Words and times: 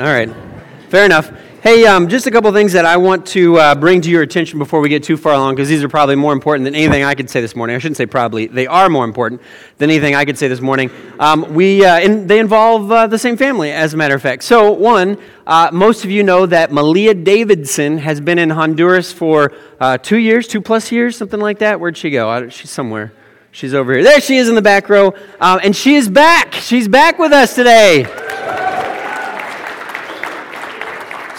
All 0.00 0.06
right. 0.06 0.30
Fair 0.88 1.04
enough. 1.04 1.30
Hey, 1.62 1.84
um, 1.84 2.08
just 2.08 2.26
a 2.26 2.30
couple 2.30 2.50
things 2.52 2.72
that 2.72 2.86
I 2.86 2.96
want 2.96 3.26
to 3.26 3.58
uh, 3.58 3.74
bring 3.74 4.00
to 4.00 4.08
your 4.08 4.22
attention 4.22 4.58
before 4.58 4.80
we 4.80 4.88
get 4.88 5.02
too 5.02 5.18
far 5.18 5.34
along, 5.34 5.56
because 5.56 5.68
these 5.68 5.84
are 5.84 5.90
probably 5.90 6.16
more 6.16 6.32
important 6.32 6.64
than 6.64 6.74
anything 6.74 7.04
I 7.04 7.14
could 7.14 7.28
say 7.28 7.42
this 7.42 7.54
morning. 7.54 7.76
I 7.76 7.80
shouldn't 7.80 7.98
say 7.98 8.06
probably; 8.06 8.46
they 8.46 8.66
are 8.66 8.88
more 8.88 9.04
important 9.04 9.42
than 9.76 9.90
anything 9.90 10.14
I 10.14 10.24
could 10.24 10.38
say 10.38 10.48
this 10.48 10.62
morning. 10.62 10.90
Um, 11.18 11.52
we 11.52 11.84
uh, 11.84 12.00
in, 12.00 12.26
they 12.26 12.38
involve 12.38 12.90
uh, 12.90 13.08
the 13.08 13.18
same 13.18 13.36
family, 13.36 13.72
as 13.72 13.92
a 13.92 13.98
matter 13.98 14.14
of 14.14 14.22
fact. 14.22 14.42
So, 14.42 14.72
one, 14.72 15.18
uh, 15.46 15.68
most 15.70 16.02
of 16.02 16.10
you 16.10 16.22
know 16.22 16.46
that 16.46 16.72
Malia 16.72 17.12
Davidson 17.12 17.98
has 17.98 18.22
been 18.22 18.38
in 18.38 18.48
Honduras 18.48 19.12
for 19.12 19.52
uh, 19.80 19.98
two 19.98 20.16
years, 20.16 20.48
two 20.48 20.62
plus 20.62 20.90
years, 20.90 21.14
something 21.14 21.40
like 21.40 21.58
that. 21.58 21.78
Where'd 21.78 21.98
she 21.98 22.08
go? 22.08 22.48
she's 22.48 22.70
somewhere. 22.70 23.12
She's 23.52 23.74
over 23.74 23.92
here. 23.92 24.02
There 24.02 24.22
she 24.22 24.38
is 24.38 24.48
in 24.48 24.54
the 24.54 24.62
back 24.62 24.88
row, 24.88 25.12
uh, 25.38 25.60
and 25.62 25.76
she 25.76 25.96
is 25.96 26.08
back. 26.08 26.54
She's 26.54 26.88
back 26.88 27.18
with 27.18 27.32
us 27.32 27.54
today. 27.54 28.29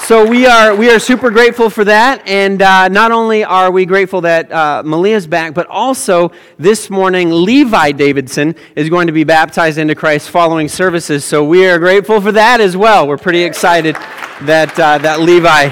So 0.04 0.28
we 0.28 0.46
are 0.48 0.76
we 0.76 0.90
are 0.90 1.00
super 1.00 1.30
grateful 1.30 1.70
for 1.70 1.86
that, 1.86 2.28
and 2.28 2.62
uh, 2.62 2.88
not 2.88 3.12
only 3.12 3.44
are 3.44 3.72
we 3.72 3.86
grateful 3.86 4.22
that 4.22 4.52
uh, 4.52 4.82
Malia's 4.84 5.28
back, 5.28 5.54
but 5.54 5.68
also 5.68 6.32
this 6.58 6.90
morning 6.90 7.30
Levi 7.30 7.92
Davidson 7.92 8.56
is 8.76 8.90
going 8.90 9.08
to 9.08 9.14
be 9.14 9.24
baptized 9.24 9.78
into 9.78 9.94
Christ 9.94 10.30
following 10.32 10.68
services. 10.68 11.24
So 11.24 11.46
we 11.46 11.68
are 11.68 11.78
grateful 11.78 12.20
for 12.20 12.32
that 12.34 12.60
as 12.60 12.76
well. 12.76 13.08
We're 13.08 13.18
pretty 13.18 13.44
excited 13.44 13.96
that 14.42 14.78
uh, 14.78 14.98
that 14.98 15.22
Levi 15.22 15.68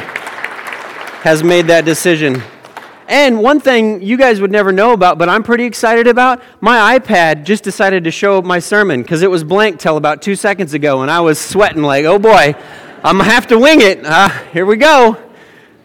has 1.24 1.44
made 1.44 1.66
that 1.68 1.84
decision. 1.84 2.42
And 3.08 3.42
one 3.42 3.60
thing 3.60 4.02
you 4.04 4.16
guys 4.16 4.40
would 4.40 4.52
never 4.52 4.72
know 4.72 4.94
about, 4.94 5.18
but 5.18 5.28
I'm 5.28 5.42
pretty 5.42 5.64
excited 5.64 6.08
about, 6.08 6.44
my 6.62 7.00
iPad 7.00 7.44
just 7.44 7.64
decided 7.64 8.04
to 8.04 8.12
show 8.12 8.44
my 8.44 8.60
sermon 8.60 9.02
because 9.02 9.24
it 9.24 9.32
was 9.32 9.44
blank 9.44 9.80
till 9.80 9.98
about 9.98 10.22
two 10.22 10.36
seconds 10.36 10.76
ago, 10.76 11.02
and 11.02 11.10
I 11.10 11.20
was 11.20 11.40
sweating 11.40 11.82
like, 11.82 12.06
oh 12.06 12.20
boy. 12.20 12.56
I'm 13.02 13.16
going 13.16 13.30
to 13.30 13.34
have 13.34 13.48
to 13.48 13.58
wing 13.58 13.80
it. 13.80 14.06
Uh, 14.06 14.28
here 14.52 14.66
we 14.66 14.76
go. 14.76 15.18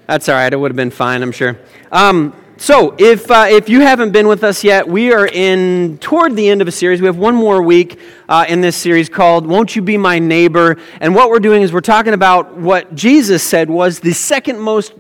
That's 0.09 0.29
all 0.29 0.35
right. 0.35 0.53
It 0.53 0.57
would 0.57 0.73
have 0.73 0.77
been 0.77 0.91
fine, 0.91 1.23
I'm 1.23 1.31
sure. 1.31 1.57
Um, 1.93 2.35
so, 2.57 2.97
if, 2.99 3.31
uh, 3.31 3.47
if 3.49 3.69
you 3.69 3.83
haven't 3.83 4.11
been 4.11 4.27
with 4.27 4.43
us 4.43 4.65
yet, 4.65 4.89
we 4.89 5.13
are 5.13 5.27
in 5.27 5.99
toward 5.99 6.35
the 6.35 6.49
end 6.49 6.61
of 6.61 6.67
a 6.67 6.73
series. 6.73 7.01
We 7.01 7.07
have 7.07 7.17
one 7.17 7.37
more 7.37 7.63
week 7.63 8.01
uh, 8.29 8.47
in 8.49 8.61
this 8.63 8.75
series 8.75 9.09
called 9.09 9.47
Won't 9.47 9.77
You 9.77 9.83
Be 9.83 9.97
My 9.97 10.19
Neighbor? 10.19 10.77
And 11.01 11.15
what 11.15 11.31
we're 11.31 11.39
doing 11.39 11.63
is 11.63 11.73
we're 11.73 11.81
talking 11.83 12.15
about 12.15 12.57
what 12.57 12.97
Jesus 12.97 13.45
said 13.45 13.71
was 13.71 14.01
the 14.01 14.13
second 14.13 14.59
most 14.59 14.93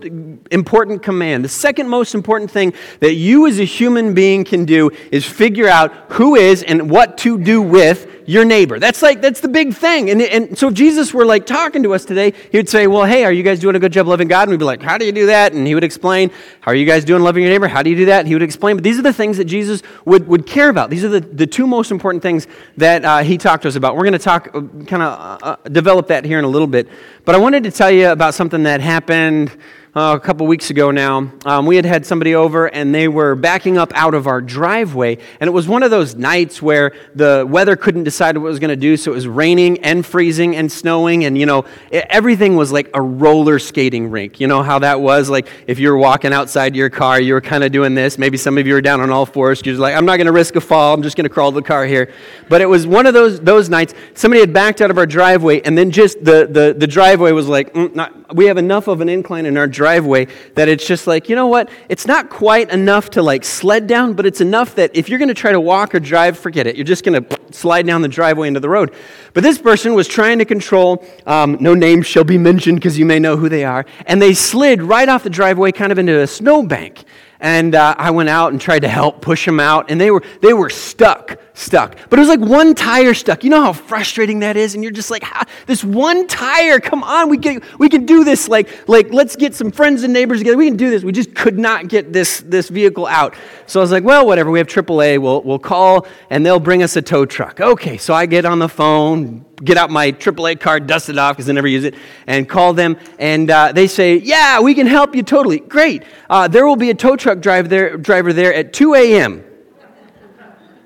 important 0.52 1.02
command. 1.02 1.44
The 1.44 1.48
second 1.48 1.88
most 1.88 2.14
important 2.14 2.48
thing 2.50 2.74
that 3.00 3.14
you 3.14 3.48
as 3.48 3.58
a 3.58 3.64
human 3.64 4.14
being 4.14 4.44
can 4.44 4.64
do 4.64 4.90
is 5.10 5.24
figure 5.24 5.68
out 5.68 5.92
who 6.12 6.36
is 6.36 6.62
and 6.62 6.88
what 6.88 7.18
to 7.18 7.38
do 7.38 7.60
with 7.60 8.23
your 8.26 8.44
neighbor. 8.44 8.78
That's 8.78 9.02
like, 9.02 9.20
that's 9.20 9.40
the 9.40 9.48
big 9.48 9.74
thing. 9.74 10.10
And, 10.10 10.22
and 10.22 10.58
so 10.58 10.68
if 10.68 10.74
Jesus 10.74 11.12
were 11.12 11.24
like 11.24 11.46
talking 11.46 11.82
to 11.82 11.94
us 11.94 12.04
today, 12.04 12.32
he 12.50 12.58
would 12.58 12.68
say, 12.68 12.86
Well, 12.86 13.04
hey, 13.04 13.24
are 13.24 13.32
you 13.32 13.42
guys 13.42 13.60
doing 13.60 13.76
a 13.76 13.78
good 13.78 13.92
job 13.92 14.06
loving 14.06 14.28
God? 14.28 14.42
And 14.42 14.50
we'd 14.50 14.58
be 14.58 14.64
like, 14.64 14.82
How 14.82 14.98
do 14.98 15.04
you 15.04 15.12
do 15.12 15.26
that? 15.26 15.52
And 15.52 15.66
he 15.66 15.74
would 15.74 15.84
explain, 15.84 16.30
How 16.60 16.72
are 16.72 16.74
you 16.74 16.86
guys 16.86 17.04
doing 17.04 17.22
loving 17.22 17.42
your 17.42 17.52
neighbor? 17.52 17.68
How 17.68 17.82
do 17.82 17.90
you 17.90 17.96
do 17.96 18.06
that? 18.06 18.20
And 18.20 18.28
he 18.28 18.34
would 18.34 18.42
explain. 18.42 18.76
But 18.76 18.84
these 18.84 18.98
are 18.98 19.02
the 19.02 19.12
things 19.12 19.36
that 19.38 19.44
Jesus 19.44 19.82
would, 20.04 20.26
would 20.28 20.46
care 20.46 20.68
about. 20.68 20.90
These 20.90 21.04
are 21.04 21.08
the, 21.08 21.20
the 21.20 21.46
two 21.46 21.66
most 21.66 21.90
important 21.90 22.22
things 22.22 22.46
that 22.76 23.04
uh, 23.04 23.18
he 23.18 23.38
talked 23.38 23.62
to 23.62 23.68
us 23.68 23.76
about. 23.76 23.96
We're 23.96 24.04
going 24.04 24.12
to 24.12 24.18
talk, 24.18 24.48
uh, 24.48 24.60
kind 24.86 25.02
of 25.02 25.02
uh, 25.02 25.38
uh, 25.42 25.56
develop 25.68 26.08
that 26.08 26.24
here 26.24 26.38
in 26.38 26.44
a 26.44 26.48
little 26.48 26.68
bit. 26.68 26.88
But 27.24 27.34
I 27.34 27.38
wanted 27.38 27.64
to 27.64 27.70
tell 27.70 27.90
you 27.90 28.08
about 28.08 28.34
something 28.34 28.62
that 28.64 28.80
happened 28.80 29.56
uh, 29.94 30.16
a 30.16 30.20
couple 30.20 30.46
weeks 30.46 30.70
ago 30.70 30.90
now. 30.90 31.30
Um, 31.44 31.66
we 31.66 31.76
had 31.76 31.84
had 31.84 32.04
somebody 32.04 32.34
over 32.34 32.66
and 32.66 32.94
they 32.94 33.06
were 33.06 33.36
backing 33.36 33.78
up 33.78 33.92
out 33.94 34.14
of 34.14 34.26
our 34.26 34.40
driveway. 34.40 35.18
And 35.38 35.46
it 35.46 35.52
was 35.52 35.68
one 35.68 35.84
of 35.84 35.90
those 35.90 36.16
nights 36.16 36.60
where 36.60 36.92
the 37.14 37.46
weather 37.48 37.76
couldn't 37.76 38.02
decide 38.02 38.36
what 38.36 38.46
it 38.46 38.50
was 38.50 38.58
going 38.58 38.70
to 38.70 38.76
do. 38.76 38.96
So 38.96 39.12
it 39.12 39.14
was 39.14 39.28
raining 39.28 39.84
and 39.84 40.04
freezing 40.04 40.56
and 40.56 40.70
snowing. 40.70 41.24
And, 41.24 41.38
you 41.38 41.46
know, 41.46 41.64
it, 41.92 42.06
everything 42.10 42.56
was 42.56 42.72
like 42.72 42.90
a 42.92 43.00
roller 43.00 43.60
skating 43.60 44.10
rink. 44.10 44.40
You 44.40 44.48
know 44.48 44.62
how 44.64 44.80
that 44.80 45.00
was? 45.00 45.30
Like 45.30 45.48
if 45.68 45.78
you 45.78 45.90
were 45.90 45.98
walking 45.98 46.32
outside 46.32 46.74
your 46.74 46.90
car, 46.90 47.20
you 47.20 47.34
were 47.34 47.40
kind 47.40 47.62
of 47.62 47.70
doing 47.70 47.94
this. 47.94 48.18
Maybe 48.18 48.36
some 48.36 48.58
of 48.58 48.66
you 48.66 48.74
were 48.74 48.80
down 48.80 49.00
on 49.00 49.10
all 49.10 49.26
fours. 49.26 49.64
You're 49.64 49.76
like, 49.76 49.94
I'm 49.94 50.06
not 50.06 50.16
going 50.16 50.26
to 50.26 50.32
risk 50.32 50.56
a 50.56 50.60
fall. 50.60 50.94
I'm 50.94 51.02
just 51.02 51.16
going 51.16 51.24
to 51.24 51.30
crawl 51.30 51.52
to 51.52 51.54
the 51.54 51.62
car 51.62 51.86
here. 51.86 52.12
But 52.48 52.60
it 52.60 52.66
was 52.66 52.84
one 52.84 53.06
of 53.06 53.14
those, 53.14 53.38
those 53.40 53.68
nights. 53.68 53.94
Somebody 54.14 54.40
had 54.40 54.52
backed 54.52 54.80
out 54.80 54.90
of 54.90 54.98
our 54.98 55.06
driveway 55.06 55.60
and 55.60 55.78
then 55.78 55.92
just 55.92 56.24
the, 56.24 56.48
the, 56.50 56.74
the 56.76 56.86
driveway 56.88 57.30
was 57.30 57.46
like, 57.46 57.72
mm, 57.74 57.94
not, 57.94 58.34
we 58.34 58.46
have 58.46 58.58
enough 58.58 58.88
of 58.88 59.00
an 59.00 59.08
incline 59.08 59.46
in 59.46 59.56
our 59.56 59.68
driveway 59.68 59.83
driveway 59.84 60.26
that 60.54 60.66
it's 60.66 60.86
just 60.86 61.06
like, 61.06 61.28
you 61.28 61.36
know 61.36 61.46
what? 61.46 61.68
It's 61.90 62.06
not 62.06 62.30
quite 62.30 62.70
enough 62.70 63.10
to 63.10 63.22
like 63.22 63.44
sled 63.44 63.86
down, 63.86 64.14
but 64.14 64.24
it's 64.24 64.40
enough 64.40 64.76
that 64.76 64.96
if 64.96 65.10
you're 65.10 65.18
going 65.18 65.28
to 65.28 65.34
try 65.34 65.52
to 65.52 65.60
walk 65.60 65.94
or 65.94 66.00
drive, 66.00 66.38
forget 66.38 66.66
it. 66.66 66.76
You're 66.76 66.86
just 66.86 67.04
going 67.04 67.22
to 67.22 67.38
slide 67.52 67.86
down 67.86 68.00
the 68.00 68.08
driveway 68.08 68.48
into 68.48 68.60
the 68.60 68.68
road. 68.70 68.94
But 69.34 69.42
this 69.42 69.58
person 69.58 69.92
was 69.92 70.08
trying 70.08 70.38
to 70.38 70.46
control, 70.46 71.04
um, 71.26 71.58
no 71.60 71.74
names 71.74 72.06
shall 72.06 72.24
be 72.24 72.38
mentioned 72.38 72.78
because 72.78 72.98
you 72.98 73.04
may 73.04 73.18
know 73.18 73.36
who 73.36 73.50
they 73.50 73.64
are, 73.64 73.84
and 74.06 74.22
they 74.22 74.32
slid 74.32 74.80
right 74.80 75.08
off 75.08 75.22
the 75.22 75.28
driveway 75.28 75.70
kind 75.70 75.92
of 75.92 75.98
into 75.98 76.18
a 76.18 76.26
snowbank 76.26 77.04
and 77.40 77.74
uh, 77.74 77.94
I 77.98 78.10
went 78.10 78.30
out 78.30 78.52
and 78.52 78.60
tried 78.60 78.80
to 78.80 78.88
help 78.88 79.20
push 79.20 79.44
them 79.44 79.60
out, 79.60 79.90
and 79.90 80.00
they 80.00 80.10
were 80.10 80.22
they 80.40 80.54
were 80.54 80.70
stuck, 80.70 81.38
stuck. 81.54 81.96
But 82.10 82.18
it 82.18 82.22
was 82.22 82.28
like 82.28 82.40
one 82.40 82.74
tire 82.74 83.14
stuck. 83.14 83.42
You 83.42 83.50
know 83.50 83.62
how 83.62 83.72
frustrating 83.72 84.40
that 84.40 84.56
is, 84.56 84.74
and 84.74 84.82
you're 84.82 84.92
just 84.92 85.10
like, 85.10 85.24
this 85.66 85.82
one 85.82 86.26
tire. 86.26 86.80
Come 86.80 87.02
on, 87.02 87.30
we 87.30 87.38
can 87.38 87.62
we 87.78 87.88
can 87.88 88.04
do 88.04 88.24
this. 88.24 88.48
Like 88.48 88.88
like 88.88 89.12
let's 89.12 89.36
get 89.36 89.54
some 89.54 89.70
friends 89.70 90.02
and 90.02 90.12
neighbors 90.12 90.40
together. 90.40 90.56
We 90.56 90.68
can 90.68 90.76
do 90.76 90.90
this. 90.90 91.02
We 91.02 91.12
just 91.12 91.34
could 91.34 91.58
not 91.58 91.88
get 91.88 92.12
this 92.12 92.40
this 92.40 92.68
vehicle 92.68 93.06
out. 93.06 93.34
So 93.66 93.80
I 93.80 93.82
was 93.82 93.92
like, 93.92 94.04
well, 94.04 94.26
whatever. 94.26 94.50
We 94.50 94.58
have 94.58 94.68
AAA. 94.68 95.20
We'll 95.20 95.42
we'll 95.42 95.58
call, 95.58 96.06
and 96.28 96.44
they'll 96.44 96.60
bring 96.60 96.82
us 96.82 96.96
a 96.96 97.02
tow 97.02 97.24
truck. 97.24 97.60
Okay. 97.60 97.96
So 97.96 98.12
I 98.12 98.26
get 98.26 98.44
on 98.44 98.58
the 98.58 98.68
phone, 98.68 99.44
get 99.62 99.76
out 99.76 99.90
my 99.90 100.12
AAA 100.12 100.60
card, 100.60 100.86
dust 100.86 101.08
it 101.08 101.18
off 101.18 101.36
because 101.36 101.48
I 101.48 101.52
never 101.52 101.68
use 101.68 101.84
it, 101.84 101.94
and 102.26 102.48
call 102.48 102.72
them. 102.72 102.98
And 103.18 103.50
uh, 103.50 103.72
they 103.72 103.86
say, 103.86 104.16
Yeah, 104.16 104.60
we 104.60 104.74
can 104.74 104.86
help 104.86 105.14
you 105.14 105.22
totally. 105.22 105.60
Great. 105.60 106.02
Uh, 106.28 106.48
there 106.48 106.66
will 106.66 106.76
be 106.76 106.90
a 106.90 106.94
tow 106.94 107.16
truck 107.16 107.40
driver 107.40 107.68
there, 107.68 107.96
driver 107.96 108.32
there 108.32 108.52
at 108.52 108.72
2 108.72 108.94
a.m. 108.94 109.44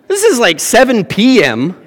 This 0.09 0.25
is 0.25 0.39
like 0.39 0.59
7 0.59 1.05
p.m. 1.05 1.85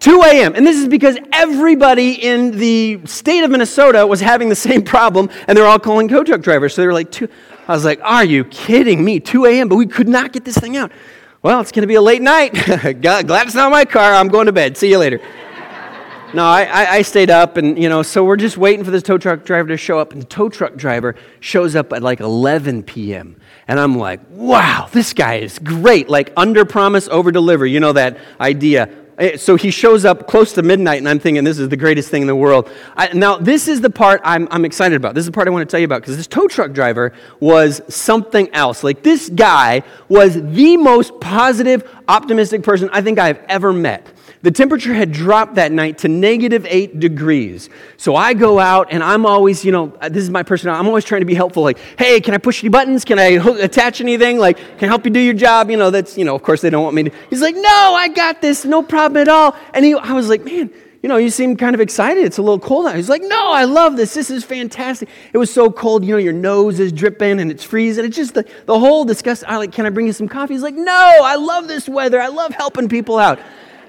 2 0.00 0.22
a.m. 0.22 0.54
And 0.54 0.66
this 0.66 0.76
is 0.76 0.88
because 0.88 1.16
everybody 1.32 2.12
in 2.12 2.52
the 2.52 3.00
state 3.06 3.44
of 3.44 3.50
Minnesota 3.50 4.06
was 4.06 4.20
having 4.20 4.48
the 4.48 4.56
same 4.56 4.82
problem, 4.82 5.30
and 5.46 5.56
they're 5.56 5.66
all 5.66 5.78
calling 5.78 6.08
tow 6.08 6.24
truck 6.24 6.40
drivers. 6.40 6.74
So 6.74 6.82
they 6.82 6.86
were 6.86 6.92
like, 6.92 7.10
two. 7.10 7.28
I 7.68 7.72
was 7.72 7.84
like, 7.84 8.00
Are 8.02 8.24
you 8.24 8.44
kidding 8.44 9.04
me? 9.04 9.20
2 9.20 9.44
a.m., 9.46 9.68
but 9.68 9.76
we 9.76 9.86
could 9.86 10.08
not 10.08 10.32
get 10.32 10.44
this 10.44 10.56
thing 10.56 10.76
out. 10.76 10.92
Well, 11.42 11.60
it's 11.60 11.72
going 11.72 11.82
to 11.82 11.88
be 11.88 11.94
a 11.94 12.02
late 12.02 12.22
night. 12.22 12.54
Glad 13.00 13.46
it's 13.46 13.54
not 13.54 13.70
my 13.70 13.84
car. 13.84 14.14
I'm 14.14 14.28
going 14.28 14.46
to 14.46 14.52
bed. 14.52 14.76
See 14.76 14.90
you 14.90 14.98
later. 14.98 15.20
No, 16.36 16.44
I, 16.44 16.96
I, 16.96 17.00
stayed 17.00 17.30
up, 17.30 17.56
and 17.56 17.82
you 17.82 17.88
know, 17.88 18.02
so 18.02 18.22
we're 18.22 18.36
just 18.36 18.58
waiting 18.58 18.84
for 18.84 18.90
this 18.90 19.02
tow 19.02 19.16
truck 19.16 19.42
driver 19.42 19.68
to 19.68 19.78
show 19.78 19.98
up, 19.98 20.12
and 20.12 20.20
the 20.20 20.26
tow 20.26 20.50
truck 20.50 20.76
driver 20.76 21.14
shows 21.40 21.74
up 21.74 21.94
at 21.94 22.02
like 22.02 22.20
11 22.20 22.82
p.m. 22.82 23.40
And 23.66 23.80
I'm 23.80 23.96
like, 23.96 24.20
wow, 24.28 24.86
this 24.92 25.14
guy 25.14 25.36
is 25.36 25.58
great. 25.58 26.10
Like 26.10 26.34
under 26.36 26.66
promise, 26.66 27.08
over 27.08 27.32
deliver. 27.32 27.64
You 27.64 27.80
know 27.80 27.94
that 27.94 28.18
idea. 28.38 28.90
Eh, 29.16 29.38
so 29.38 29.56
he 29.56 29.70
shows 29.70 30.04
up 30.04 30.26
close 30.26 30.52
to 30.52 30.62
midnight, 30.62 30.98
and 30.98 31.08
I'm 31.08 31.20
thinking 31.20 31.42
this 31.42 31.58
is 31.58 31.70
the 31.70 31.76
greatest 31.78 32.10
thing 32.10 32.20
in 32.20 32.28
the 32.28 32.36
world. 32.36 32.70
I, 32.98 33.14
now, 33.14 33.38
this 33.38 33.66
is 33.66 33.80
the 33.80 33.88
part 33.88 34.20
I'm, 34.22 34.46
I'm 34.50 34.66
excited 34.66 34.94
about. 34.94 35.14
This 35.14 35.22
is 35.22 35.26
the 35.26 35.32
part 35.32 35.48
I 35.48 35.52
want 35.52 35.66
to 35.66 35.72
tell 35.72 35.80
you 35.80 35.86
about 35.86 36.02
because 36.02 36.18
this 36.18 36.26
tow 36.26 36.48
truck 36.48 36.72
driver 36.72 37.14
was 37.40 37.80
something 37.88 38.52
else. 38.52 38.84
Like, 38.84 39.02
this 39.02 39.30
guy 39.30 39.84
was 40.10 40.34
the 40.34 40.76
most 40.76 41.18
positive, 41.18 41.90
optimistic 42.08 42.62
person 42.62 42.90
I 42.92 43.00
think 43.00 43.18
I've 43.18 43.38
ever 43.48 43.72
met. 43.72 44.06
The 44.46 44.52
temperature 44.52 44.94
had 44.94 45.10
dropped 45.10 45.56
that 45.56 45.72
night 45.72 45.98
to 45.98 46.08
negative 46.08 46.64
eight 46.70 47.00
degrees. 47.00 47.68
So 47.96 48.14
I 48.14 48.32
go 48.32 48.60
out 48.60 48.92
and 48.92 49.02
I'm 49.02 49.26
always, 49.26 49.64
you 49.64 49.72
know, 49.72 49.92
uh, 50.00 50.08
this 50.08 50.22
is 50.22 50.30
my 50.30 50.44
personality. 50.44 50.78
I'm 50.78 50.86
always 50.86 51.04
trying 51.04 51.22
to 51.22 51.26
be 51.26 51.34
helpful. 51.34 51.64
Like, 51.64 51.80
hey, 51.98 52.20
can 52.20 52.32
I 52.32 52.38
push 52.38 52.62
any 52.62 52.68
buttons? 52.68 53.04
Can 53.04 53.18
I 53.18 53.40
attach 53.60 54.00
anything? 54.00 54.38
Like, 54.38 54.56
can 54.56 54.84
I 54.84 54.86
help 54.86 55.04
you 55.04 55.10
do 55.10 55.18
your 55.18 55.34
job? 55.34 55.68
You 55.68 55.76
know, 55.76 55.90
that's, 55.90 56.16
you 56.16 56.24
know, 56.24 56.36
of 56.36 56.44
course 56.44 56.60
they 56.60 56.70
don't 56.70 56.84
want 56.84 56.94
me 56.94 57.02
to. 57.02 57.10
He's 57.28 57.42
like, 57.42 57.56
no, 57.56 57.94
I 57.96 58.06
got 58.06 58.40
this. 58.40 58.64
No 58.64 58.84
problem 58.84 59.20
at 59.20 59.26
all. 59.26 59.56
And 59.74 59.84
he, 59.84 59.94
I 59.94 60.12
was 60.12 60.28
like, 60.28 60.44
man, 60.44 60.70
you 61.02 61.08
know, 61.08 61.16
you 61.16 61.30
seem 61.30 61.56
kind 61.56 61.74
of 61.74 61.80
excited. 61.80 62.24
It's 62.24 62.38
a 62.38 62.42
little 62.42 62.60
cold 62.60 62.86
out. 62.86 62.94
He's 62.94 63.08
like, 63.08 63.22
no, 63.22 63.50
I 63.50 63.64
love 63.64 63.96
this. 63.96 64.14
This 64.14 64.30
is 64.30 64.44
fantastic. 64.44 65.08
It 65.32 65.38
was 65.38 65.52
so 65.52 65.72
cold, 65.72 66.04
you 66.04 66.12
know, 66.12 66.18
your 66.18 66.32
nose 66.32 66.78
is 66.78 66.92
dripping 66.92 67.40
and 67.40 67.50
it's 67.50 67.64
freezing. 67.64 68.04
It's 68.04 68.14
just 68.14 68.34
the, 68.34 68.44
the 68.66 68.78
whole 68.78 69.04
disgust. 69.04 69.42
I 69.48 69.56
like, 69.56 69.72
can 69.72 69.86
I 69.86 69.90
bring 69.90 70.06
you 70.06 70.12
some 70.12 70.28
coffee? 70.28 70.54
He's 70.54 70.62
like, 70.62 70.76
no, 70.76 71.18
I 71.24 71.34
love 71.34 71.66
this 71.66 71.88
weather. 71.88 72.20
I 72.20 72.28
love 72.28 72.52
helping 72.52 72.88
people 72.88 73.18
out. 73.18 73.40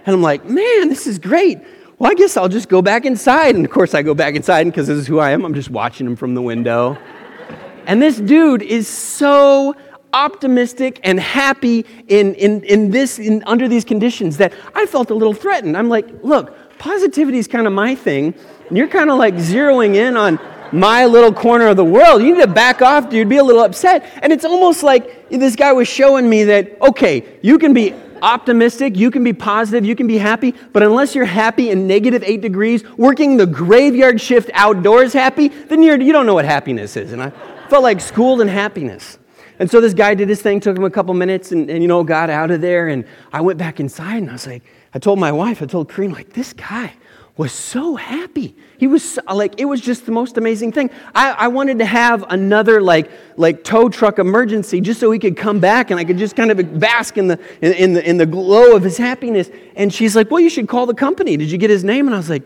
And 0.08 0.16
I'm 0.16 0.22
like, 0.22 0.46
man, 0.46 0.88
this 0.88 1.06
is 1.06 1.20
great. 1.20 1.60
Well, 2.00 2.10
I 2.10 2.14
guess 2.14 2.38
I'll 2.38 2.48
just 2.48 2.70
go 2.70 2.82
back 2.82 3.06
inside. 3.06 3.56
And 3.56 3.66
of 3.66 3.72
course, 3.72 3.94
I 3.94 4.02
go 4.04 4.14
back 4.14 4.36
inside 4.36 4.64
because 4.64 4.88
this 4.88 4.98
is 4.98 5.06
who 5.06 5.20
I 5.20 5.32
am. 5.32 5.44
I'm 5.44 5.54
just 5.54 5.70
watching 5.70 6.08
him 6.08 6.16
from 6.16 6.34
the 6.34 6.42
window. 6.42 6.98
and 7.88 8.02
this 8.02 8.16
dude 8.16 8.62
is 8.62 8.88
so 8.88 9.76
optimistic 10.14 11.02
and 11.04 11.20
happy 11.20 11.86
in, 12.08 12.36
in, 12.36 12.64
in 12.64 12.90
this, 12.90 13.20
in, 13.20 13.44
under 13.46 13.68
these 13.68 13.84
conditions 13.84 14.38
that 14.38 14.54
I 14.74 14.86
felt 14.86 15.12
a 15.12 15.14
little 15.14 15.34
threatened. 15.34 15.76
I'm 15.76 15.90
like, 15.90 16.08
look, 16.24 16.78
positivity 16.80 17.38
is 17.38 17.48
kind 17.50 17.68
of 17.68 17.74
my 17.74 17.94
thing. 17.94 18.34
And 18.70 18.78
you're 18.78 18.88
kind 18.88 19.12
of 19.12 19.18
like 19.18 19.36
zeroing 19.36 19.96
in 19.96 20.16
on 20.16 20.40
my 20.72 21.06
little 21.06 21.34
corner 21.34 21.68
of 21.68 21.76
the 21.76 21.84
world. 21.84 22.22
You 22.22 22.34
need 22.34 22.42
to 22.42 22.48
back 22.48 22.82
off, 22.82 23.10
dude, 23.10 23.28
be 23.28 23.38
a 23.38 23.44
little 23.44 23.62
upset. 23.62 24.10
And 24.22 24.32
it's 24.32 24.46
almost 24.46 24.84
like 24.84 25.30
this 25.30 25.58
guy 25.58 25.74
was 25.74 25.90
showing 25.90 26.30
me 26.30 26.46
that, 26.46 26.82
okay, 26.82 27.40
you 27.42 27.60
can 27.60 27.74
be 27.74 27.94
optimistic, 28.22 28.98
you 28.98 29.12
can 29.12 29.24
be 29.24 29.34
positive, 29.34 29.86
you 29.86 29.96
can 29.96 30.08
be 30.08 30.18
happy, 30.18 30.54
but 30.74 30.84
unless 30.84 31.16
you're 31.16 31.26
happy 31.26 31.70
in 31.70 31.88
negative 31.88 32.24
eight 32.26 32.42
degrees, 32.42 32.84
working 32.98 33.38
the 33.38 33.46
graveyard 33.46 34.20
shift 34.20 34.50
outdoors 34.54 35.14
happy, 35.14 35.48
then 35.48 35.84
you're, 35.84 36.00
you 36.00 36.14
don't 36.14 36.26
know 36.26 36.34
what 36.34 36.46
happiness 36.46 36.98
is. 36.98 37.14
And 37.14 37.22
I 37.22 37.32
felt 37.70 37.84
like 37.84 38.02
schooled 38.02 38.42
in 38.42 38.48
happiness. 38.48 39.20
And 39.60 39.70
so 39.70 39.82
this 39.82 39.94
guy 39.94 40.14
did 40.14 40.30
his 40.30 40.42
thing, 40.42 40.60
took 40.60 40.78
him 40.78 40.84
a 40.84 40.90
couple 40.90 41.14
minutes, 41.14 41.52
and, 41.52 41.70
and 41.70 41.82
you 41.82 41.88
know, 41.88 42.04
got 42.04 42.30
out 42.30 42.52
of 42.52 42.62
there. 42.62 42.88
And 42.88 43.06
I 43.34 43.42
went 43.42 43.58
back 43.58 43.80
inside 43.80 44.18
and 44.18 44.30
I 44.30 44.34
was 44.34 44.46
like, 44.46 44.64
I 44.94 45.00
told 45.00 45.20
my 45.20 45.32
wife, 45.32 45.62
I 45.62 45.66
told 45.66 45.90
Kareen, 45.90 46.14
like, 46.14 46.34
this 46.34 46.54
guy 46.54 46.94
was 47.38 47.52
so 47.52 47.96
happy. 47.96 48.56
He 48.80 48.88
was 48.88 49.04
so, 49.04 49.22
like, 49.32 49.60
it 49.60 49.66
was 49.66 49.80
just 49.80 50.08
the 50.08 50.12
most 50.12 50.38
amazing 50.38 50.72
thing. 50.72 50.90
I, 51.14 51.32
I 51.32 51.48
wanted 51.48 51.78
to 51.80 51.86
have 51.86 52.26
another 52.30 52.82
like, 52.82 53.12
like 53.38 53.64
tow 53.64 53.90
truck 53.90 54.18
emergency 54.18 54.82
just 54.82 55.00
so 55.00 55.12
he 55.12 55.20
could 55.20 55.38
come 55.38 55.60
back 55.60 55.92
and 55.92 56.00
I 56.00 56.04
could 56.04 56.18
just 56.18 56.36
kind 56.36 56.50
of 56.50 56.80
bask 56.80 57.18
in 57.18 57.28
the, 57.28 57.40
in, 57.62 57.74
in, 57.74 57.94
the, 57.94 58.10
in 58.10 58.18
the 58.18 58.26
glow 58.26 58.76
of 58.76 58.82
his 58.82 58.98
happiness. 58.98 59.52
And 59.76 59.94
she's 59.94 60.16
like, 60.16 60.32
well, 60.32 60.40
you 60.40 60.50
should 60.50 60.68
call 60.68 60.88
the 60.88 60.96
company. 60.96 61.38
Did 61.38 61.52
you 61.52 61.60
get 61.60 61.70
his 61.70 61.84
name? 61.84 62.08
And 62.08 62.16
I 62.16 62.18
was 62.18 62.30
like, 62.30 62.44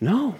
no. 0.00 0.36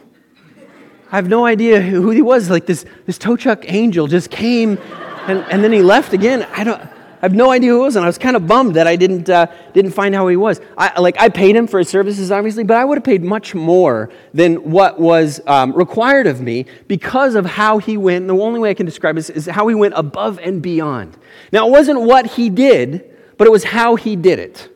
I 1.11 1.17
have 1.17 1.29
no 1.29 1.44
idea 1.44 1.81
who 1.81 2.11
he 2.11 2.23
was. 2.23 2.50
Like 2.50 2.67
this, 2.67 2.87
this 3.06 3.19
tow 3.19 3.37
truck 3.37 3.64
angel 3.70 4.06
just 4.06 4.31
came 4.31 4.79
and, 5.26 5.40
and 5.50 5.62
then 5.62 5.73
he 5.73 5.82
left 5.82 6.12
again. 6.12 6.46
I 6.52 6.64
don't, 6.64 6.81
I 7.22 7.26
have 7.26 7.34
no 7.34 7.52
idea 7.52 7.70
who 7.70 7.82
it 7.82 7.84
was, 7.84 7.94
and 7.94 8.04
I 8.04 8.08
was 8.08 8.19
kind 8.19 8.34
of 8.34 8.48
bummed 8.48 8.74
that 8.74 8.88
I 8.88 8.96
didn't, 8.96 9.28
uh, 9.28 9.46
didn't 9.72 9.92
find 9.92 10.12
how 10.12 10.26
he 10.26 10.34
was. 10.34 10.60
I, 10.76 10.98
like, 10.98 11.14
I 11.20 11.28
paid 11.28 11.54
him 11.54 11.69
for 11.69 11.78
his 11.78 11.88
services, 11.88 12.32
obviously, 12.32 12.64
but 12.64 12.76
I 12.76 12.84
would 12.84 12.98
have 12.98 13.04
paid 13.04 13.22
much 13.22 13.54
more 13.54 14.10
than 14.34 14.56
what 14.72 14.98
was 14.98 15.40
um, 15.46 15.72
required 15.72 16.26
of 16.26 16.40
me 16.40 16.66
because 16.88 17.36
of 17.36 17.46
how 17.46 17.78
he 17.78 17.96
went. 17.96 18.22
And 18.22 18.30
the 18.30 18.42
only 18.42 18.58
way 18.58 18.70
I 18.70 18.74
can 18.74 18.86
describe 18.86 19.16
it 19.16 19.20
is, 19.20 19.30
is 19.30 19.46
how 19.46 19.69
he 19.69 19.74
went 19.76 19.94
above 19.96 20.40
and 20.40 20.60
beyond. 20.60 21.16
Now, 21.52 21.69
it 21.69 21.70
wasn't 21.70 22.00
what 22.00 22.26
he 22.26 22.50
did, 22.50 23.08
but 23.38 23.46
it 23.46 23.50
was 23.50 23.62
how 23.62 23.94
he 23.94 24.16
did 24.16 24.40
it. 24.40 24.69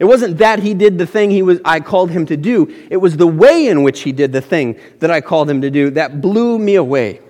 It 0.00 0.06
wasn't 0.06 0.38
that 0.38 0.58
he 0.58 0.74
did 0.74 0.98
the 0.98 1.06
thing 1.06 1.30
he 1.30 1.42
was, 1.42 1.60
I 1.64 1.78
called 1.78 2.10
him 2.10 2.26
to 2.26 2.36
do. 2.36 2.66
It 2.90 2.96
was 2.96 3.16
the 3.16 3.28
way 3.28 3.68
in 3.68 3.84
which 3.84 4.00
he 4.00 4.10
did 4.10 4.32
the 4.32 4.40
thing 4.40 4.76
that 4.98 5.12
I 5.12 5.20
called 5.20 5.48
him 5.48 5.60
to 5.60 5.70
do 5.70 5.90
that 5.90 6.20
blew 6.20 6.58
me 6.58 6.74
away. 6.74 7.20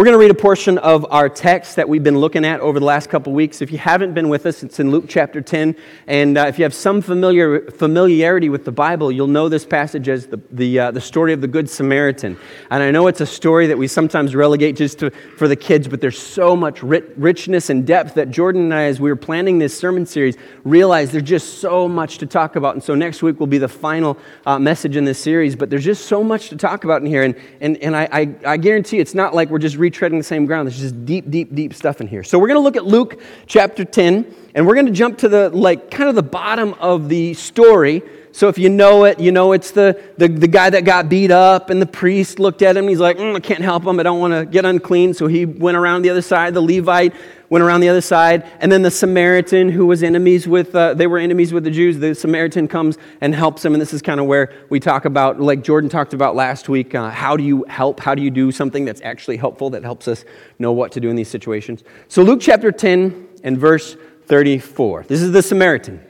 We're 0.00 0.06
going 0.06 0.14
to 0.14 0.18
read 0.18 0.30
a 0.30 0.34
portion 0.34 0.78
of 0.78 1.04
our 1.10 1.28
text 1.28 1.76
that 1.76 1.86
we've 1.86 2.02
been 2.02 2.16
looking 2.16 2.42
at 2.42 2.60
over 2.60 2.80
the 2.80 2.86
last 2.86 3.10
couple 3.10 3.34
weeks. 3.34 3.60
If 3.60 3.70
you 3.70 3.76
haven't 3.76 4.14
been 4.14 4.30
with 4.30 4.46
us, 4.46 4.62
it's 4.62 4.80
in 4.80 4.90
Luke 4.90 5.04
chapter 5.06 5.42
10. 5.42 5.76
And 6.06 6.38
uh, 6.38 6.46
if 6.46 6.58
you 6.58 6.62
have 6.62 6.72
some 6.72 7.02
familiar, 7.02 7.70
familiarity 7.70 8.48
with 8.48 8.64
the 8.64 8.72
Bible, 8.72 9.12
you'll 9.12 9.26
know 9.26 9.50
this 9.50 9.66
passage 9.66 10.08
as 10.08 10.26
the, 10.26 10.40
the, 10.52 10.78
uh, 10.78 10.90
the 10.90 11.02
story 11.02 11.34
of 11.34 11.42
the 11.42 11.48
Good 11.48 11.68
Samaritan. 11.68 12.38
And 12.70 12.82
I 12.82 12.90
know 12.90 13.08
it's 13.08 13.20
a 13.20 13.26
story 13.26 13.66
that 13.66 13.76
we 13.76 13.86
sometimes 13.88 14.34
relegate 14.34 14.74
just 14.74 15.00
to, 15.00 15.10
for 15.36 15.48
the 15.48 15.54
kids, 15.54 15.86
but 15.86 16.00
there's 16.00 16.18
so 16.18 16.56
much 16.56 16.82
richness 16.82 17.68
and 17.68 17.86
depth 17.86 18.14
that 18.14 18.30
Jordan 18.30 18.62
and 18.62 18.74
I, 18.74 18.84
as 18.84 19.00
we 19.00 19.10
were 19.10 19.16
planning 19.16 19.58
this 19.58 19.78
sermon 19.78 20.06
series, 20.06 20.38
realized 20.64 21.12
there's 21.12 21.24
just 21.24 21.58
so 21.58 21.86
much 21.86 22.16
to 22.18 22.26
talk 22.26 22.56
about. 22.56 22.74
And 22.74 22.82
so 22.82 22.94
next 22.94 23.22
week 23.22 23.38
will 23.38 23.46
be 23.46 23.58
the 23.58 23.68
final 23.68 24.16
uh, 24.46 24.58
message 24.58 24.96
in 24.96 25.04
this 25.04 25.18
series, 25.18 25.56
but 25.56 25.68
there's 25.68 25.84
just 25.84 26.06
so 26.06 26.24
much 26.24 26.48
to 26.48 26.56
talk 26.56 26.84
about 26.84 27.02
in 27.02 27.06
here. 27.06 27.22
And, 27.22 27.36
and, 27.60 27.76
and 27.82 27.94
I, 27.94 28.08
I, 28.10 28.34
I 28.46 28.56
guarantee 28.56 28.98
it's 28.98 29.14
not 29.14 29.34
like 29.34 29.50
we're 29.50 29.58
just 29.58 29.76
reading 29.76 29.89
retreading 29.90 30.18
the 30.18 30.24
same 30.24 30.46
ground. 30.46 30.68
There's 30.68 30.80
just 30.80 31.04
deep, 31.04 31.30
deep, 31.30 31.54
deep 31.54 31.74
stuff 31.74 32.00
in 32.00 32.06
here. 32.06 32.22
So 32.22 32.38
we're 32.38 32.48
going 32.48 32.58
to 32.58 32.62
look 32.62 32.76
at 32.76 32.84
Luke 32.84 33.20
chapter 33.46 33.84
10, 33.84 34.34
and 34.54 34.66
we're 34.66 34.74
going 34.74 34.86
to 34.86 34.92
jump 34.92 35.18
to 35.18 35.28
the, 35.28 35.50
like, 35.50 35.90
kind 35.90 36.08
of 36.08 36.14
the 36.14 36.22
bottom 36.22 36.74
of 36.74 37.08
the 37.08 37.34
story. 37.34 38.02
So 38.32 38.48
if 38.48 38.58
you 38.58 38.68
know 38.68 39.04
it, 39.04 39.18
you 39.18 39.32
know 39.32 39.52
it's 39.52 39.72
the, 39.72 40.00
the, 40.16 40.28
the 40.28 40.46
guy 40.46 40.70
that 40.70 40.84
got 40.84 41.08
beat 41.08 41.30
up, 41.30 41.70
and 41.70 41.82
the 41.82 41.86
priest 41.86 42.38
looked 42.38 42.62
at 42.62 42.76
him. 42.76 42.86
He's 42.86 43.00
like, 43.00 43.18
mm, 43.18 43.34
I 43.34 43.40
can't 43.40 43.62
help 43.62 43.84
him. 43.84 43.98
I 43.98 44.02
don't 44.02 44.20
want 44.20 44.32
to 44.32 44.46
get 44.46 44.64
unclean. 44.64 45.14
So 45.14 45.26
he 45.26 45.44
went 45.46 45.76
around 45.76 46.02
the 46.02 46.10
other 46.10 46.22
side. 46.22 46.54
The 46.54 46.60
Levite 46.60 47.12
went 47.50 47.64
around 47.64 47.80
the 47.80 47.88
other 47.88 48.00
side. 48.00 48.48
And 48.60 48.70
then 48.70 48.82
the 48.82 48.90
Samaritan, 48.90 49.68
who 49.68 49.84
was 49.84 50.02
enemies 50.02 50.46
with, 50.46 50.74
uh, 50.74 50.94
they 50.94 51.08
were 51.08 51.18
enemies 51.18 51.52
with 51.52 51.64
the 51.64 51.70
Jews, 51.70 51.98
the 51.98 52.14
Samaritan 52.14 52.68
comes 52.68 52.96
and 53.20 53.34
helps 53.34 53.64
him. 53.64 53.74
And 53.74 53.82
this 53.82 53.92
is 53.92 54.00
kind 54.00 54.20
of 54.20 54.26
where 54.26 54.52
we 54.70 54.80
talk 54.80 55.04
about, 55.04 55.40
like 55.40 55.62
Jordan 55.62 55.90
talked 55.90 56.14
about 56.14 56.36
last 56.36 56.68
week, 56.68 56.94
uh, 56.94 57.10
how 57.10 57.36
do 57.36 57.42
you 57.42 57.64
help? 57.68 58.00
How 58.00 58.14
do 58.14 58.22
you 58.22 58.30
do 58.30 58.52
something 58.52 58.84
that's 58.84 59.02
actually 59.02 59.36
helpful, 59.36 59.70
that 59.70 59.82
helps 59.82 60.06
us 60.08 60.24
know 60.60 60.72
what 60.72 60.92
to 60.92 61.00
do 61.00 61.10
in 61.10 61.16
these 61.16 61.28
situations? 61.28 61.82
So 62.08 62.22
Luke 62.22 62.40
chapter 62.40 62.70
10 62.70 63.28
and 63.42 63.58
verse 63.58 63.96
34. 64.26 65.06
This 65.08 65.20
is 65.20 65.32
the 65.32 65.42
Samaritan. 65.42 66.00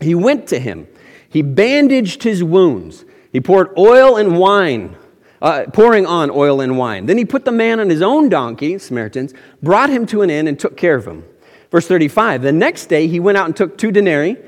He 0.00 0.14
went 0.14 0.46
to 0.48 0.58
him, 0.58 0.88
he 1.34 1.42
bandaged 1.42 2.22
his 2.22 2.42
wounds, 2.42 3.04
he 3.30 3.40
poured 3.42 3.76
oil 3.76 4.16
and 4.16 4.38
wine 4.38 4.96
uh, 5.44 5.66
pouring 5.72 6.06
on 6.06 6.30
oil 6.30 6.62
and 6.62 6.78
wine. 6.78 7.04
Then 7.04 7.18
he 7.18 7.24
put 7.26 7.44
the 7.44 7.52
man 7.52 7.78
on 7.78 7.90
his 7.90 8.00
own 8.00 8.30
donkey, 8.30 8.78
Samaritans, 8.78 9.34
brought 9.62 9.90
him 9.90 10.06
to 10.06 10.22
an 10.22 10.30
inn, 10.30 10.48
and 10.48 10.58
took 10.58 10.76
care 10.76 10.96
of 10.96 11.06
him. 11.06 11.22
Verse 11.70 11.86
35 11.86 12.42
The 12.42 12.52
next 12.52 12.86
day 12.86 13.06
he 13.06 13.20
went 13.20 13.36
out 13.36 13.44
and 13.44 13.54
took 13.54 13.76
two 13.76 13.92
denarii, 13.92 14.38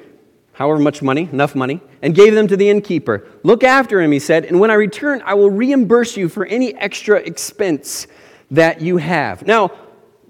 however 0.55 0.81
much 0.81 1.03
money, 1.03 1.29
enough 1.31 1.55
money, 1.55 1.83
and 2.01 2.15
gave 2.15 2.35
them 2.35 2.49
to 2.49 2.57
the 2.57 2.71
innkeeper. 2.71 3.27
Look 3.43 3.63
after 3.63 4.01
him, 4.01 4.11
he 4.11 4.19
said, 4.19 4.47
and 4.47 4.59
when 4.59 4.71
I 4.71 4.75
return, 4.75 5.23
I 5.27 5.35
will 5.35 5.51
reimburse 5.51 6.17
you 6.17 6.31
for 6.31 6.47
any 6.47 6.75
extra 6.77 7.19
expense 7.19 8.07
that 8.51 8.81
you 8.81 8.97
have. 8.97 9.47
Now, 9.47 9.73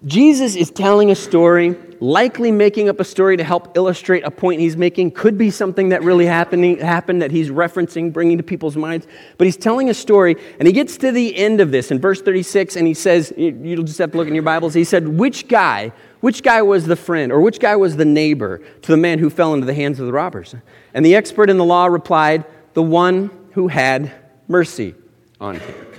Jesus 0.04 0.56
is 0.56 0.70
telling 0.70 1.10
a 1.10 1.14
story 1.14 1.74
likely 2.00 2.52
making 2.52 2.88
up 2.90 3.00
a 3.00 3.04
story 3.04 3.38
to 3.38 3.44
help 3.44 3.76
illustrate 3.76 4.24
a 4.24 4.30
point 4.30 4.60
he's 4.60 4.76
making. 4.76 5.10
Could 5.12 5.38
be 5.38 5.50
something 5.50 5.88
that 5.88 6.02
really 6.02 6.26
happened, 6.26 7.22
that 7.22 7.30
he's 7.30 7.48
referencing, 7.48 8.12
bringing 8.12 8.36
to 8.36 8.42
people's 8.42 8.76
minds. 8.76 9.06
But 9.38 9.46
he's 9.46 9.56
telling 9.56 9.88
a 9.88 9.94
story, 9.94 10.36
and 10.58 10.66
he 10.66 10.72
gets 10.72 10.98
to 10.98 11.10
the 11.12 11.34
end 11.34 11.60
of 11.62 11.70
this 11.70 11.90
in 11.90 11.98
verse 11.98 12.20
36, 12.20 12.76
and 12.76 12.86
he 12.86 12.92
says, 12.92 13.32
You'll 13.36 13.84
just 13.84 13.98
have 13.98 14.12
to 14.12 14.18
look 14.18 14.28
in 14.28 14.34
your 14.34 14.42
Bibles. 14.42 14.74
He 14.74 14.84
said, 14.84 15.08
Which 15.08 15.48
guy, 15.48 15.92
which 16.20 16.42
guy 16.42 16.60
was 16.60 16.86
the 16.86 16.96
friend, 16.96 17.32
or 17.32 17.40
which 17.40 17.58
guy 17.58 17.76
was 17.76 17.96
the 17.96 18.04
neighbor 18.04 18.58
to 18.82 18.92
the 18.92 18.98
man 18.98 19.18
who 19.18 19.30
fell 19.30 19.54
into 19.54 19.66
the 19.66 19.74
hands 19.74 19.98
of 19.98 20.06
the 20.06 20.12
robbers? 20.12 20.54
And 20.92 21.04
the 21.04 21.14
expert 21.14 21.48
in 21.48 21.56
the 21.56 21.64
law 21.64 21.86
replied, 21.86 22.44
The 22.74 22.82
one 22.82 23.30
who 23.52 23.68
had 23.68 24.12
mercy 24.46 24.94
on 25.40 25.58
him 25.58 25.95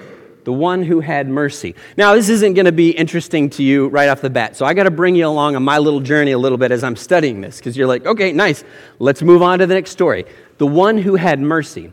the 0.48 0.54
one 0.54 0.82
who 0.82 1.02
had 1.02 1.28
mercy. 1.28 1.76
Now, 1.98 2.16
this 2.16 2.30
isn't 2.30 2.54
going 2.54 2.68
to 2.68 2.72
be 2.72 2.92
interesting 2.92 3.50
to 3.50 3.64
you 3.64 3.90
right 3.90 4.08
off 4.08 4.22
the 4.22 4.30
bat, 4.30 4.56
so 4.56 4.66
I 4.66 4.74
got 4.74 4.84
to 4.84 4.92
bring 4.92 5.14
you 5.14 5.28
along 5.28 5.58
on 5.58 5.64
my 5.64 5.78
little 5.78 6.00
journey 6.00 6.32
a 6.32 6.38
little 6.38 6.58
bit 6.58 6.72
as 6.72 6.86
I'm 6.86 6.96
studying 6.96 7.42
this, 7.42 7.58
because 7.58 7.76
you're 7.76 7.86
like, 7.86 8.06
okay, 8.06 8.32
nice, 8.32 8.64
let's 8.98 9.22
move 9.22 9.42
on 9.42 9.60
to 9.60 9.68
the 9.68 9.74
next 9.74 9.92
story. 9.92 10.24
The 10.58 10.66
one 10.66 11.00
who 11.00 11.18
had 11.18 11.42
mercy. 11.42 11.92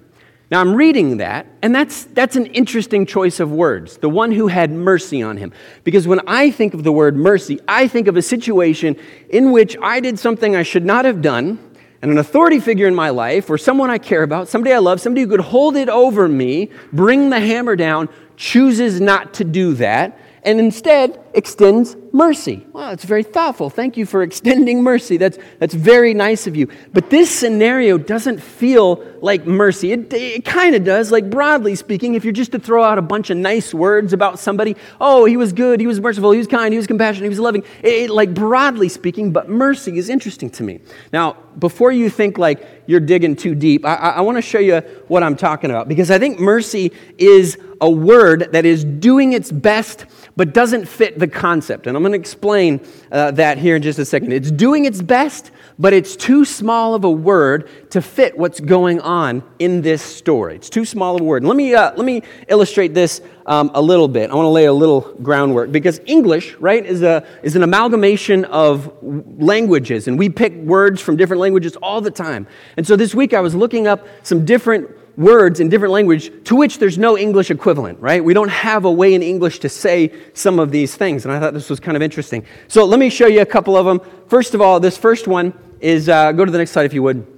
Now, 0.53 0.61
I'm 0.61 0.77
reading 0.77 1.17
that, 1.17 1.49
and 1.63 1.75
that's, 1.75 2.05
that's 2.05 2.37
an 2.37 2.47
interesting 2.47 3.07
choice 3.07 3.41
of 3.41 3.51
words. 3.51 3.97
The 3.97 4.09
one 4.09 4.31
who 4.31 4.47
had 4.47 4.71
mercy 4.71 5.21
on 5.21 5.37
him. 5.37 5.53
Because 5.83 6.07
when 6.07 6.21
I 6.29 6.53
think 6.53 6.75
of 6.75 6.85
the 6.85 6.93
word 6.93 7.17
mercy, 7.17 7.59
I 7.67 7.89
think 7.89 8.07
of 8.07 8.17
a 8.17 8.23
situation 8.23 8.95
in 9.31 9.51
which 9.51 9.77
I 9.83 9.99
did 9.99 10.17
something 10.17 10.55
I 10.55 10.63
should 10.63 10.85
not 10.85 11.07
have 11.07 11.21
done, 11.21 11.59
and 12.03 12.13
an 12.13 12.19
authority 12.19 12.61
figure 12.61 12.87
in 12.87 12.95
my 12.95 13.09
life, 13.09 13.49
or 13.49 13.57
someone 13.57 13.89
I 13.89 13.97
care 13.97 14.23
about, 14.23 14.47
somebody 14.47 14.75
I 14.75 14.79
love, 14.79 15.01
somebody 15.01 15.23
who 15.23 15.29
could 15.29 15.41
hold 15.41 15.75
it 15.75 15.89
over 15.89 16.29
me, 16.29 16.71
bring 16.93 17.31
the 17.31 17.41
hammer 17.41 17.77
down, 17.77 18.11
chooses 18.37 19.01
not 19.01 19.35
to 19.35 19.45
do 19.45 19.75
that 19.75 20.19
and 20.45 20.61
instead 20.61 21.19
extends 21.33 21.97
mercy. 22.13 22.67
Wow, 22.73 22.93
it's 22.93 23.05
very 23.05 23.23
thoughtful. 23.23 23.71
Thank 23.71 23.97
you 23.97 24.05
for 24.07 24.23
extending 24.29 24.83
mercy. 24.83 25.17
That's, 25.17 25.39
that's 25.59 25.75
very 25.75 26.15
nice 26.15 26.47
of 26.47 26.55
you. 26.55 26.69
But 26.93 27.11
this 27.11 27.31
scenario 27.31 27.99
doesn't 27.99 28.41
feel 28.41 28.97
like 29.25 29.47
mercy. 29.47 29.91
It, 29.91 30.13
it 30.13 30.45
kind 30.45 30.75
of 30.75 30.85
does, 30.85 31.11
like 31.11 31.31
broadly 31.31 31.75
speaking, 31.75 32.15
if 32.15 32.25
you're 32.25 32.33
just 32.33 32.53
to 32.53 32.59
throw 32.59 32.85
out 32.85 32.99
a 32.99 33.03
bunch 33.03 33.31
of 33.31 33.39
nice 33.39 33.73
words 33.73 34.13
about 34.13 34.39
somebody, 34.39 34.77
oh, 35.01 35.25
he 35.25 35.39
was 35.39 35.55
good, 35.55 35.81
he 35.81 35.87
was 35.87 35.99
merciful, 35.99 36.31
he 36.31 36.39
was 36.39 36.47
kind, 36.47 36.75
he 36.75 36.77
was 36.77 36.87
compassionate, 36.87 37.25
he 37.25 37.29
was 37.31 37.39
loving, 37.39 37.65
it, 37.83 37.95
it, 37.95 38.11
like 38.11 38.35
broadly 38.35 38.89
speaking, 38.89 39.33
but 39.33 39.49
mercy 39.49 39.97
is 39.97 40.11
interesting 40.11 40.51
to 40.51 40.63
me. 40.63 40.81
Now, 41.11 41.39
before 41.59 41.91
you 41.91 42.11
think 42.11 42.37
like 42.37 42.67
you're 42.87 43.01
digging 43.01 43.35
too 43.35 43.55
deep, 43.55 43.87
I, 43.87 43.95
I, 43.95 44.09
I 44.11 44.21
want 44.21 44.37
to 44.37 44.43
show 44.43 44.59
you 44.59 44.81
what 45.09 45.23
I'm 45.23 45.37
talking 45.37 45.71
about 45.71 45.89
because 45.89 46.11
I 46.11 46.19
think 46.19 46.39
mercy 46.39 46.93
is 47.17 47.57
a 47.81 47.91
word 47.91 48.49
that 48.53 48.67
is 48.67 48.85
doing 48.85 49.33
its 49.33 49.51
best 49.51 50.05
but 50.37 50.53
doesn't 50.53 50.87
fit 50.87 51.19
the 51.19 51.29
concept. 51.29 51.87
And 51.87 51.97
I'm 51.97 52.03
going 52.03 52.13
to 52.13 52.19
explain 52.19 52.81
uh, 53.13 53.31
that 53.33 53.59
here 53.59 53.77
in 53.77 53.83
just 53.83 53.99
a 53.99 54.05
second. 54.05 54.33
It's 54.33 54.51
doing 54.51 54.85
its 54.85 55.01
best, 55.01 55.51
but 55.79 55.93
it's 55.93 56.17
too 56.17 56.45
small 56.45 56.95
of 56.95 57.05
a 57.05 57.11
word 57.11 57.69
to 57.91 58.03
fit 58.03 58.37
what's 58.37 58.59
going 58.61 59.01
on 59.01 59.14
in 59.59 59.83
this 59.83 60.03
story. 60.03 60.57
It's 60.57 60.71
too 60.71 60.85
small 60.85 61.15
of 61.15 61.21
a 61.21 61.25
word. 61.25 61.45
Let 61.45 61.57
me, 61.57 61.75
uh, 61.75 61.93
let 61.97 62.05
me 62.05 62.23
illustrate 62.49 62.95
this 62.95 63.21
um, 63.47 63.71
a 63.75 63.81
little 63.81 64.09
bit. 64.09 64.31
I 64.31 64.35
want 64.35 64.47
to 64.47 64.51
lay 64.51 64.65
a 64.65 64.73
little 64.73 65.01
groundwork 65.23 65.71
because 65.71 66.01
English, 66.07 66.55
right, 66.57 66.85
is, 66.85 67.03
a, 67.03 67.27
is 67.43 67.57
an 67.57 67.63
amalgamation 67.63 68.45
of 68.47 68.93
languages, 69.03 70.09
and 70.09 70.19
we 70.19 70.29
pick 70.29 70.53
words 70.55 71.01
from 71.01 71.17
different 71.17 71.41
languages 71.41 71.77
all 71.77 72.01
the 72.01 72.11
time. 72.11 72.47
And 72.77 72.87
so 72.87 72.97
this 72.97 73.15
week 73.15 73.35
I 73.35 73.41
was 73.41 73.55
looking 73.55 73.87
up 73.87 74.07
some 74.23 74.45
different 74.45 74.91
words 75.17 75.61
in 75.61 75.69
different 75.69 75.93
language 75.93 76.33
to 76.45 76.57
which 76.57 76.79
there's 76.79 76.99
no 76.99 77.17
English 77.17 77.51
equivalent, 77.51 78.01
right? 78.01 78.25
We 78.25 78.35
don't 78.35 78.49
have 78.49 78.85
a 78.85 78.91
way 78.91 79.15
in 79.15 79.23
English 79.23 79.61
to 79.61 79.69
say 79.69 80.13
some 80.33 80.59
of 80.59 80.71
these 80.71 80.97
things, 80.97 81.25
and 81.25 81.33
I 81.33 81.39
thought 81.39 81.55
this 81.55 81.71
was 81.71 81.79
kind 81.79 81.97
of 81.97 82.03
interesting. 82.03 82.45
So 82.69 82.85
let 82.85 82.99
me 82.99 83.11
show 83.11 83.27
you 83.27 83.41
a 83.43 83.47
couple 83.47 83.77
of 83.77 83.87
them. 83.87 84.01
First 84.27 84.55
of 84.55 84.61
all, 84.61 84.81
this 84.81 84.97
first 84.97 85.29
one 85.29 85.55
is 85.81 86.09
uh, 86.09 86.33
go 86.33 86.45
to 86.45 86.51
the 86.51 86.59
next 86.59 86.73
slide 86.73 86.87
if 86.87 86.95
you 86.95 87.03
would. 87.03 87.34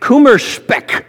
Kummerspeck. 0.00 1.04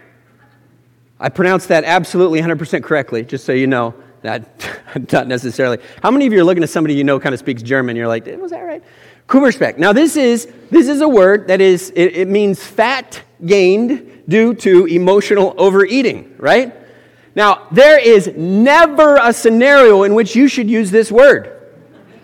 I 1.18 1.28
pronounced 1.28 1.68
that 1.68 1.84
absolutely 1.84 2.40
100% 2.40 2.82
correctly, 2.82 3.24
just 3.24 3.44
so 3.44 3.52
you 3.52 3.66
know. 3.66 3.94
Not, 4.22 4.42
not 5.12 5.26
necessarily. 5.26 5.78
How 6.02 6.10
many 6.10 6.26
of 6.26 6.32
you 6.32 6.40
are 6.40 6.44
looking 6.44 6.62
at 6.62 6.70
somebody 6.70 6.94
you 6.94 7.04
know 7.04 7.18
kind 7.18 7.32
of 7.32 7.38
speaks 7.38 7.62
German? 7.62 7.96
You're 7.96 8.08
like, 8.08 8.26
was 8.26 8.52
that 8.52 8.60
right? 8.60 8.82
Kummerspeck. 9.26 9.78
Now, 9.78 9.92
this 9.92 10.16
is, 10.16 10.48
this 10.70 10.88
is 10.88 11.00
a 11.00 11.08
word 11.08 11.48
that 11.48 11.60
is, 11.60 11.90
it, 11.96 12.16
it 12.16 12.28
means 12.28 12.64
fat 12.64 13.22
gained 13.44 14.24
due 14.28 14.54
to 14.54 14.86
emotional 14.86 15.54
overeating, 15.56 16.34
right? 16.38 16.74
Now, 17.34 17.66
there 17.72 17.98
is 17.98 18.28
never 18.36 19.16
a 19.16 19.32
scenario 19.32 20.02
in 20.02 20.14
which 20.14 20.36
you 20.36 20.48
should 20.48 20.68
use 20.68 20.90
this 20.90 21.10
word. 21.10 21.58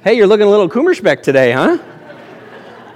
Hey, 0.05 0.15
you're 0.15 0.27
looking 0.27 0.47
a 0.47 0.51
little 0.51 0.69
Kummerspeck 0.69 1.23
today, 1.23 1.53
huh? 1.53 1.79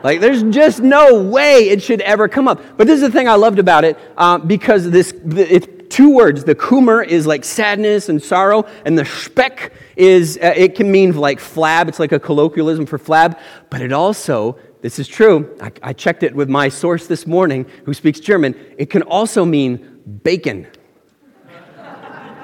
Like, 0.03 0.21
there's 0.21 0.43
just 0.45 0.81
no 0.81 1.23
way 1.23 1.69
it 1.69 1.83
should 1.83 2.01
ever 2.01 2.29
come 2.29 2.49
up. 2.49 2.61
But 2.77 2.87
this 2.87 2.97
is 2.97 3.03
the 3.03 3.11
thing 3.11 3.29
I 3.29 3.35
loved 3.35 3.59
about 3.59 3.85
it 3.85 3.99
uh, 4.17 4.39
because 4.39 4.91
this, 4.91 5.15
it's 5.25 5.67
two 5.95 6.15
words. 6.15 6.43
The 6.45 6.55
kummer 6.55 7.07
is 7.07 7.27
like 7.27 7.45
sadness 7.45 8.09
and 8.09 8.21
sorrow, 8.23 8.67
and 8.85 8.99
the 8.99 9.05
speck 9.05 9.73
is, 9.95 10.39
uh, 10.43 10.55
it 10.57 10.75
can 10.75 10.91
mean 10.91 11.15
like 11.15 11.39
flab. 11.39 11.89
It's 11.89 12.01
like 12.01 12.13
a 12.13 12.19
colloquialism 12.19 12.87
for 12.87 12.99
flab, 12.99 13.39
but 13.71 13.83
it 13.83 13.93
also, 13.93 14.59
this 14.81 14.99
is 14.99 15.07
true, 15.07 15.55
I, 15.61 15.71
I 15.83 15.93
checked 15.93 16.23
it 16.23 16.35
with 16.35 16.49
my 16.49 16.69
source 16.69 17.07
this 17.07 17.27
morning 17.27 17.67
who 17.85 17.93
speaks 17.93 18.19
German, 18.21 18.59
it 18.79 18.91
can 18.91 19.03
also 19.03 19.45
mean 19.45 20.01
bacon. 20.25 20.67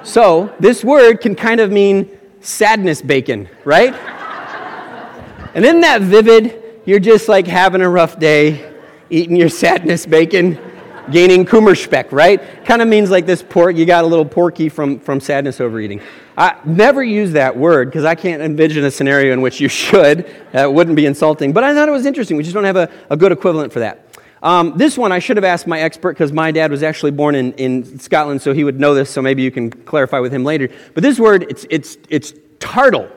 so, 0.02 0.54
this 0.60 0.84
word 0.84 1.20
can 1.20 1.34
kind 1.34 1.60
of 1.60 1.72
mean 1.72 2.18
sadness 2.40 3.02
bacon, 3.02 3.48
right? 3.64 3.94
and 5.54 5.64
isn't 5.64 5.80
that 5.80 6.02
vivid? 6.02 6.57
You're 6.88 7.00
just 7.00 7.28
like 7.28 7.46
having 7.46 7.82
a 7.82 7.88
rough 7.90 8.18
day, 8.18 8.72
eating 9.10 9.36
your 9.36 9.50
sadness 9.50 10.06
bacon, 10.06 10.58
gaining 11.10 11.44
Kummerspeck, 11.44 12.10
right? 12.12 12.64
Kind 12.64 12.80
of 12.80 12.88
means 12.88 13.10
like 13.10 13.26
this 13.26 13.42
pork, 13.42 13.76
you 13.76 13.84
got 13.84 14.04
a 14.04 14.06
little 14.06 14.24
porky 14.24 14.70
from, 14.70 14.98
from 14.98 15.20
sadness 15.20 15.60
overeating. 15.60 16.00
I 16.38 16.56
never 16.64 17.04
use 17.04 17.32
that 17.32 17.54
word 17.54 17.90
because 17.90 18.06
I 18.06 18.14
can't 18.14 18.40
envision 18.40 18.86
a 18.86 18.90
scenario 18.90 19.34
in 19.34 19.42
which 19.42 19.60
you 19.60 19.68
should. 19.68 20.34
That 20.52 20.72
wouldn't 20.72 20.96
be 20.96 21.04
insulting. 21.04 21.52
But 21.52 21.62
I 21.62 21.74
thought 21.74 21.90
it 21.90 21.92
was 21.92 22.06
interesting. 22.06 22.38
We 22.38 22.42
just 22.42 22.54
don't 22.54 22.64
have 22.64 22.76
a, 22.76 22.90
a 23.10 23.18
good 23.18 23.32
equivalent 23.32 23.70
for 23.70 23.80
that. 23.80 24.06
Um, 24.42 24.72
this 24.78 24.96
one 24.96 25.12
I 25.12 25.18
should 25.18 25.36
have 25.36 25.44
asked 25.44 25.66
my 25.66 25.80
expert 25.80 26.14
because 26.14 26.32
my 26.32 26.50
dad 26.52 26.70
was 26.70 26.82
actually 26.82 27.10
born 27.10 27.34
in, 27.34 27.52
in 27.52 27.98
Scotland, 27.98 28.40
so 28.40 28.54
he 28.54 28.64
would 28.64 28.80
know 28.80 28.94
this, 28.94 29.10
so 29.10 29.20
maybe 29.20 29.42
you 29.42 29.50
can 29.50 29.68
clarify 29.68 30.20
with 30.20 30.32
him 30.32 30.42
later. 30.42 30.70
But 30.94 31.02
this 31.02 31.20
word, 31.20 31.44
it's, 31.50 31.66
it's, 31.68 31.98
it's 32.08 32.32
tartle. 32.60 33.12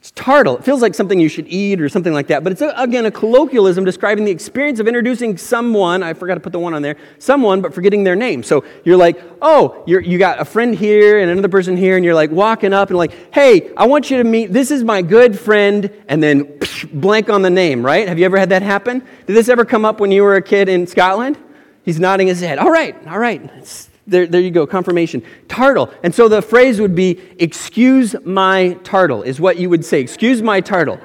It's 0.00 0.12
tartle. 0.12 0.58
It 0.58 0.64
feels 0.64 0.80
like 0.80 0.94
something 0.94 1.20
you 1.20 1.28
should 1.28 1.46
eat 1.46 1.78
or 1.78 1.90
something 1.90 2.14
like 2.14 2.28
that. 2.28 2.42
But 2.42 2.52
it's, 2.52 2.62
a, 2.62 2.72
again, 2.78 3.04
a 3.04 3.10
colloquialism 3.10 3.84
describing 3.84 4.24
the 4.24 4.30
experience 4.30 4.80
of 4.80 4.88
introducing 4.88 5.36
someone. 5.36 6.02
I 6.02 6.14
forgot 6.14 6.36
to 6.36 6.40
put 6.40 6.52
the 6.52 6.58
one 6.58 6.72
on 6.72 6.80
there. 6.80 6.96
Someone, 7.18 7.60
but 7.60 7.74
forgetting 7.74 8.02
their 8.02 8.16
name. 8.16 8.42
So 8.42 8.64
you're 8.82 8.96
like, 8.96 9.22
oh, 9.42 9.84
you're, 9.86 10.00
you 10.00 10.16
got 10.16 10.40
a 10.40 10.46
friend 10.46 10.74
here 10.74 11.18
and 11.18 11.30
another 11.30 11.50
person 11.50 11.76
here, 11.76 11.96
and 11.96 12.04
you're 12.04 12.14
like 12.14 12.30
walking 12.30 12.72
up 12.72 12.88
and 12.88 12.96
like, 12.96 13.12
hey, 13.34 13.74
I 13.76 13.86
want 13.86 14.10
you 14.10 14.16
to 14.16 14.24
meet, 14.24 14.54
this 14.54 14.70
is 14.70 14.82
my 14.82 15.02
good 15.02 15.38
friend, 15.38 15.92
and 16.08 16.22
then 16.22 16.44
psh, 16.44 16.90
blank 16.98 17.28
on 17.28 17.42
the 17.42 17.50
name, 17.50 17.84
right? 17.84 18.08
Have 18.08 18.18
you 18.18 18.24
ever 18.24 18.38
had 18.38 18.48
that 18.48 18.62
happen? 18.62 19.00
Did 19.26 19.36
this 19.36 19.50
ever 19.50 19.66
come 19.66 19.84
up 19.84 20.00
when 20.00 20.10
you 20.10 20.22
were 20.22 20.36
a 20.36 20.42
kid 20.42 20.70
in 20.70 20.86
Scotland? 20.86 21.36
He's 21.84 22.00
nodding 22.00 22.26
his 22.26 22.40
head. 22.40 22.56
All 22.56 22.70
right, 22.70 22.96
all 23.06 23.18
right. 23.18 23.42
It's, 23.58 23.89
there, 24.10 24.26
there 24.26 24.40
you 24.40 24.50
go, 24.50 24.66
confirmation. 24.66 25.22
Tartle. 25.48 25.92
And 26.02 26.14
so 26.14 26.28
the 26.28 26.42
phrase 26.42 26.80
would 26.80 26.94
be, 26.94 27.20
excuse 27.38 28.14
my 28.24 28.76
tartle, 28.82 29.24
is 29.24 29.40
what 29.40 29.56
you 29.58 29.70
would 29.70 29.84
say. 29.84 30.00
Excuse 30.00 30.42
my 30.42 30.60
tartle. 30.60 31.00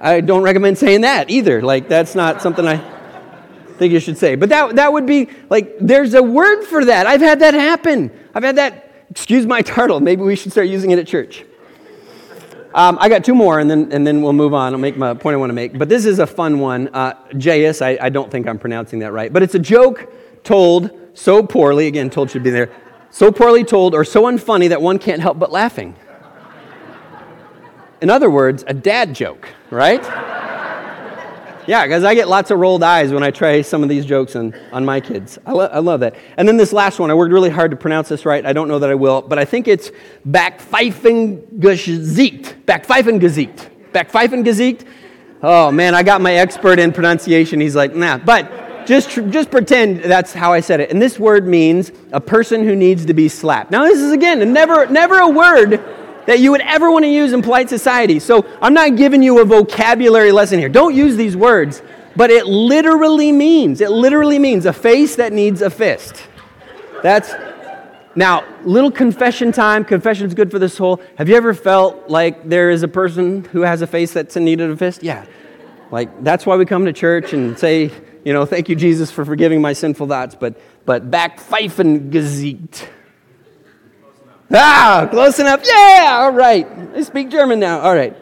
I 0.00 0.20
don't 0.20 0.42
recommend 0.42 0.78
saying 0.78 1.02
that 1.02 1.30
either. 1.30 1.60
Like, 1.60 1.88
that's 1.88 2.14
not 2.14 2.40
something 2.40 2.66
I 2.66 2.76
think 3.78 3.92
you 3.92 4.00
should 4.00 4.16
say. 4.16 4.36
But 4.36 4.48
that, 4.50 4.76
that 4.76 4.92
would 4.92 5.06
be, 5.06 5.28
like, 5.50 5.76
there's 5.80 6.14
a 6.14 6.22
word 6.22 6.64
for 6.64 6.84
that. 6.84 7.06
I've 7.06 7.20
had 7.20 7.40
that 7.40 7.54
happen. 7.54 8.10
I've 8.34 8.44
had 8.44 8.56
that, 8.56 9.06
excuse 9.10 9.46
my 9.46 9.62
tartle. 9.62 10.00
Maybe 10.00 10.22
we 10.22 10.36
should 10.36 10.52
start 10.52 10.68
using 10.68 10.90
it 10.90 10.98
at 10.98 11.06
church. 11.06 11.44
Um, 12.74 12.98
I 13.00 13.08
got 13.08 13.24
two 13.24 13.34
more, 13.34 13.58
and 13.58 13.70
then, 13.70 13.90
and 13.90 14.06
then 14.06 14.20
we'll 14.20 14.34
move 14.34 14.52
on. 14.52 14.74
I'll 14.74 14.78
make 14.78 14.98
my 14.98 15.14
point 15.14 15.32
I 15.32 15.38
want 15.38 15.48
to 15.48 15.54
make. 15.54 15.78
But 15.78 15.88
this 15.88 16.04
is 16.04 16.18
a 16.18 16.26
fun 16.26 16.58
one. 16.60 16.88
Uh, 16.88 17.14
I, 17.32 17.98
I 18.00 18.08
don't 18.10 18.30
think 18.30 18.46
I'm 18.46 18.58
pronouncing 18.58 18.98
that 18.98 19.12
right. 19.12 19.32
But 19.32 19.42
it's 19.42 19.54
a 19.54 19.58
joke 19.58 20.12
told 20.44 20.90
so 21.16 21.42
poorly, 21.42 21.86
again, 21.86 22.10
told 22.10 22.30
should 22.30 22.42
be 22.42 22.50
there, 22.50 22.68
so 23.10 23.32
poorly 23.32 23.64
told 23.64 23.94
or 23.94 24.04
so 24.04 24.24
unfunny 24.24 24.68
that 24.68 24.82
one 24.82 24.98
can't 24.98 25.22
help 25.22 25.38
but 25.38 25.50
laughing. 25.50 25.96
In 28.00 28.10
other 28.10 28.28
words, 28.28 28.62
a 28.66 28.74
dad 28.74 29.14
joke, 29.14 29.48
right? 29.70 30.04
Yeah, 31.66 31.84
because 31.84 32.04
I 32.04 32.14
get 32.14 32.28
lots 32.28 32.50
of 32.52 32.60
rolled 32.60 32.84
eyes 32.84 33.12
when 33.12 33.24
I 33.24 33.32
try 33.32 33.60
some 33.62 33.82
of 33.82 33.88
these 33.88 34.06
jokes 34.06 34.36
on, 34.36 34.54
on 34.70 34.84
my 34.84 35.00
kids. 35.00 35.36
I, 35.44 35.50
lo- 35.52 35.70
I 35.72 35.80
love 35.80 35.98
that. 36.00 36.14
And 36.36 36.46
then 36.46 36.58
this 36.58 36.72
last 36.72 37.00
one, 37.00 37.10
I 37.10 37.14
worked 37.14 37.32
really 37.32 37.50
hard 37.50 37.72
to 37.72 37.76
pronounce 37.76 38.08
this 38.08 38.24
right. 38.24 38.46
I 38.46 38.52
don't 38.52 38.68
know 38.68 38.78
that 38.78 38.90
I 38.90 38.94
will, 38.94 39.22
but 39.22 39.36
I 39.38 39.44
think 39.44 39.66
it's 39.66 39.90
Backpfeifengesicht. 40.28 42.54
Backpfeifengesicht. 42.66 43.70
Backpfeifengesicht. 43.92 44.86
Oh 45.42 45.72
man, 45.72 45.94
I 45.94 46.02
got 46.02 46.20
my 46.20 46.34
expert 46.34 46.78
in 46.78 46.92
pronunciation. 46.92 47.58
He's 47.60 47.74
like, 47.74 47.96
nah. 47.96 48.18
But 48.18 48.65
just, 48.86 49.10
just 49.10 49.50
pretend 49.50 50.02
that's 50.02 50.32
how 50.32 50.52
I 50.52 50.60
said 50.60 50.80
it. 50.80 50.90
And 50.90 51.02
this 51.02 51.18
word 51.18 51.46
means 51.46 51.92
a 52.12 52.20
person 52.20 52.64
who 52.64 52.74
needs 52.74 53.06
to 53.06 53.14
be 53.14 53.28
slapped. 53.28 53.70
Now, 53.70 53.84
this 53.84 53.98
is 53.98 54.12
again 54.12 54.52
never, 54.52 54.86
never 54.86 55.18
a 55.18 55.28
word 55.28 55.82
that 56.26 56.40
you 56.40 56.50
would 56.50 56.60
ever 56.62 56.90
want 56.90 57.04
to 57.04 57.10
use 57.10 57.32
in 57.32 57.42
polite 57.42 57.68
society. 57.68 58.18
So 58.18 58.46
I'm 58.60 58.74
not 58.74 58.96
giving 58.96 59.22
you 59.22 59.40
a 59.40 59.44
vocabulary 59.44 60.32
lesson 60.32 60.58
here. 60.58 60.68
Don't 60.68 60.94
use 60.94 61.16
these 61.16 61.36
words, 61.36 61.82
but 62.16 62.30
it 62.30 62.46
literally 62.46 63.32
means, 63.32 63.80
it 63.80 63.90
literally 63.90 64.38
means 64.38 64.66
a 64.66 64.72
face 64.72 65.16
that 65.16 65.32
needs 65.32 65.62
a 65.62 65.70
fist. 65.70 66.22
That's 67.02 67.32
now, 68.16 68.44
little 68.64 68.90
confession 68.90 69.52
time. 69.52 69.84
Confession's 69.84 70.32
good 70.32 70.50
for 70.50 70.58
the 70.58 70.70
soul. 70.70 71.02
Have 71.16 71.28
you 71.28 71.36
ever 71.36 71.52
felt 71.52 72.08
like 72.08 72.48
there 72.48 72.70
is 72.70 72.82
a 72.82 72.88
person 72.88 73.44
who 73.44 73.60
has 73.60 73.82
a 73.82 73.86
face 73.86 74.12
that's 74.14 74.36
in 74.36 74.44
need 74.44 74.60
of 74.62 74.70
a 74.70 74.76
fist? 74.76 75.02
Yeah. 75.02 75.26
Like, 75.90 76.24
that's 76.24 76.46
why 76.46 76.56
we 76.56 76.64
come 76.64 76.86
to 76.86 76.94
church 76.94 77.34
and 77.34 77.58
say, 77.58 77.92
you 78.26 78.32
know, 78.32 78.44
thank 78.44 78.68
you, 78.68 78.74
Jesus, 78.74 79.12
for 79.12 79.24
forgiving 79.24 79.60
my 79.60 79.72
sinful 79.72 80.08
thoughts, 80.08 80.34
but, 80.34 80.60
but 80.84 81.12
back 81.12 81.38
pfeifen 81.38 82.10
gesiegt. 82.10 82.88
Ah, 84.52 85.06
close 85.08 85.38
enough. 85.38 85.60
Yeah, 85.64 86.18
all 86.22 86.32
right. 86.32 86.66
I 86.92 87.02
speak 87.02 87.30
German 87.30 87.60
now. 87.60 87.78
All 87.78 87.94
right. 87.94 88.16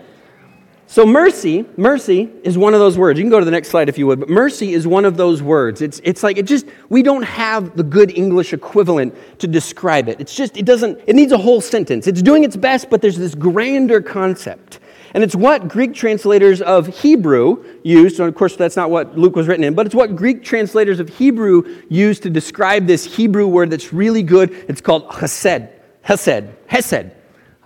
So 0.88 1.06
mercy, 1.06 1.64
mercy 1.78 2.30
is 2.42 2.58
one 2.58 2.74
of 2.74 2.80
those 2.80 2.98
words. 2.98 3.18
You 3.18 3.24
can 3.24 3.30
go 3.30 3.38
to 3.38 3.46
the 3.46 3.50
next 3.50 3.70
slide 3.70 3.88
if 3.88 3.96
you 3.96 4.06
would, 4.06 4.20
but 4.20 4.28
mercy 4.28 4.74
is 4.74 4.86
one 4.86 5.06
of 5.06 5.16
those 5.16 5.42
words. 5.42 5.80
It's, 5.80 6.02
it's 6.04 6.22
like 6.22 6.36
it 6.36 6.44
just, 6.44 6.66
we 6.90 7.02
don't 7.02 7.22
have 7.22 7.74
the 7.74 7.82
good 7.82 8.10
English 8.10 8.52
equivalent 8.52 9.14
to 9.38 9.46
describe 9.46 10.10
it. 10.10 10.20
It's 10.20 10.34
just, 10.34 10.58
it 10.58 10.66
doesn't, 10.66 11.00
it 11.06 11.16
needs 11.16 11.32
a 11.32 11.38
whole 11.38 11.62
sentence. 11.62 12.06
It's 12.06 12.20
doing 12.20 12.44
its 12.44 12.56
best, 12.56 12.90
but 12.90 13.00
there's 13.00 13.16
this 13.16 13.34
grander 13.34 14.02
concept. 14.02 14.80
And 15.14 15.22
it's 15.22 15.36
what 15.36 15.68
Greek 15.68 15.94
translators 15.94 16.60
of 16.60 16.88
Hebrew 16.88 17.64
used. 17.84 18.18
And 18.18 18.28
of 18.28 18.34
course, 18.34 18.56
that's 18.56 18.74
not 18.74 18.90
what 18.90 19.16
Luke 19.16 19.36
was 19.36 19.46
written 19.46 19.62
in, 19.62 19.74
but 19.74 19.86
it's 19.86 19.94
what 19.94 20.16
Greek 20.16 20.42
translators 20.42 20.98
of 20.98 21.08
Hebrew 21.08 21.62
used 21.88 22.24
to 22.24 22.30
describe 22.30 22.86
this 22.86 23.04
Hebrew 23.16 23.46
word 23.46 23.70
that's 23.70 23.92
really 23.92 24.24
good. 24.24 24.50
It's 24.68 24.80
called 24.80 25.08
chesed. 25.08 25.70
Hesed. 26.02 26.50
Hesed. 26.66 27.12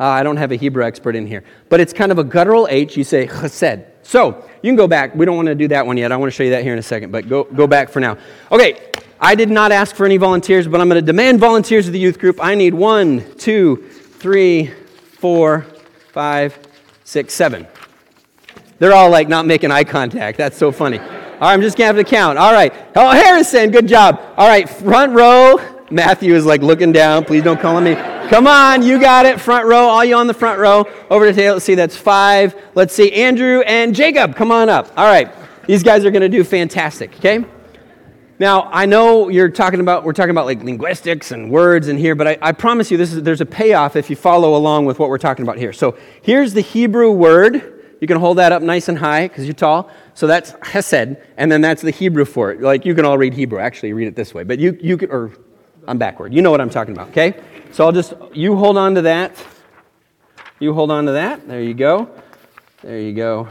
Uh, 0.00 0.05
I 0.05 0.23
don't 0.23 0.37
have 0.37 0.52
a 0.52 0.57
Hebrew 0.57 0.85
expert 0.85 1.17
in 1.17 1.26
here, 1.26 1.43
but 1.71 1.81
it's 1.81 1.93
kind 1.93 2.12
of 2.12 2.19
a 2.19 2.25
guttural 2.25 2.69
H. 2.71 2.97
You 2.97 3.02
say 3.02 3.26
chesed. 3.26 3.85
So 4.02 4.49
you 4.62 4.69
can 4.69 4.76
go 4.76 4.87
back. 4.87 5.14
We 5.14 5.26
don't 5.26 5.37
want 5.37 5.49
to 5.49 5.55
do 5.55 5.69
that 5.69 5.87
one 5.87 5.97
yet. 5.97 6.12
I 6.12 6.17
want 6.17 6.31
to 6.31 6.37
show 6.37 6.45
you 6.45 6.50
that 6.50 6.62
here 6.62 6.73
in 6.73 6.78
a 6.78 6.83
second, 6.83 7.11
but 7.11 7.28
go, 7.28 7.45
go 7.45 7.67
back 7.67 7.88
for 7.88 7.99
now. 7.99 8.17
Okay, 8.52 8.90
I 9.21 9.35
did 9.35 9.50
not 9.50 9.73
ask 9.73 9.97
for 9.97 10.07
any 10.07 10.19
volunteers, 10.19 10.69
but 10.69 10.81
I'm 10.81 10.88
going 10.88 11.00
to 11.00 11.07
demand 11.07 11.40
volunteers 11.40 11.87
of 11.88 11.93
the 11.93 11.99
youth 11.99 12.19
group. 12.19 12.38
I 12.40 12.55
need 12.55 12.75
one, 12.75 13.25
two, 13.37 13.88
three, 14.19 14.67
four, 15.19 15.62
five, 16.12 16.59
six, 17.09 17.33
seven. 17.33 17.67
They're 18.79 18.93
all 18.93 19.09
like 19.09 19.29
not 19.29 19.47
making 19.47 19.71
eye 19.71 19.85
contact. 19.85 20.37
That's 20.37 20.59
so 20.59 20.71
funny. 20.71 20.99
All 20.99 21.07
right, 21.07 21.55
I'm 21.55 21.62
just 21.62 21.79
going 21.79 21.88
to 21.91 21.97
have 21.97 22.07
to 22.07 22.09
count. 22.09 22.37
All 22.37 22.53
right. 22.53 22.73
Oh, 22.95 23.11
Harrison, 23.11 23.71
good 23.71 23.88
job. 23.88 24.21
All 24.37 24.47
right, 24.47 24.69
front 24.69 25.15
row. 25.15 25.59
Matthew 25.91 26.35
is 26.35 26.45
like 26.45 26.61
looking 26.61 26.93
down. 26.93 27.25
Please 27.25 27.43
don't 27.43 27.59
call 27.59 27.77
on 27.77 27.85
me. 27.85 27.95
Come 28.29 28.47
on, 28.47 28.83
you 28.83 29.00
got 29.00 29.25
it. 29.25 29.41
Front 29.41 29.65
row, 29.67 29.88
all 29.88 30.05
you 30.05 30.17
on 30.17 30.27
the 30.27 30.35
front 30.35 30.61
row. 30.61 30.85
Over 31.09 31.27
to 31.27 31.33
tail. 31.33 31.55
Let's 31.55 31.65
see, 31.65 31.75
that's 31.75 31.97
five. 31.97 32.55
Let's 32.75 32.93
see, 32.93 33.11
Andrew 33.15 33.62
and 33.62 33.95
Jacob, 33.95 34.37
come 34.37 34.53
on 34.53 34.69
up. 34.69 34.93
All 34.95 35.07
right, 35.07 35.33
these 35.67 35.83
guys 35.83 36.05
are 36.05 36.11
going 36.11 36.21
to 36.21 36.29
do 36.29 36.45
fantastic, 36.45 37.17
okay? 37.17 37.43
Now, 38.40 38.68
I 38.71 38.87
know 38.87 39.28
you're 39.28 39.49
talking 39.49 39.80
about, 39.80 40.04
we're 40.04 40.12
talking 40.12 40.30
about 40.30 40.47
like 40.47 40.62
linguistics 40.62 41.33
and 41.33 41.50
words 41.50 41.88
in 41.88 41.97
here, 41.97 42.14
but 42.14 42.28
I, 42.28 42.38
I 42.40 42.52
promise 42.52 42.88
you 42.88 42.97
this 42.97 43.12
is, 43.12 43.23
there's 43.25 43.40
a 43.40 43.47
payoff 43.47 43.97
if 43.97 44.09
you 44.09 44.14
follow 44.14 44.54
along 44.54 44.85
with 44.85 45.00
what 45.00 45.09
we're 45.09 45.18
talking 45.18 45.42
about 45.42 45.59
here. 45.59 45.73
So 45.73 45.99
here's 46.23 46.54
the 46.54 46.61
Hebrew 46.61 47.11
word. 47.11 47.97
You 48.00 48.07
can 48.07 48.18
hold 48.18 48.38
that 48.38 48.52
up 48.52 48.62
nice 48.62 48.88
and 48.88 48.97
high 48.97 49.26
because 49.26 49.45
you're 49.45 49.54
tall. 49.54 49.90
So 50.14 50.28
that's 50.28 50.54
hesed, 50.62 51.16
and 51.37 51.50
then 51.50 51.61
that's 51.61 51.83
the 51.83 51.90
Hebrew 51.90 52.25
for 52.25 52.52
it. 52.52 52.61
Like 52.61 52.85
you 52.85 52.95
can 52.95 53.04
all 53.04 53.18
read 53.18 53.35
Hebrew. 53.35 53.59
Actually, 53.59 53.92
read 53.92 54.07
it 54.07 54.14
this 54.14 54.33
way, 54.33 54.45
but 54.45 54.61
you, 54.61 54.78
you 54.80 54.97
can, 54.97 55.11
or 55.11 55.33
I'm 55.88 55.99
backward. 55.99 56.33
You 56.33 56.40
know 56.40 56.52
what 56.52 56.61
I'm 56.61 56.71
talking 56.71 56.95
about, 56.95 57.09
okay? 57.09 57.35
So 57.73 57.85
I'll 57.85 57.92
just, 57.92 58.14
you 58.35 58.54
hold 58.54 58.78
on 58.78 58.95
to 58.95 59.02
that. 59.02 59.33
You 60.61 60.75
hold 60.75 60.92
on 60.92 61.07
to 61.07 61.12
that. 61.12 61.49
There 61.49 61.61
you 61.61 61.75
go. 61.75 62.09
There 62.83 63.00
you 63.00 63.14
go. 63.14 63.49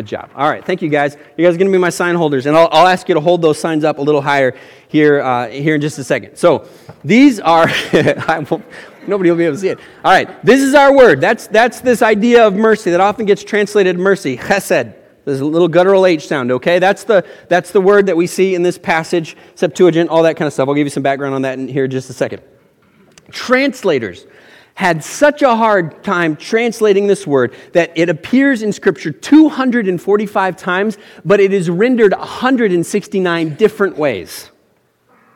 Good 0.00 0.06
job. 0.06 0.30
All 0.34 0.48
right, 0.48 0.64
thank 0.64 0.80
you 0.80 0.88
guys. 0.88 1.18
You 1.36 1.44
guys 1.44 1.56
are 1.56 1.58
going 1.58 1.70
to 1.70 1.76
be 1.76 1.78
my 1.78 1.90
sign 1.90 2.14
holders, 2.14 2.46
and 2.46 2.56
I'll, 2.56 2.70
I'll, 2.72 2.86
ask 2.86 3.06
you 3.06 3.14
to 3.16 3.20
hold 3.20 3.42
those 3.42 3.58
signs 3.58 3.84
up 3.84 3.98
a 3.98 4.00
little 4.00 4.22
higher 4.22 4.56
here, 4.88 5.20
uh, 5.20 5.48
here 5.48 5.74
in 5.74 5.82
just 5.82 5.98
a 5.98 6.04
second. 6.04 6.36
So 6.36 6.66
these 7.04 7.38
are, 7.38 7.66
nobody 7.92 9.28
will 9.28 9.36
be 9.36 9.44
able 9.44 9.56
to 9.56 9.60
see 9.60 9.68
it. 9.68 9.78
All 10.02 10.10
right, 10.10 10.42
this 10.42 10.62
is 10.62 10.74
our 10.74 10.96
word. 10.96 11.20
That's, 11.20 11.48
that's 11.48 11.82
this 11.82 12.00
idea 12.00 12.46
of 12.46 12.54
mercy 12.54 12.92
that 12.92 13.00
often 13.02 13.26
gets 13.26 13.44
translated 13.44 13.98
mercy, 13.98 14.38
chesed, 14.38 14.94
There's 15.26 15.40
a 15.40 15.44
little 15.44 15.68
guttural 15.68 16.06
H 16.06 16.26
sound, 16.26 16.50
okay? 16.50 16.78
That's 16.78 17.04
the, 17.04 17.26
that's 17.50 17.70
the 17.70 17.82
word 17.82 18.06
that 18.06 18.16
we 18.16 18.26
see 18.26 18.54
in 18.54 18.62
this 18.62 18.78
passage, 18.78 19.36
Septuagint, 19.54 20.08
all 20.08 20.22
that 20.22 20.38
kind 20.38 20.46
of 20.46 20.54
stuff. 20.54 20.66
I'll 20.66 20.74
give 20.74 20.86
you 20.86 20.90
some 20.90 21.02
background 21.02 21.34
on 21.34 21.42
that 21.42 21.58
in 21.58 21.68
here 21.68 21.84
in 21.84 21.90
just 21.90 22.08
a 22.08 22.14
second. 22.14 22.40
Translators 23.30 24.24
had 24.80 25.04
such 25.04 25.42
a 25.42 25.54
hard 25.54 26.02
time 26.02 26.34
translating 26.34 27.06
this 27.06 27.26
word 27.26 27.54
that 27.74 27.92
it 27.96 28.08
appears 28.08 28.62
in 28.62 28.72
Scripture 28.72 29.10
245 29.10 30.56
times, 30.56 30.96
but 31.22 31.38
it 31.38 31.52
is 31.52 31.68
rendered 31.68 32.12
169 32.12 33.56
different 33.56 33.98
ways. 33.98 34.48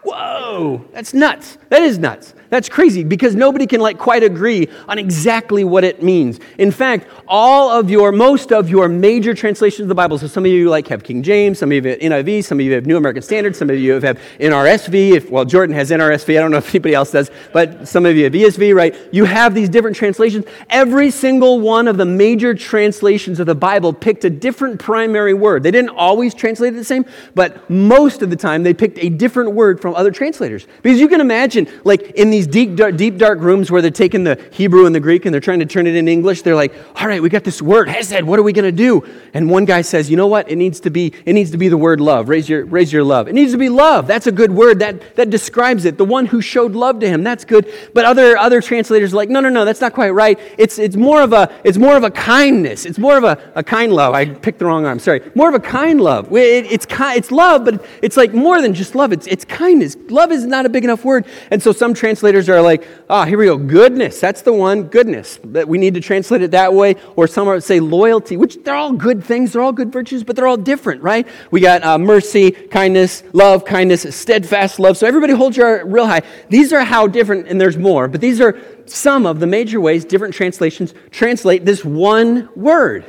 Whoa, 0.03 0.83
that's 0.93 1.13
nuts. 1.13 1.59
That 1.69 1.83
is 1.83 1.99
nuts. 1.99 2.33
That's 2.51 2.69
crazy 2.69 3.05
because 3.05 3.35
nobody 3.35 3.67
can 3.67 3.81
like 3.81 3.99
quite 3.99 4.23
agree 4.23 4.69
on 4.89 4.99
exactly 4.99 5.65
what 5.65 5.85
it 5.85 6.03
means. 6.03 6.41
In 6.59 6.71
fact, 6.71 7.07
all 7.27 7.71
of 7.71 7.91
your, 7.91 8.13
most 8.13 8.53
of 8.53 8.69
your 8.69 8.89
major 8.89 9.35
translations 9.35 9.81
of 9.81 9.89
the 9.89 9.95
Bible, 9.95 10.19
so 10.19 10.27
some 10.27 10.45
of 10.45 10.51
you 10.51 10.69
like 10.69 10.89
have 10.89 11.03
King 11.03 11.23
James, 11.23 11.59
some 11.59 11.71
of 11.71 11.85
you 11.85 11.91
have 11.91 11.99
NIV, 12.01 12.45
some 12.45 12.61
of 12.61 12.67
you 12.67 12.73
have 12.73 12.87
New 12.87 12.97
American 12.97 13.23
Standard, 13.23 13.57
some 13.57 13.71
of 13.71 13.79
you 13.79 14.01
have 14.01 14.19
NRSV. 14.39 15.13
If, 15.13 15.31
well, 15.31 15.45
Jordan 15.45 15.75
has 15.75 15.91
NRSV. 15.91 16.37
I 16.37 16.41
don't 16.41 16.51
know 16.51 16.59
if 16.59 16.69
anybody 16.71 16.95
else 16.95 17.11
does, 17.11 17.31
but 17.53 17.89
some 17.89 18.07
of 18.07 18.17
you 18.17 18.25
have 18.25 18.33
ESV, 18.33 18.75
right? 18.75 18.95
You 19.13 19.25
have 19.25 19.55
these 19.55 19.69
different 19.69 19.97
translations. 19.97 20.45
Every 20.71 21.11
single 21.11 21.61
one 21.61 21.89
of 21.89 21.97
the 21.97 22.05
major 22.05 22.55
translations 22.55 23.41
of 23.41 23.47
the 23.47 23.55
Bible 23.55 23.93
picked 23.93 24.25
a 24.25 24.31
different 24.31 24.81
primary 24.81 25.35
word. 25.35 25.63
They 25.63 25.71
didn't 25.71 25.91
always 25.91 26.35
translate 26.35 26.75
it 26.75 26.77
the 26.77 26.85
same, 26.85 27.05
but 27.35 27.69
most 27.71 28.23
of 28.23 28.31
the 28.31 28.37
time 28.37 28.63
they 28.63 28.75
picked 28.75 28.99
a 28.99 29.09
different 29.09 29.53
word 29.53 29.81
from 29.81 29.95
other 29.95 30.11
translators. 30.11 30.67
Because 30.83 31.01
you 31.01 31.09
can 31.09 31.21
imagine, 31.21 31.69
like 31.85 32.03
in 32.13 32.31
these 32.35 32.47
deep 32.47 32.75
dark, 32.75 32.97
deep, 32.97 33.17
dark 33.17 33.38
rooms 33.38 33.71
where 33.71 33.81
they're 33.81 33.91
taking 33.91 34.25
the 34.25 34.43
Hebrew 34.53 34.87
and 34.87 34.95
the 34.95 35.00
Greek 35.00 35.25
and 35.25 35.33
they're 35.33 35.41
trying 35.41 35.61
to 35.61 35.67
turn 35.67 35.87
it 35.87 35.95
into 35.95 36.11
English. 36.11 36.43
They're 36.43 36.57
like, 36.57 36.75
all 36.97 37.07
right, 37.07 37.23
we 37.23 37.29
got 37.29 37.45
this 37.45 37.62
word, 37.62 37.88
hesed, 37.88 38.23
what 38.23 38.38
are 38.38 38.43
we 38.43 38.53
going 38.53 38.64
to 38.64 38.73
do? 38.73 39.05
And 39.35 39.49
one 39.49 39.64
guy 39.64 39.83
says, 39.83 40.11
you 40.11 40.17
know 40.17 40.26
what? 40.26 40.50
It 40.50 40.57
needs 40.57 40.81
to 40.81 40.91
be, 40.91 41.12
it 41.25 41.33
needs 41.33 41.53
to 41.53 41.57
be 41.57 41.69
the 41.69 41.76
word 41.76 42.00
love. 42.00 42.29
Raise 42.29 42.49
your, 42.49 42.64
raise 42.64 42.93
your 42.93 43.05
love. 43.05 43.29
It 43.29 43.35
needs 43.35 43.53
to 43.53 43.59
be 43.59 43.69
love. 43.69 44.07
That's 44.07 44.26
a 44.26 44.33
good 44.33 44.50
word. 44.50 44.81
That, 44.81 45.14
that 45.17 45.31
describes 45.31 45.85
it. 45.85 45.97
The 45.97 46.05
one 46.05 46.26
who 46.26 46.41
showed 46.41 46.73
love 46.73 46.99
to 47.00 47.09
him. 47.09 47.23
That's 47.23 47.45
good. 47.45 47.73
But 47.95 48.05
other, 48.05 48.37
other 48.37 48.61
translators 48.61 49.12
are 49.12 49.17
like, 49.17 49.29
no, 49.29 49.41
no, 49.41 49.49
no, 49.49 49.64
that's 49.64 49.81
not 49.81 49.93
quite 49.93 50.11
right. 50.11 50.38
It's, 50.59 50.79
it's 50.79 50.97
more 50.97 51.23
of 51.23 51.33
a, 51.33 51.53
it's 51.62 51.79
more 51.79 51.97
of 51.97 52.03
a 52.03 52.11
kindness. 52.11 52.85
It's 52.85 52.99
more 52.99 53.17
of 53.17 53.25
a, 53.25 53.53
a 53.55 53.62
kind 53.62 53.93
love. 53.93 54.14
I 54.14 54.26
picked 54.26 54.59
the 54.59 54.67
wrong 54.67 54.87
arm. 54.87 54.99
Sorry. 54.99 55.23
More 55.35 55.49
of 55.49 55.55
a 55.55 55.61
kind 55.61 56.00
love. 56.00 56.33
It, 56.33 56.67
it's, 56.67 56.87
it's 56.91 57.31
love, 57.31 57.64
but 57.64 57.85
it's 58.03 58.17
like 58.17 58.35
more 58.35 58.61
than 58.61 58.75
just 58.75 58.95
love. 58.95 59.12
It's, 59.12 59.29
it's 59.29 59.45
kindness. 59.45 59.97
Love 60.09 60.33
is 60.33 60.45
not 60.45 60.67
a 60.67 60.69
big 60.69 60.83
enough 60.83 61.05
word. 61.05 61.26
And 61.50 61.62
so 61.62 61.73
some 61.73 61.95
translators 61.95 62.24
are 62.25 62.62
like, 62.62 62.87
Ah, 63.09 63.25
here 63.25 63.38
we 63.38 63.45
go. 63.45 63.57
Goodness. 63.57 64.21
That's 64.21 64.43
the 64.43 64.52
one. 64.52 64.85
Goodness. 64.85 65.38
That 65.45 65.69
we 65.69 65.78
need 65.78 65.95
to 65.95 66.00
translate 66.00 66.43
it 66.43 66.52
that 66.52 66.73
way. 66.73 66.97
Or 67.16 67.26
some 67.26 67.47
would 67.47 67.62
say 67.62 67.81
loyalty, 67.81 68.37
which 68.37 68.62
they're 68.64 68.75
all 68.75 68.93
good 68.93 69.23
things. 69.23 69.52
They're 69.52 69.62
all 69.62 69.73
good 69.73 69.93
virtues, 69.93 70.25
but 70.25 70.37
they're 70.37 70.47
all 70.47 70.57
different, 70.57 71.02
right? 71.02 71.28
We 71.50 71.61
got 71.61 71.85
uh, 71.85 71.99
mercy, 71.99 72.50
kindness, 72.50 73.23
love, 73.33 73.64
kindness, 73.64 74.14
steadfast 74.14 74.78
love. 74.78 74.97
So 74.97 75.07
everybody 75.07 75.35
hold 75.35 75.57
your 75.57 75.87
real 75.87 76.07
high. 76.07 76.23
These 76.49 76.73
are 76.73 76.83
how 76.83 77.07
different, 77.07 77.49
and 77.49 77.61
there's 77.61 77.76
more, 77.76 78.09
but 78.09 78.21
these 78.21 78.40
are 78.40 78.59
some 78.87 79.26
of 79.26 79.40
the 79.40 79.47
major 79.47 79.81
ways 79.81 80.04
different 80.04 80.35
translations 80.35 80.95
translate 81.11 81.64
this 81.64 81.85
one 81.85 82.49
word. 82.57 83.04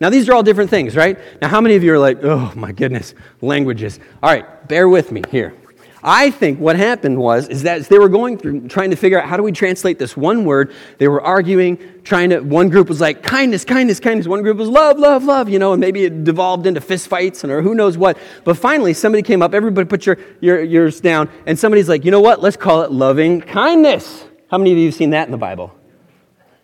Now, 0.00 0.10
these 0.10 0.28
are 0.28 0.34
all 0.34 0.44
different 0.44 0.70
things, 0.70 0.94
right? 0.94 1.18
Now, 1.42 1.48
how 1.48 1.60
many 1.60 1.74
of 1.74 1.82
you 1.82 1.92
are 1.92 1.98
like, 1.98 2.22
oh 2.22 2.52
my 2.54 2.70
goodness, 2.70 3.14
languages? 3.40 3.98
All 4.22 4.30
right, 4.30 4.68
bear 4.68 4.88
with 4.88 5.10
me 5.10 5.22
here. 5.30 5.57
I 6.02 6.30
think 6.30 6.60
what 6.60 6.76
happened 6.76 7.18
was 7.18 7.48
is 7.48 7.62
that 7.64 7.78
as 7.78 7.88
they 7.88 7.98
were 7.98 8.08
going 8.08 8.38
through 8.38 8.68
trying 8.68 8.90
to 8.90 8.96
figure 8.96 9.20
out 9.20 9.28
how 9.28 9.36
do 9.36 9.42
we 9.42 9.52
translate 9.52 9.98
this 9.98 10.16
one 10.16 10.44
word, 10.44 10.72
they 10.98 11.08
were 11.08 11.20
arguing, 11.20 11.78
trying 12.04 12.30
to 12.30 12.40
one 12.40 12.68
group 12.68 12.88
was 12.88 13.00
like 13.00 13.22
kindness, 13.22 13.64
kindness, 13.64 13.98
kindness, 13.98 14.26
one 14.28 14.42
group 14.42 14.58
was 14.58 14.68
love, 14.68 14.98
love, 14.98 15.24
love, 15.24 15.48
you 15.48 15.58
know, 15.58 15.72
and 15.72 15.80
maybe 15.80 16.04
it 16.04 16.24
devolved 16.24 16.66
into 16.66 16.80
fistfights 16.80 17.42
and 17.42 17.52
or 17.52 17.62
who 17.62 17.74
knows 17.74 17.98
what. 17.98 18.16
But 18.44 18.56
finally 18.56 18.94
somebody 18.94 19.22
came 19.22 19.42
up, 19.42 19.54
everybody 19.54 19.88
put 19.88 20.06
your, 20.06 20.18
your 20.40 20.62
yours 20.62 21.00
down, 21.00 21.28
and 21.46 21.58
somebody's 21.58 21.88
like, 21.88 22.04
you 22.04 22.10
know 22.10 22.20
what, 22.20 22.40
let's 22.40 22.56
call 22.56 22.82
it 22.82 22.92
loving 22.92 23.40
kindness. 23.40 24.24
How 24.50 24.58
many 24.58 24.72
of 24.72 24.78
you 24.78 24.86
have 24.86 24.94
seen 24.94 25.10
that 25.10 25.26
in 25.26 25.32
the 25.32 25.38
Bible? 25.38 25.77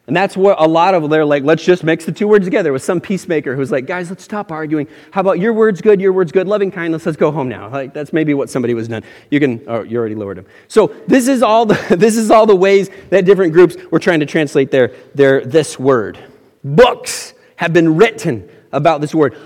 And 0.06 0.14
that's 0.14 0.36
what 0.36 0.60
a 0.60 0.66
lot 0.66 0.94
of 0.94 1.08
they're 1.08 1.24
like, 1.24 1.44
let's 1.44 1.64
just 1.64 1.82
mix 1.82 2.04
the 2.04 2.12
two 2.12 2.28
words 2.28 2.44
together. 2.44 2.72
with 2.72 2.84
some 2.84 3.00
peacemaker 3.00 3.56
who's 3.56 3.72
like, 3.72 3.86
guys, 3.86 4.10
let's 4.10 4.22
stop 4.22 4.52
arguing. 4.52 4.86
How 5.12 5.22
about 5.22 5.38
your 5.38 5.54
word's 5.54 5.80
good, 5.80 5.98
your 5.98 6.12
word's 6.12 6.30
good, 6.30 6.46
loving 6.46 6.70
kindness, 6.70 7.06
let's 7.06 7.16
go 7.16 7.30
home 7.30 7.48
now. 7.48 7.70
Like 7.70 7.94
that's 7.94 8.12
maybe 8.12 8.34
what 8.34 8.50
somebody 8.50 8.74
was 8.74 8.88
done. 8.88 9.02
You 9.30 9.40
can 9.40 9.62
oh, 9.66 9.82
you 9.82 9.98
already 9.98 10.14
lowered 10.14 10.38
him. 10.38 10.46
So 10.68 10.88
this 11.06 11.26
is 11.26 11.42
all 11.42 11.64
the 11.64 11.96
this 11.98 12.16
is 12.18 12.30
all 12.30 12.44
the 12.44 12.56
ways 12.56 12.90
that 13.08 13.24
different 13.24 13.54
groups 13.54 13.76
were 13.90 13.98
trying 13.98 14.20
to 14.20 14.26
translate 14.26 14.70
their 14.70 14.92
their 15.14 15.42
this 15.42 15.78
word. 15.78 16.18
Books 16.62 17.32
have 17.56 17.72
been 17.72 17.96
written 17.96 18.48
about 18.72 19.00
this 19.00 19.14
word. 19.14 19.36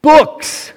Books. 0.00 0.72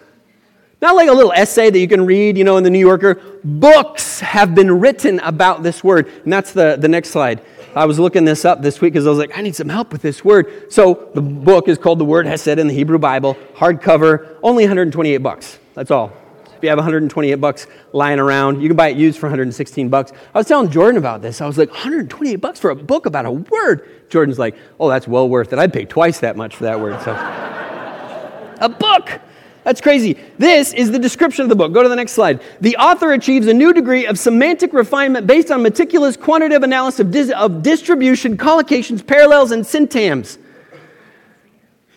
Not 0.81 0.95
like 0.95 1.09
a 1.09 1.13
little 1.13 1.31
essay 1.31 1.69
that 1.69 1.77
you 1.77 1.87
can 1.87 2.07
read, 2.07 2.37
you 2.37 2.43
know, 2.43 2.57
in 2.57 2.63
the 2.63 2.69
New 2.71 2.79
Yorker. 2.79 3.21
Books 3.43 4.19
have 4.19 4.55
been 4.55 4.79
written 4.79 5.19
about 5.19 5.61
this 5.61 5.83
word. 5.83 6.07
And 6.23 6.33
that's 6.33 6.53
the, 6.53 6.75
the 6.79 6.87
next 6.87 7.09
slide. 7.09 7.41
I 7.73 7.85
was 7.85 7.99
looking 7.99 8.25
this 8.25 8.43
up 8.43 8.61
this 8.61 8.81
week 8.81 8.93
because 8.93 9.07
I 9.07 9.09
was 9.09 9.19
like, 9.19 9.37
I 9.37 9.41
need 9.41 9.55
some 9.55 9.69
help 9.69 9.93
with 9.93 10.01
this 10.01 10.25
word. 10.25 10.71
So 10.71 11.09
the 11.13 11.21
book 11.21 11.67
is 11.69 11.77
called 11.77 11.99
The 11.99 12.05
Word 12.05 12.25
Hesed 12.25 12.47
in 12.59 12.67
the 12.67 12.73
Hebrew 12.73 12.99
Bible, 12.99 13.35
hardcover, 13.55 14.37
only 14.43 14.63
128 14.63 15.17
bucks. 15.19 15.57
That's 15.73 15.89
all. 15.89 16.11
If 16.45 16.63
you 16.63 16.69
have 16.69 16.77
128 16.77 17.35
bucks 17.35 17.65
lying 17.93 18.19
around, 18.19 18.61
you 18.61 18.67
can 18.67 18.77
buy 18.77 18.89
it 18.89 18.97
used 18.97 19.17
for 19.17 19.27
116 19.27 19.89
bucks. 19.89 20.11
I 20.35 20.37
was 20.37 20.47
telling 20.47 20.69
Jordan 20.69 20.97
about 20.97 21.21
this. 21.21 21.41
I 21.41 21.47
was 21.47 21.57
like, 21.57 21.69
128 21.69 22.35
bucks 22.35 22.59
for 22.59 22.71
a 22.71 22.75
book 22.75 23.05
about 23.05 23.25
a 23.25 23.31
word. 23.31 24.09
Jordan's 24.09 24.37
like, 24.37 24.55
oh, 24.79 24.89
that's 24.89 25.07
well 25.07 25.27
worth 25.27 25.53
it. 25.53 25.59
I'd 25.59 25.73
pay 25.73 25.85
twice 25.85 26.19
that 26.19 26.35
much 26.35 26.55
for 26.55 26.65
that 26.65 26.79
word. 26.79 27.01
So, 27.01 27.11
a 28.61 28.69
book. 28.69 29.21
That's 29.63 29.79
crazy. 29.79 30.17
This 30.39 30.73
is 30.73 30.91
the 30.91 30.97
description 30.97 31.43
of 31.43 31.49
the 31.49 31.55
book. 31.55 31.71
Go 31.71 31.83
to 31.83 31.89
the 31.89 31.95
next 31.95 32.13
slide. 32.13 32.41
The 32.61 32.77
author 32.77 33.11
achieves 33.11 33.45
a 33.47 33.53
new 33.53 33.73
degree 33.73 34.07
of 34.07 34.17
semantic 34.17 34.73
refinement 34.73 35.27
based 35.27 35.51
on 35.51 35.61
meticulous 35.61 36.17
quantitative 36.17 36.63
analysis 36.63 36.99
of, 36.99 37.11
dis- 37.11 37.31
of 37.31 37.61
distribution, 37.61 38.37
collocations, 38.37 39.05
parallels, 39.05 39.51
and 39.51 39.65
syntagms. 39.65 40.39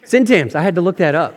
Syntagms, 0.04 0.54
I 0.54 0.60
had 0.60 0.74
to 0.74 0.82
look 0.82 0.98
that 0.98 1.14
up. 1.14 1.34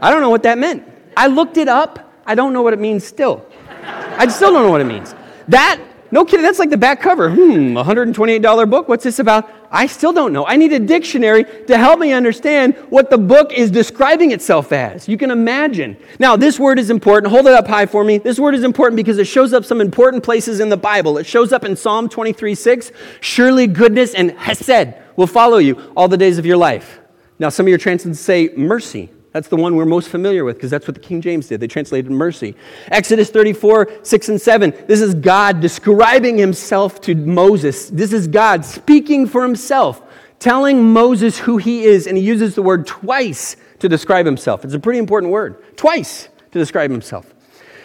I 0.00 0.10
don't 0.10 0.20
know 0.20 0.30
what 0.30 0.44
that 0.44 0.58
meant. 0.58 0.84
I 1.16 1.26
looked 1.26 1.56
it 1.56 1.68
up. 1.68 2.12
I 2.26 2.34
don't 2.34 2.52
know 2.52 2.62
what 2.62 2.72
it 2.72 2.78
means 2.78 3.04
still. 3.04 3.44
I 3.82 4.28
still 4.28 4.52
don't 4.52 4.64
know 4.64 4.70
what 4.70 4.80
it 4.80 4.84
means. 4.84 5.14
That 5.48 5.80
no 6.14 6.24
kidding, 6.24 6.44
that's 6.44 6.60
like 6.60 6.70
the 6.70 6.76
back 6.76 7.00
cover. 7.00 7.28
Hmm, 7.28 7.76
$128 7.76 8.70
book. 8.70 8.88
What's 8.88 9.02
this 9.02 9.18
about? 9.18 9.50
I 9.68 9.88
still 9.88 10.12
don't 10.12 10.32
know. 10.32 10.46
I 10.46 10.54
need 10.54 10.72
a 10.72 10.78
dictionary 10.78 11.42
to 11.66 11.76
help 11.76 11.98
me 11.98 12.12
understand 12.12 12.76
what 12.88 13.10
the 13.10 13.18
book 13.18 13.52
is 13.52 13.68
describing 13.68 14.30
itself 14.30 14.70
as. 14.70 15.08
You 15.08 15.18
can 15.18 15.32
imagine. 15.32 15.96
Now, 16.20 16.36
this 16.36 16.60
word 16.60 16.78
is 16.78 16.88
important. 16.88 17.32
Hold 17.32 17.48
it 17.48 17.52
up 17.52 17.66
high 17.66 17.86
for 17.86 18.04
me. 18.04 18.18
This 18.18 18.38
word 18.38 18.54
is 18.54 18.62
important 18.62 18.94
because 18.94 19.18
it 19.18 19.26
shows 19.26 19.52
up 19.52 19.64
some 19.64 19.80
important 19.80 20.22
places 20.22 20.60
in 20.60 20.68
the 20.68 20.76
Bible. 20.76 21.18
It 21.18 21.26
shows 21.26 21.52
up 21.52 21.64
in 21.64 21.74
Psalm 21.74 22.08
23 22.08 22.54
6. 22.54 22.92
Surely 23.20 23.66
goodness 23.66 24.14
and 24.14 24.30
hesed 24.30 24.94
will 25.16 25.26
follow 25.26 25.58
you 25.58 25.92
all 25.96 26.06
the 26.06 26.16
days 26.16 26.38
of 26.38 26.46
your 26.46 26.56
life. 26.56 27.00
Now, 27.40 27.48
some 27.48 27.66
of 27.66 27.70
your 27.70 27.78
translations 27.78 28.20
say 28.20 28.50
mercy. 28.56 29.10
That's 29.34 29.48
the 29.48 29.56
one 29.56 29.74
we're 29.74 29.84
most 29.84 30.10
familiar 30.10 30.44
with 30.44 30.56
because 30.56 30.70
that's 30.70 30.86
what 30.86 30.94
the 30.94 31.00
King 31.00 31.20
James 31.20 31.48
did. 31.48 31.58
They 31.58 31.66
translated 31.66 32.08
mercy. 32.08 32.54
Exodus 32.86 33.30
34, 33.30 34.04
6 34.04 34.28
and 34.28 34.40
7. 34.40 34.72
This 34.86 35.00
is 35.00 35.16
God 35.16 35.60
describing 35.60 36.38
himself 36.38 37.00
to 37.00 37.16
Moses. 37.16 37.90
This 37.90 38.12
is 38.12 38.28
God 38.28 38.64
speaking 38.64 39.26
for 39.26 39.42
himself, 39.42 40.00
telling 40.38 40.92
Moses 40.92 41.36
who 41.36 41.56
he 41.56 41.82
is, 41.82 42.06
and 42.06 42.16
he 42.16 42.22
uses 42.22 42.54
the 42.54 42.62
word 42.62 42.86
twice 42.86 43.56
to 43.80 43.88
describe 43.88 44.24
himself. 44.24 44.64
It's 44.64 44.72
a 44.72 44.78
pretty 44.78 45.00
important 45.00 45.32
word. 45.32 45.76
Twice 45.76 46.28
to 46.52 46.58
describe 46.60 46.92
himself. 46.92 47.34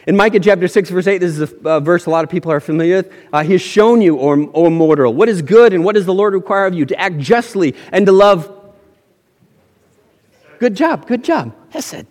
In 0.05 0.15
Micah 0.15 0.39
chapter 0.39 0.67
6, 0.67 0.91
verse 0.91 1.07
8, 1.07 1.17
this 1.17 1.39
is 1.39 1.51
a 1.65 1.79
verse 1.79 2.05
a 2.05 2.11
lot 2.11 2.23
of 2.23 2.29
people 2.29 2.51
are 2.51 2.59
familiar 2.59 2.97
with. 2.97 3.13
Uh, 3.33 3.43
he 3.43 3.53
has 3.53 3.61
shown 3.63 4.01
you, 4.01 4.19
O, 4.19 4.51
o 4.53 4.69
mortal, 4.69 5.15
what 5.15 5.27
is 5.27 5.41
good 5.41 5.73
and 5.73 5.83
what 5.83 5.95
does 5.95 6.05
the 6.05 6.13
Lord 6.13 6.35
require 6.35 6.67
of 6.67 6.75
you? 6.75 6.85
To 6.85 6.99
act 6.99 7.17
justly 7.17 7.75
and 7.91 8.05
to 8.05 8.11
love 8.11 8.58
Good 10.59 10.75
job, 10.75 11.07
good 11.07 11.23
job. 11.23 11.55
Hesed. 11.69 12.05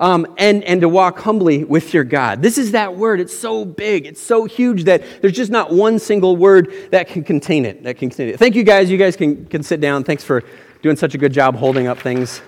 Um, 0.00 0.32
and, 0.38 0.62
and 0.62 0.80
to 0.82 0.88
walk 0.88 1.18
humbly 1.18 1.64
with 1.64 1.92
your 1.92 2.04
God. 2.04 2.40
This 2.40 2.56
is 2.56 2.70
that 2.70 2.94
word. 2.94 3.18
It's 3.18 3.36
so 3.36 3.64
big, 3.64 4.06
it's 4.06 4.22
so 4.22 4.44
huge 4.44 4.84
that 4.84 5.02
there's 5.20 5.34
just 5.34 5.50
not 5.50 5.72
one 5.72 5.98
single 5.98 6.36
word 6.36 6.72
that 6.92 7.08
can 7.08 7.24
contain 7.24 7.64
it. 7.64 7.82
That 7.82 7.98
can 7.98 8.08
contain 8.08 8.28
it. 8.28 8.38
Thank 8.38 8.54
you 8.54 8.62
guys. 8.62 8.88
You 8.88 8.96
guys 8.96 9.16
can, 9.16 9.44
can 9.46 9.64
sit 9.64 9.80
down. 9.80 10.04
Thanks 10.04 10.22
for 10.22 10.44
doing 10.82 10.94
such 10.94 11.16
a 11.16 11.18
good 11.18 11.32
job 11.32 11.56
holding 11.56 11.88
up 11.88 11.98
things. 11.98 12.40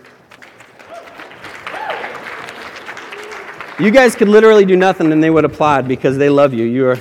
You 3.80 3.90
guys 3.90 4.14
could 4.14 4.28
literally 4.28 4.64
do 4.64 4.76
nothing 4.76 5.10
and 5.10 5.20
they 5.20 5.30
would 5.30 5.44
applaud 5.44 5.88
because 5.88 6.18
they 6.18 6.28
love 6.28 6.54
you. 6.54 6.66
You 6.66 6.88
are, 6.88 6.98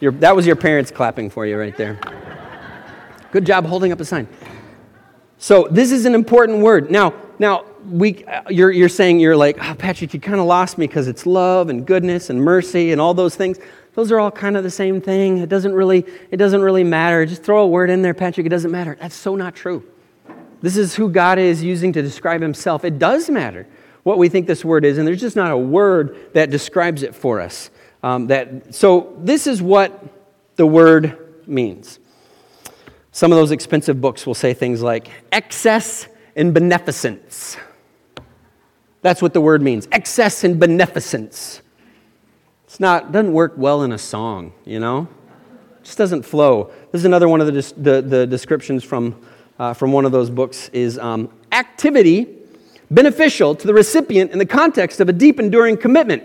you're, 0.00 0.12
that 0.12 0.34
was 0.34 0.46
your 0.46 0.56
parents 0.56 0.90
clapping 0.90 1.28
for 1.28 1.44
you 1.44 1.58
right 1.58 1.76
there. 1.76 2.00
Good 3.32 3.44
job 3.44 3.66
holding 3.66 3.92
up 3.92 4.00
a 4.00 4.04
sign. 4.06 4.28
So 5.36 5.68
this 5.70 5.92
is 5.92 6.06
an 6.06 6.14
important 6.14 6.60
word. 6.60 6.90
Now, 6.90 7.12
now 7.38 7.64
we, 7.88 8.24
you're, 8.48 8.70
you're 8.70 8.88
saying 8.88 9.20
you're 9.20 9.36
like, 9.36 9.58
oh, 9.60 9.74
Patrick, 9.74 10.12
you 10.12 10.20
kind 10.20 10.40
of 10.40 10.46
lost 10.46 10.78
me 10.78 10.86
because 10.86 11.08
it's 11.08 11.26
love 11.26 11.68
and 11.68 11.86
goodness 11.86 12.30
and 12.30 12.42
mercy 12.42 12.92
and 12.92 13.00
all 13.00 13.14
those 13.14 13.36
things. 13.36 13.58
Those 13.94 14.12
are 14.12 14.20
all 14.20 14.30
kind 14.30 14.56
of 14.56 14.64
the 14.64 14.70
same 14.70 15.00
thing. 15.00 15.38
It 15.38 15.48
doesn't 15.48 15.72
really, 15.72 16.04
it 16.30 16.36
doesn't 16.36 16.62
really 16.62 16.84
matter. 16.84 17.26
Just 17.26 17.42
throw 17.42 17.62
a 17.62 17.66
word 17.66 17.90
in 17.90 18.02
there, 18.02 18.14
Patrick. 18.14 18.46
It 18.46 18.50
doesn't 18.50 18.70
matter. 18.70 18.96
That's 19.00 19.14
so 19.14 19.36
not 19.36 19.54
true. 19.54 19.84
This 20.60 20.76
is 20.76 20.94
who 20.94 21.08
God 21.08 21.38
is 21.38 21.62
using 21.62 21.92
to 21.92 22.02
describe 22.02 22.40
himself. 22.40 22.84
It 22.84 22.98
does 22.98 23.30
matter 23.30 23.66
what 24.02 24.18
we 24.18 24.28
think 24.28 24.46
this 24.46 24.64
word 24.64 24.84
is, 24.84 24.98
and 24.98 25.06
there's 25.06 25.20
just 25.20 25.36
not 25.36 25.50
a 25.50 25.56
word 25.56 26.32
that 26.32 26.50
describes 26.50 27.02
it 27.02 27.14
for 27.14 27.40
us. 27.40 27.70
Um, 28.02 28.28
that, 28.28 28.74
so, 28.74 29.14
this 29.18 29.46
is 29.46 29.60
what 29.60 30.02
the 30.56 30.66
word 30.66 31.46
means. 31.46 31.98
Some 33.12 33.32
of 33.32 33.38
those 33.38 33.50
expensive 33.50 34.00
books 34.00 34.26
will 34.26 34.34
say 34.34 34.54
things 34.54 34.82
like 34.82 35.10
excess 35.32 36.06
and 36.38 36.54
beneficence. 36.54 37.58
That's 39.02 39.20
what 39.20 39.34
the 39.34 39.40
word 39.40 39.60
means 39.60 39.86
excess 39.92 40.44
and 40.44 40.58
beneficence. 40.58 41.60
It's 42.64 42.80
not, 42.80 43.12
doesn't 43.12 43.32
work 43.32 43.54
well 43.56 43.82
in 43.82 43.92
a 43.92 43.98
song, 43.98 44.52
you 44.64 44.78
know? 44.78 45.08
It 45.78 45.84
just 45.84 45.98
doesn't 45.98 46.22
flow. 46.22 46.70
This 46.92 47.00
is 47.00 47.04
another 47.04 47.28
one 47.28 47.40
of 47.40 47.46
the, 47.46 47.74
the, 47.76 48.02
the 48.02 48.26
descriptions 48.26 48.84
from, 48.84 49.20
uh, 49.58 49.72
from 49.74 49.92
one 49.92 50.04
of 50.04 50.12
those 50.12 50.30
books 50.30 50.68
is 50.72 50.98
um, 50.98 51.30
activity 51.52 52.26
beneficial 52.90 53.54
to 53.54 53.66
the 53.66 53.74
recipient 53.74 54.32
in 54.32 54.38
the 54.38 54.46
context 54.46 55.00
of 55.00 55.08
a 55.08 55.12
deep, 55.12 55.40
enduring 55.40 55.76
commitment. 55.76 56.22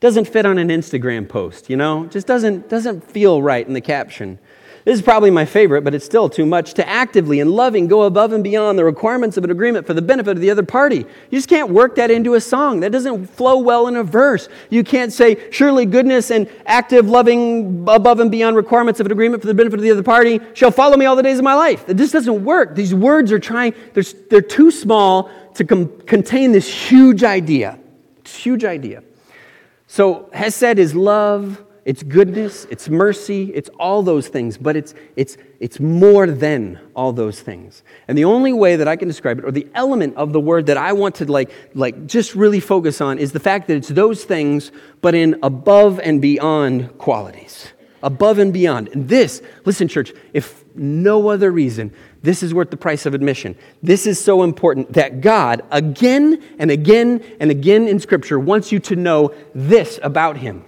Doesn't 0.00 0.26
fit 0.26 0.44
on 0.44 0.58
an 0.58 0.68
Instagram 0.68 1.28
post, 1.28 1.70
you 1.70 1.76
know? 1.76 2.06
Just 2.06 2.26
doesn't, 2.26 2.68
doesn't 2.68 3.02
feel 3.10 3.42
right 3.42 3.66
in 3.66 3.74
the 3.74 3.80
caption. 3.80 4.38
This 4.84 4.98
is 4.98 5.02
probably 5.02 5.30
my 5.30 5.46
favorite, 5.46 5.82
but 5.82 5.94
it's 5.94 6.04
still 6.04 6.28
too 6.28 6.44
much. 6.44 6.74
To 6.74 6.86
actively 6.86 7.40
and 7.40 7.50
loving 7.50 7.86
go 7.86 8.02
above 8.02 8.34
and 8.34 8.44
beyond 8.44 8.78
the 8.78 8.84
requirements 8.84 9.38
of 9.38 9.44
an 9.44 9.50
agreement 9.50 9.86
for 9.86 9.94
the 9.94 10.02
benefit 10.02 10.32
of 10.32 10.42
the 10.42 10.50
other 10.50 10.62
party. 10.62 10.98
You 10.98 11.38
just 11.38 11.48
can't 11.48 11.70
work 11.70 11.94
that 11.94 12.10
into 12.10 12.34
a 12.34 12.40
song. 12.40 12.80
That 12.80 12.92
doesn't 12.92 13.28
flow 13.28 13.58
well 13.60 13.86
in 13.86 13.96
a 13.96 14.04
verse. 14.04 14.50
You 14.68 14.84
can't 14.84 15.10
say, 15.10 15.50
surely 15.50 15.86
goodness 15.86 16.30
and 16.30 16.50
active 16.66 17.08
loving 17.08 17.86
above 17.88 18.20
and 18.20 18.30
beyond 18.30 18.56
requirements 18.56 19.00
of 19.00 19.06
an 19.06 19.12
agreement 19.12 19.40
for 19.40 19.46
the 19.46 19.54
benefit 19.54 19.78
of 19.78 19.82
the 19.82 19.90
other 19.90 20.02
party 20.02 20.38
shall 20.52 20.70
follow 20.70 20.98
me 20.98 21.06
all 21.06 21.16
the 21.16 21.22
days 21.22 21.38
of 21.38 21.44
my 21.44 21.54
life. 21.54 21.88
It 21.88 21.96
just 21.96 22.12
doesn't 22.12 22.44
work. 22.44 22.74
These 22.74 22.94
words 22.94 23.32
are 23.32 23.38
trying, 23.38 23.72
they're, 23.94 24.04
they're 24.28 24.42
too 24.42 24.70
small 24.70 25.30
to 25.54 25.64
com- 25.64 25.98
contain 26.00 26.52
this 26.52 26.68
huge 26.68 27.24
idea. 27.24 27.78
It's 28.18 28.36
huge 28.36 28.64
idea. 28.64 29.02
So, 29.86 30.28
Hesed 30.34 30.78
is 30.78 30.94
love, 30.94 31.63
it's 31.84 32.02
goodness, 32.02 32.66
it's 32.70 32.88
mercy, 32.88 33.52
it's 33.54 33.68
all 33.78 34.02
those 34.02 34.28
things, 34.28 34.56
but 34.56 34.74
it's, 34.74 34.94
it's, 35.16 35.36
it's 35.60 35.78
more 35.78 36.26
than 36.26 36.80
all 36.96 37.12
those 37.12 37.40
things. 37.40 37.82
And 38.08 38.16
the 38.16 38.24
only 38.24 38.54
way 38.54 38.76
that 38.76 38.88
I 38.88 38.96
can 38.96 39.06
describe 39.06 39.38
it, 39.38 39.44
or 39.44 39.50
the 39.50 39.68
element 39.74 40.16
of 40.16 40.32
the 40.32 40.40
word 40.40 40.66
that 40.66 40.78
I 40.78 40.94
want 40.94 41.16
to 41.16 41.30
like, 41.30 41.50
like 41.74 42.06
just 42.06 42.34
really 42.34 42.60
focus 42.60 43.02
on, 43.02 43.18
is 43.18 43.32
the 43.32 43.40
fact 43.40 43.68
that 43.68 43.76
it's 43.76 43.88
those 43.88 44.24
things, 44.24 44.72
but 45.02 45.14
in 45.14 45.38
above 45.42 46.00
and 46.00 46.22
beyond 46.22 46.96
qualities. 46.96 47.72
Above 48.02 48.38
and 48.38 48.52
beyond. 48.52 48.88
And 48.88 49.08
this, 49.08 49.42
listen, 49.64 49.88
church, 49.88 50.12
if 50.32 50.64
no 50.74 51.28
other 51.28 51.50
reason, 51.50 51.92
this 52.22 52.42
is 52.42 52.54
worth 52.54 52.70
the 52.70 52.76
price 52.78 53.04
of 53.04 53.12
admission. 53.12 53.56
This 53.82 54.06
is 54.06 54.18
so 54.18 54.42
important 54.42 54.94
that 54.94 55.20
God, 55.20 55.62
again 55.70 56.42
and 56.58 56.70
again 56.70 57.22
and 57.40 57.50
again 57.50 57.88
in 57.88 58.00
Scripture, 58.00 58.38
wants 58.38 58.72
you 58.72 58.78
to 58.80 58.96
know 58.96 59.34
this 59.54 60.00
about 60.02 60.38
Him. 60.38 60.64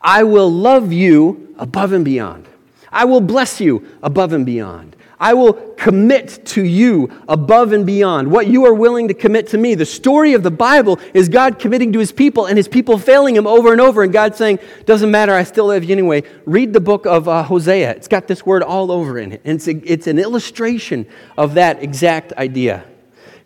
I 0.00 0.22
will 0.22 0.50
love 0.50 0.92
you 0.92 1.54
above 1.58 1.92
and 1.92 2.04
beyond. 2.04 2.48
I 2.90 3.04
will 3.04 3.20
bless 3.20 3.60
you 3.60 3.86
above 4.02 4.32
and 4.32 4.46
beyond. 4.46 4.96
I 5.20 5.34
will 5.34 5.54
commit 5.74 6.46
to 6.46 6.64
you 6.64 7.10
above 7.28 7.72
and 7.72 7.84
beyond 7.84 8.30
what 8.30 8.46
you 8.46 8.64
are 8.66 8.74
willing 8.74 9.08
to 9.08 9.14
commit 9.14 9.48
to 9.48 9.58
me. 9.58 9.74
The 9.74 9.84
story 9.84 10.34
of 10.34 10.44
the 10.44 10.50
Bible 10.50 11.00
is 11.12 11.28
God 11.28 11.58
committing 11.58 11.92
to 11.94 11.98
his 11.98 12.12
people 12.12 12.46
and 12.46 12.56
his 12.56 12.68
people 12.68 12.98
failing 12.98 13.34
him 13.34 13.46
over 13.46 13.72
and 13.72 13.80
over, 13.80 14.04
and 14.04 14.12
God 14.12 14.36
saying, 14.36 14.60
Doesn't 14.86 15.10
matter, 15.10 15.32
I 15.32 15.42
still 15.42 15.66
love 15.66 15.82
you 15.82 15.92
anyway. 15.92 16.22
Read 16.46 16.72
the 16.72 16.80
book 16.80 17.04
of 17.04 17.26
uh, 17.26 17.42
Hosea. 17.42 17.90
It's 17.90 18.06
got 18.06 18.28
this 18.28 18.46
word 18.46 18.62
all 18.62 18.92
over 18.92 19.18
in 19.18 19.32
it. 19.32 19.40
And 19.44 19.56
it's, 19.56 19.66
a, 19.66 19.92
it's 19.92 20.06
an 20.06 20.20
illustration 20.20 21.06
of 21.36 21.54
that 21.54 21.82
exact 21.82 22.32
idea. 22.34 22.84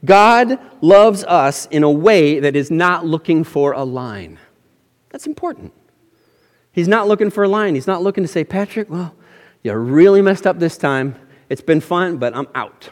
God 0.04 0.58
loves 0.82 1.24
us 1.24 1.66
in 1.66 1.84
a 1.84 1.90
way 1.90 2.40
that 2.40 2.54
is 2.54 2.70
not 2.70 3.06
looking 3.06 3.44
for 3.44 3.72
a 3.72 3.84
line. 3.84 4.38
That's 5.08 5.26
important. 5.26 5.72
He's 6.72 6.88
not 6.88 7.06
looking 7.06 7.30
for 7.30 7.44
a 7.44 7.48
line. 7.48 7.74
He's 7.74 7.86
not 7.86 8.02
looking 8.02 8.24
to 8.24 8.28
say, 8.28 8.44
Patrick, 8.44 8.88
well, 8.88 9.14
you 9.62 9.72
really 9.74 10.22
messed 10.22 10.46
up 10.46 10.58
this 10.58 10.76
time. 10.76 11.14
It's 11.48 11.60
been 11.60 11.80
fun, 11.80 12.16
but 12.16 12.34
I'm 12.34 12.48
out. 12.54 12.90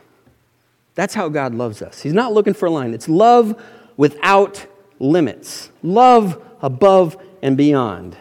That's 0.94 1.14
how 1.14 1.28
God 1.28 1.54
loves 1.54 1.82
us. 1.82 2.02
He's 2.02 2.12
not 2.12 2.32
looking 2.32 2.54
for 2.54 2.66
a 2.66 2.70
line. 2.70 2.92
It's 2.92 3.08
love 3.08 3.60
without 3.96 4.66
limits, 4.98 5.70
love 5.82 6.42
above 6.60 7.16
and 7.42 7.56
beyond. 7.56 8.16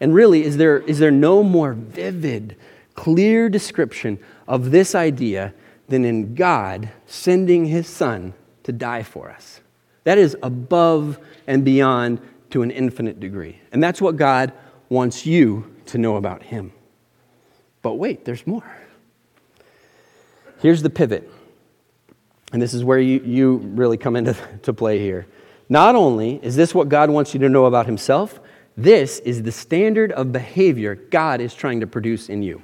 And 0.00 0.14
really, 0.14 0.44
is 0.44 0.56
there, 0.56 0.78
is 0.78 0.98
there 0.98 1.10
no 1.10 1.42
more 1.42 1.72
vivid, 1.72 2.56
clear 2.94 3.48
description 3.48 4.18
of 4.46 4.70
this 4.70 4.94
idea 4.94 5.54
than 5.88 6.04
in 6.04 6.34
God 6.34 6.90
sending 7.06 7.66
his 7.66 7.86
son 7.88 8.34
to 8.64 8.72
die 8.72 9.02
for 9.02 9.30
us? 9.30 9.60
That 10.04 10.18
is 10.18 10.36
above 10.42 11.18
and 11.46 11.64
beyond 11.64 12.20
to 12.50 12.62
an 12.62 12.70
infinite 12.70 13.20
degree. 13.20 13.60
And 13.72 13.82
that's 13.82 14.00
what 14.00 14.16
God 14.16 14.52
wants 14.88 15.26
you 15.26 15.74
to 15.86 15.98
know 15.98 16.16
about 16.16 16.42
him. 16.42 16.72
But 17.82 17.94
wait, 17.94 18.24
there's 18.24 18.46
more. 18.46 18.64
Here's 20.60 20.82
the 20.82 20.90
pivot. 20.90 21.30
And 22.52 22.60
this 22.60 22.74
is 22.74 22.82
where 22.82 22.98
you, 22.98 23.20
you 23.20 23.56
really 23.56 23.96
come 23.96 24.16
into 24.16 24.34
to 24.62 24.72
play 24.72 24.98
here. 24.98 25.26
Not 25.68 25.94
only 25.94 26.40
is 26.42 26.56
this 26.56 26.74
what 26.74 26.88
God 26.88 27.10
wants 27.10 27.34
you 27.34 27.40
to 27.40 27.48
know 27.48 27.66
about 27.66 27.86
himself, 27.86 28.40
this 28.76 29.18
is 29.20 29.42
the 29.42 29.52
standard 29.52 30.12
of 30.12 30.32
behavior 30.32 30.94
God 30.94 31.40
is 31.40 31.52
trying 31.52 31.80
to 31.80 31.86
produce 31.86 32.28
in 32.28 32.42
you. 32.42 32.62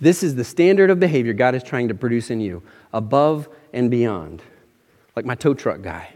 This 0.00 0.24
is 0.24 0.34
the 0.34 0.44
standard 0.44 0.90
of 0.90 0.98
behavior 0.98 1.32
God 1.32 1.54
is 1.54 1.62
trying 1.62 1.88
to 1.88 1.94
produce 1.94 2.30
in 2.30 2.40
you, 2.40 2.62
above 2.92 3.48
and 3.72 3.88
beyond. 3.90 4.42
Like 5.14 5.24
my 5.24 5.36
tow 5.36 5.54
truck 5.54 5.80
guy. 5.80 6.12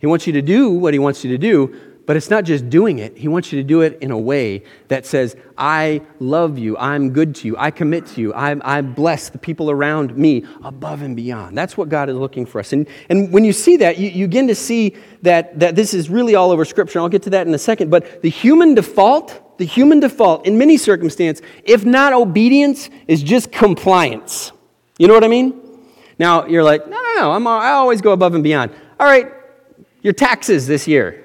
He 0.00 0.08
wants 0.08 0.26
you 0.26 0.32
to 0.32 0.42
do 0.42 0.70
what 0.70 0.92
he 0.92 0.98
wants 0.98 1.22
you 1.22 1.30
to 1.30 1.38
do, 1.38 1.78
but 2.04 2.16
it's 2.16 2.30
not 2.30 2.44
just 2.44 2.68
doing 2.68 2.98
it. 2.98 3.16
He 3.16 3.28
wants 3.28 3.52
you 3.52 3.60
to 3.60 3.66
do 3.66 3.82
it 3.82 3.98
in 4.00 4.10
a 4.10 4.18
way 4.18 4.64
that 4.88 5.06
says, 5.06 5.36
I 5.56 6.02
love 6.18 6.58
you. 6.58 6.76
I'm 6.76 7.10
good 7.10 7.34
to 7.36 7.46
you. 7.46 7.56
I 7.56 7.70
commit 7.70 8.06
to 8.06 8.20
you. 8.20 8.34
I, 8.34 8.56
I 8.62 8.80
bless 8.80 9.28
the 9.28 9.38
people 9.38 9.70
around 9.70 10.16
me 10.16 10.44
above 10.64 11.02
and 11.02 11.14
beyond. 11.14 11.56
That's 11.56 11.76
what 11.76 11.88
God 11.88 12.08
is 12.08 12.16
looking 12.16 12.44
for 12.44 12.58
us. 12.58 12.72
And, 12.72 12.88
and 13.08 13.32
when 13.32 13.44
you 13.44 13.52
see 13.52 13.76
that, 13.78 13.98
you, 13.98 14.08
you 14.08 14.26
begin 14.26 14.48
to 14.48 14.54
see 14.54 14.96
that, 15.22 15.58
that 15.60 15.76
this 15.76 15.94
is 15.94 16.10
really 16.10 16.34
all 16.34 16.50
over 16.50 16.64
Scripture. 16.64 16.98
I'll 16.98 17.08
get 17.08 17.22
to 17.22 17.30
that 17.30 17.46
in 17.46 17.54
a 17.54 17.58
second. 17.58 17.90
But 17.90 18.22
the 18.22 18.30
human 18.30 18.74
default, 18.74 19.58
the 19.58 19.64
human 19.64 20.00
default 20.00 20.46
in 20.46 20.58
many 20.58 20.76
circumstances, 20.76 21.46
if 21.62 21.84
not 21.84 22.12
obedience, 22.12 22.90
is 23.06 23.22
just 23.22 23.52
compliance. 23.52 24.50
You 24.98 25.06
know 25.06 25.14
what 25.14 25.24
I 25.24 25.28
mean? 25.28 25.60
Now, 26.18 26.46
you're 26.46 26.64
like, 26.64 26.86
no, 26.88 26.96
no, 27.00 27.14
no. 27.20 27.32
I'm, 27.32 27.46
I 27.46 27.70
always 27.70 28.00
go 28.00 28.12
above 28.12 28.34
and 28.34 28.42
beyond. 28.42 28.72
All 28.98 29.06
right, 29.06 29.32
your 30.02 30.12
taxes 30.12 30.66
this 30.66 30.88
year. 30.88 31.21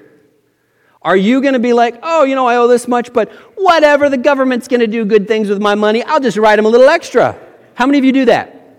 Are 1.02 1.16
you 1.16 1.40
going 1.40 1.54
to 1.54 1.60
be 1.60 1.72
like, 1.72 1.98
oh, 2.02 2.24
you 2.24 2.34
know, 2.34 2.46
I 2.46 2.56
owe 2.56 2.66
this 2.66 2.88
much, 2.88 3.12
but 3.12 3.30
whatever, 3.54 4.08
the 4.08 4.16
government's 4.16 4.66
going 4.66 4.80
to 4.80 4.86
do 4.86 5.04
good 5.04 5.28
things 5.28 5.48
with 5.48 5.60
my 5.60 5.74
money, 5.74 6.02
I'll 6.02 6.20
just 6.20 6.36
write 6.36 6.56
them 6.56 6.66
a 6.66 6.68
little 6.68 6.88
extra? 6.88 7.38
How 7.74 7.86
many 7.86 7.98
of 7.98 8.04
you 8.04 8.12
do 8.12 8.24
that? 8.26 8.76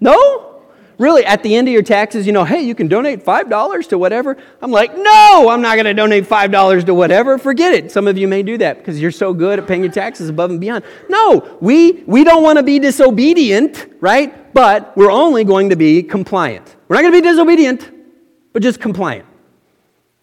No? 0.00 0.52
Really, 0.98 1.24
at 1.24 1.42
the 1.42 1.56
end 1.56 1.68
of 1.68 1.72
your 1.72 1.82
taxes, 1.82 2.26
you 2.26 2.32
know, 2.32 2.44
hey, 2.44 2.60
you 2.60 2.74
can 2.74 2.86
donate 2.86 3.24
$5 3.24 3.88
to 3.88 3.98
whatever. 3.98 4.36
I'm 4.60 4.70
like, 4.70 4.96
no, 4.96 5.48
I'm 5.48 5.62
not 5.62 5.74
going 5.74 5.86
to 5.86 5.94
donate 5.94 6.24
$5 6.24 6.86
to 6.86 6.94
whatever. 6.94 7.38
Forget 7.38 7.72
it. 7.72 7.90
Some 7.90 8.06
of 8.06 8.18
you 8.18 8.28
may 8.28 8.42
do 8.42 8.58
that 8.58 8.78
because 8.78 9.00
you're 9.00 9.10
so 9.10 9.32
good 9.32 9.58
at 9.58 9.66
paying 9.66 9.82
your 9.82 9.90
taxes 9.90 10.28
above 10.28 10.50
and 10.50 10.60
beyond. 10.60 10.84
No, 11.08 11.56
we, 11.60 12.04
we 12.06 12.24
don't 12.24 12.42
want 12.42 12.58
to 12.58 12.62
be 12.62 12.78
disobedient, 12.78 13.90
right? 14.00 14.52
But 14.52 14.96
we're 14.96 15.10
only 15.10 15.44
going 15.44 15.70
to 15.70 15.76
be 15.76 16.02
compliant. 16.02 16.76
We're 16.86 16.96
not 16.96 17.02
going 17.02 17.14
to 17.14 17.22
be 17.22 17.28
disobedient, 17.28 17.90
but 18.52 18.62
just 18.62 18.78
compliant. 18.78 19.26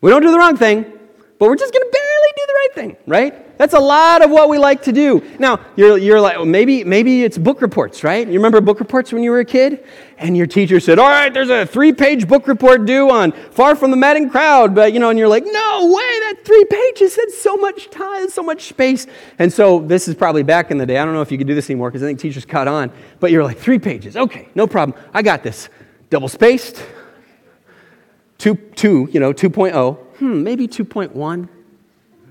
We 0.01 0.11
don't 0.11 0.21
do 0.21 0.31
the 0.31 0.37
wrong 0.37 0.55
thing, 0.55 0.98
but 1.39 1.47
we're 1.47 1.55
just 1.55 1.73
going 1.73 1.81
to 1.81 1.91
barely 1.91 2.33
do 2.35 2.43
the 2.47 2.53
right 2.53 2.69
thing, 2.75 2.97
right? 3.07 3.57
That's 3.57 3.73
a 3.73 3.79
lot 3.79 4.21
of 4.21 4.29
what 4.29 4.49
we 4.49 4.57
like 4.57 4.81
to 4.83 4.91
do. 4.91 5.21
Now, 5.39 5.61
you're, 5.77 5.97
you're 5.97 6.19
like, 6.19 6.35
well, 6.35 6.45
maybe, 6.45 6.83
maybe 6.83 7.23
it's 7.23 7.37
book 7.37 7.61
reports, 7.61 8.03
right? 8.03 8.27
You 8.27 8.33
remember 8.33 8.59
book 8.59 8.79
reports 8.79 9.13
when 9.13 9.23
you 9.23 9.31
were 9.31 9.39
a 9.39 9.45
kid? 9.45 9.85
And 10.17 10.35
your 10.35 10.47
teacher 10.47 10.81
said, 10.81 10.99
all 10.99 11.07
right, 11.07 11.33
there's 11.33 11.49
a 11.49 11.65
three-page 11.65 12.27
book 12.27 12.45
report 12.45 12.85
due 12.85 13.09
on 13.09 13.31
Far 13.31 13.77
From 13.77 13.91
the 13.91 13.97
Madding 13.97 14.29
Crowd, 14.29 14.75
but, 14.75 14.91
you 14.91 14.99
know, 14.99 15.09
and 15.09 15.17
you're 15.17 15.29
like, 15.29 15.45
no 15.45 15.85
way, 15.87 16.19
that 16.19 16.41
three 16.43 16.65
pages, 16.65 17.15
that's 17.15 17.41
so 17.41 17.55
much 17.55 17.89
time, 17.89 18.29
so 18.29 18.43
much 18.43 18.67
space. 18.67 19.07
And 19.39 19.51
so 19.51 19.79
this 19.79 20.09
is 20.09 20.15
probably 20.15 20.43
back 20.43 20.71
in 20.71 20.77
the 20.77 20.85
day. 20.85 20.97
I 20.97 21.05
don't 21.05 21.13
know 21.13 21.21
if 21.21 21.31
you 21.31 21.37
could 21.37 21.47
do 21.47 21.55
this 21.55 21.69
anymore 21.69 21.89
because 21.89 22.03
I 22.03 22.07
think 22.07 22.19
teachers 22.19 22.43
caught 22.43 22.67
on, 22.67 22.91
but 23.21 23.31
you're 23.31 23.45
like, 23.45 23.57
three 23.57 23.79
pages, 23.79 24.17
okay, 24.17 24.49
no 24.55 24.67
problem. 24.67 24.99
I 25.13 25.21
got 25.21 25.41
this. 25.43 25.69
Double 26.09 26.27
spaced, 26.27 26.83
two, 28.37 28.55
two 28.55 29.07
you 29.11 29.21
know, 29.21 29.31
2.0 29.31 30.08
hmm, 30.19 30.43
maybe 30.43 30.67
2.1, 30.67 31.49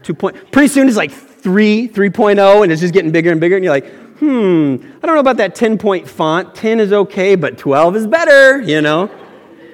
2. 0.03 0.15
Point. 0.15 0.53
Pretty 0.53 0.69
soon 0.69 0.89
it's 0.89 0.97
like 0.97 1.11
3, 1.11 1.89
3.0, 1.89 2.63
and 2.63 2.73
it's 2.73 2.81
just 2.81 2.95
getting 2.95 3.11
bigger 3.11 3.31
and 3.31 3.41
bigger, 3.41 3.57
and 3.57 3.65
you're 3.65 3.75
like, 3.75 3.91
hmm, 4.19 4.77
I 5.03 5.07
don't 5.07 5.15
know 5.15 5.21
about 5.21 5.37
that 5.39 5.55
10 5.55 5.79
point 5.79 6.09
font. 6.09 6.55
10 6.55 6.81
is 6.81 6.93
okay, 6.93 7.35
but 7.35 7.59
12 7.59 7.97
is 7.97 8.07
better, 8.07 8.61
you 8.61 8.81
know? 8.81 9.11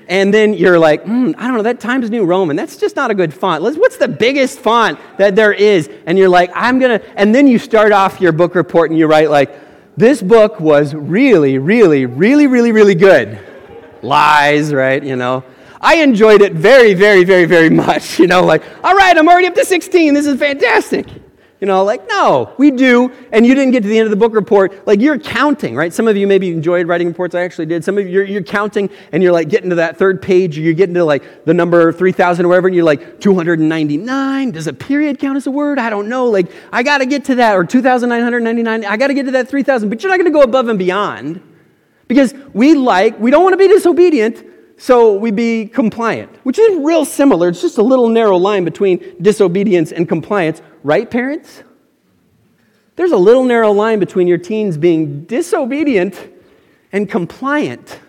And 0.06 0.34
then 0.34 0.52
you're 0.52 0.78
like, 0.78 1.02
hmm, 1.04 1.32
I 1.38 1.46
don't 1.46 1.56
know, 1.56 1.62
that 1.62 1.80
Times 1.80 2.10
New 2.10 2.26
Roman, 2.26 2.56
that's 2.56 2.76
just 2.76 2.94
not 2.94 3.10
a 3.10 3.14
good 3.14 3.32
font. 3.32 3.62
what's 3.62 3.96
the 3.96 4.08
biggest 4.08 4.58
font 4.58 4.98
that 5.16 5.34
there 5.34 5.52
is? 5.52 5.88
And 6.04 6.18
you're 6.18 6.28
like, 6.28 6.50
I'm 6.54 6.78
to, 6.80 7.18
and 7.18 7.34
then 7.34 7.46
you 7.46 7.58
start 7.58 7.90
off 7.90 8.20
your 8.20 8.32
book 8.32 8.54
report 8.54 8.90
and 8.90 8.98
you 8.98 9.06
write 9.06 9.30
like, 9.30 9.50
this 9.96 10.20
book 10.20 10.60
was 10.60 10.94
really, 10.94 11.56
really, 11.58 12.04
really, 12.04 12.46
really, 12.46 12.72
really 12.72 12.94
good. 12.94 13.38
Lies, 14.02 14.74
right? 14.74 15.02
You 15.02 15.16
know. 15.16 15.44
I 15.84 15.96
enjoyed 15.96 16.40
it 16.40 16.54
very, 16.54 16.94
very, 16.94 17.24
very, 17.24 17.44
very 17.44 17.68
much. 17.68 18.18
You 18.18 18.26
know, 18.26 18.42
like, 18.42 18.62
all 18.82 18.94
right, 18.94 19.16
I'm 19.16 19.28
already 19.28 19.48
up 19.48 19.54
to 19.54 19.66
16. 19.66 20.14
This 20.14 20.26
is 20.26 20.38
fantastic. 20.38 21.06
You 21.60 21.66
know, 21.66 21.84
like, 21.84 22.08
no, 22.08 22.54
we 22.56 22.70
do. 22.70 23.12
And 23.32 23.46
you 23.46 23.54
didn't 23.54 23.72
get 23.72 23.82
to 23.82 23.88
the 23.88 23.98
end 23.98 24.06
of 24.06 24.10
the 24.10 24.16
book 24.16 24.34
report. 24.34 24.86
Like, 24.86 25.00
you're 25.00 25.18
counting, 25.18 25.76
right? 25.76 25.92
Some 25.92 26.08
of 26.08 26.16
you 26.16 26.26
maybe 26.26 26.50
enjoyed 26.50 26.88
writing 26.88 27.08
reports. 27.08 27.34
I 27.34 27.42
actually 27.42 27.66
did. 27.66 27.84
Some 27.84 27.98
of 27.98 28.06
you, 28.06 28.12
you're, 28.12 28.24
you're 28.24 28.42
counting 28.42 28.88
and 29.12 29.22
you're 29.22 29.32
like 29.32 29.50
getting 29.50 29.68
to 29.70 29.76
that 29.76 29.98
third 29.98 30.22
page, 30.22 30.56
or 30.56 30.62
you're 30.62 30.74
getting 30.74 30.94
to 30.94 31.04
like 31.04 31.44
the 31.44 31.52
number 31.52 31.92
3,000 31.92 32.46
or 32.46 32.48
whatever, 32.48 32.68
and 32.68 32.74
you're 32.74 32.84
like, 32.84 33.20
299. 33.20 34.50
Does 34.52 34.66
a 34.66 34.72
period 34.72 35.18
count 35.18 35.36
as 35.36 35.46
a 35.46 35.50
word? 35.50 35.78
I 35.78 35.90
don't 35.90 36.08
know. 36.08 36.26
Like, 36.26 36.50
I 36.72 36.82
got 36.82 36.98
to 36.98 37.06
get 37.06 37.26
to 37.26 37.34
that. 37.36 37.56
Or 37.56 37.64
2,999. 37.64 38.86
I 38.86 38.96
got 38.96 39.08
to 39.08 39.14
get 39.14 39.26
to 39.26 39.32
that 39.32 39.48
3,000. 39.48 39.90
But 39.90 40.02
you're 40.02 40.10
not 40.10 40.16
going 40.16 40.32
to 40.32 40.38
go 40.38 40.42
above 40.42 40.68
and 40.68 40.78
beyond 40.78 41.42
because 42.08 42.34
we 42.54 42.74
like, 42.74 43.18
we 43.20 43.30
don't 43.30 43.42
want 43.42 43.52
to 43.52 43.58
be 43.58 43.68
disobedient 43.68 44.53
so 44.76 45.14
we 45.14 45.30
be 45.30 45.66
compliant, 45.66 46.30
which 46.44 46.58
is 46.58 46.78
real 46.78 47.04
similar. 47.04 47.48
It's 47.48 47.60
just 47.60 47.78
a 47.78 47.82
little 47.82 48.08
narrow 48.08 48.36
line 48.36 48.64
between 48.64 49.16
disobedience 49.22 49.92
and 49.92 50.08
compliance, 50.08 50.62
right, 50.82 51.08
parents? 51.08 51.62
There's 52.96 53.12
a 53.12 53.16
little 53.16 53.44
narrow 53.44 53.72
line 53.72 53.98
between 53.98 54.26
your 54.26 54.38
teens 54.38 54.76
being 54.76 55.24
disobedient 55.24 56.28
and 56.92 57.08
compliant. 57.08 58.00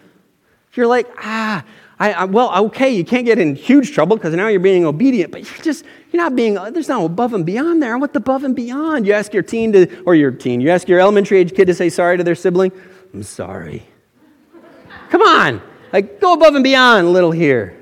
You're 0.74 0.88
like, 0.88 1.08
ah, 1.20 1.64
I, 1.98 2.12
I, 2.12 2.26
well, 2.26 2.66
okay, 2.66 2.90
you 2.90 3.06
can't 3.06 3.26
get 3.26 3.40
in 3.40 3.56
huge 3.56 3.94
trouble 3.94 4.18
because 4.18 4.34
now 4.36 4.48
you're 4.48 4.60
being 4.60 4.86
obedient, 4.86 5.32
but 5.32 5.44
you're 5.44 5.64
just, 5.64 5.86
you're 6.12 6.22
not 6.22 6.36
being, 6.36 6.56
there's 6.56 6.90
no 6.90 7.06
above 7.06 7.34
and 7.34 7.46
beyond 7.46 7.82
there. 7.82 7.98
What 7.98 8.14
the 8.14 8.20
above 8.20 8.44
and 8.44 8.56
beyond? 8.56 9.08
You 9.08 9.14
ask 9.14 9.34
your 9.34 9.44
teen 9.44 9.72
to, 9.74 10.04
or 10.04 10.14
your 10.14 10.32
teen, 10.32 10.60
you 10.62 10.70
ask 10.70 10.88
your 10.88 11.00
elementary 11.00 11.40
age 11.40 11.56
kid 11.56 11.66
to 11.66 11.74
say 11.74 11.90
sorry 11.90 12.18
to 12.18 12.24
their 12.24 12.36
sibling. 12.36 12.72
I'm 13.14 13.24
sorry. 13.24 13.88
Come 15.10 15.22
on. 15.22 15.62
Like, 15.96 16.20
go 16.20 16.34
above 16.34 16.56
and 16.56 16.64
beyond 16.66 17.08
a 17.08 17.10
little 17.10 17.32
here. 17.32 17.74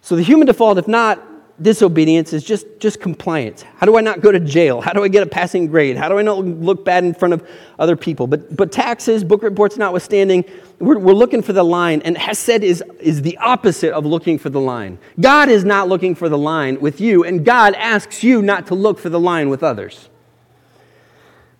So 0.00 0.16
the 0.16 0.22
human 0.22 0.46
default, 0.46 0.78
if 0.78 0.88
not 0.88 1.22
disobedience, 1.62 2.32
is 2.32 2.42
just, 2.42 2.64
just 2.78 2.98
compliance. 2.98 3.60
How 3.76 3.84
do 3.84 3.98
I 3.98 4.00
not 4.00 4.22
go 4.22 4.32
to 4.32 4.40
jail? 4.40 4.80
How 4.80 4.94
do 4.94 5.04
I 5.04 5.08
get 5.08 5.22
a 5.22 5.26
passing 5.26 5.66
grade? 5.66 5.98
How 5.98 6.08
do 6.08 6.18
I 6.18 6.22
not 6.22 6.38
look 6.38 6.82
bad 6.82 7.04
in 7.04 7.12
front 7.12 7.34
of 7.34 7.46
other 7.78 7.94
people? 7.94 8.26
But, 8.26 8.56
but 8.56 8.72
taxes, 8.72 9.22
book 9.22 9.42
reports 9.42 9.76
notwithstanding, 9.76 10.46
we're, 10.78 10.98
we're 10.98 11.12
looking 11.12 11.42
for 11.42 11.52
the 11.52 11.62
line. 11.62 12.00
And 12.06 12.16
Hesed 12.16 12.64
is, 12.64 12.82
is 13.00 13.20
the 13.20 13.36
opposite 13.36 13.92
of 13.92 14.06
looking 14.06 14.38
for 14.38 14.48
the 14.48 14.58
line. 14.58 14.98
God 15.20 15.50
is 15.50 15.62
not 15.62 15.88
looking 15.88 16.14
for 16.14 16.30
the 16.30 16.38
line 16.38 16.80
with 16.80 17.02
you, 17.02 17.22
and 17.22 17.44
God 17.44 17.74
asks 17.74 18.24
you 18.24 18.40
not 18.40 18.68
to 18.68 18.74
look 18.74 18.98
for 18.98 19.10
the 19.10 19.20
line 19.20 19.50
with 19.50 19.62
others. 19.62 20.08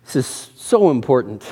This 0.05 0.15
is 0.15 0.51
so 0.55 0.89
important. 0.89 1.43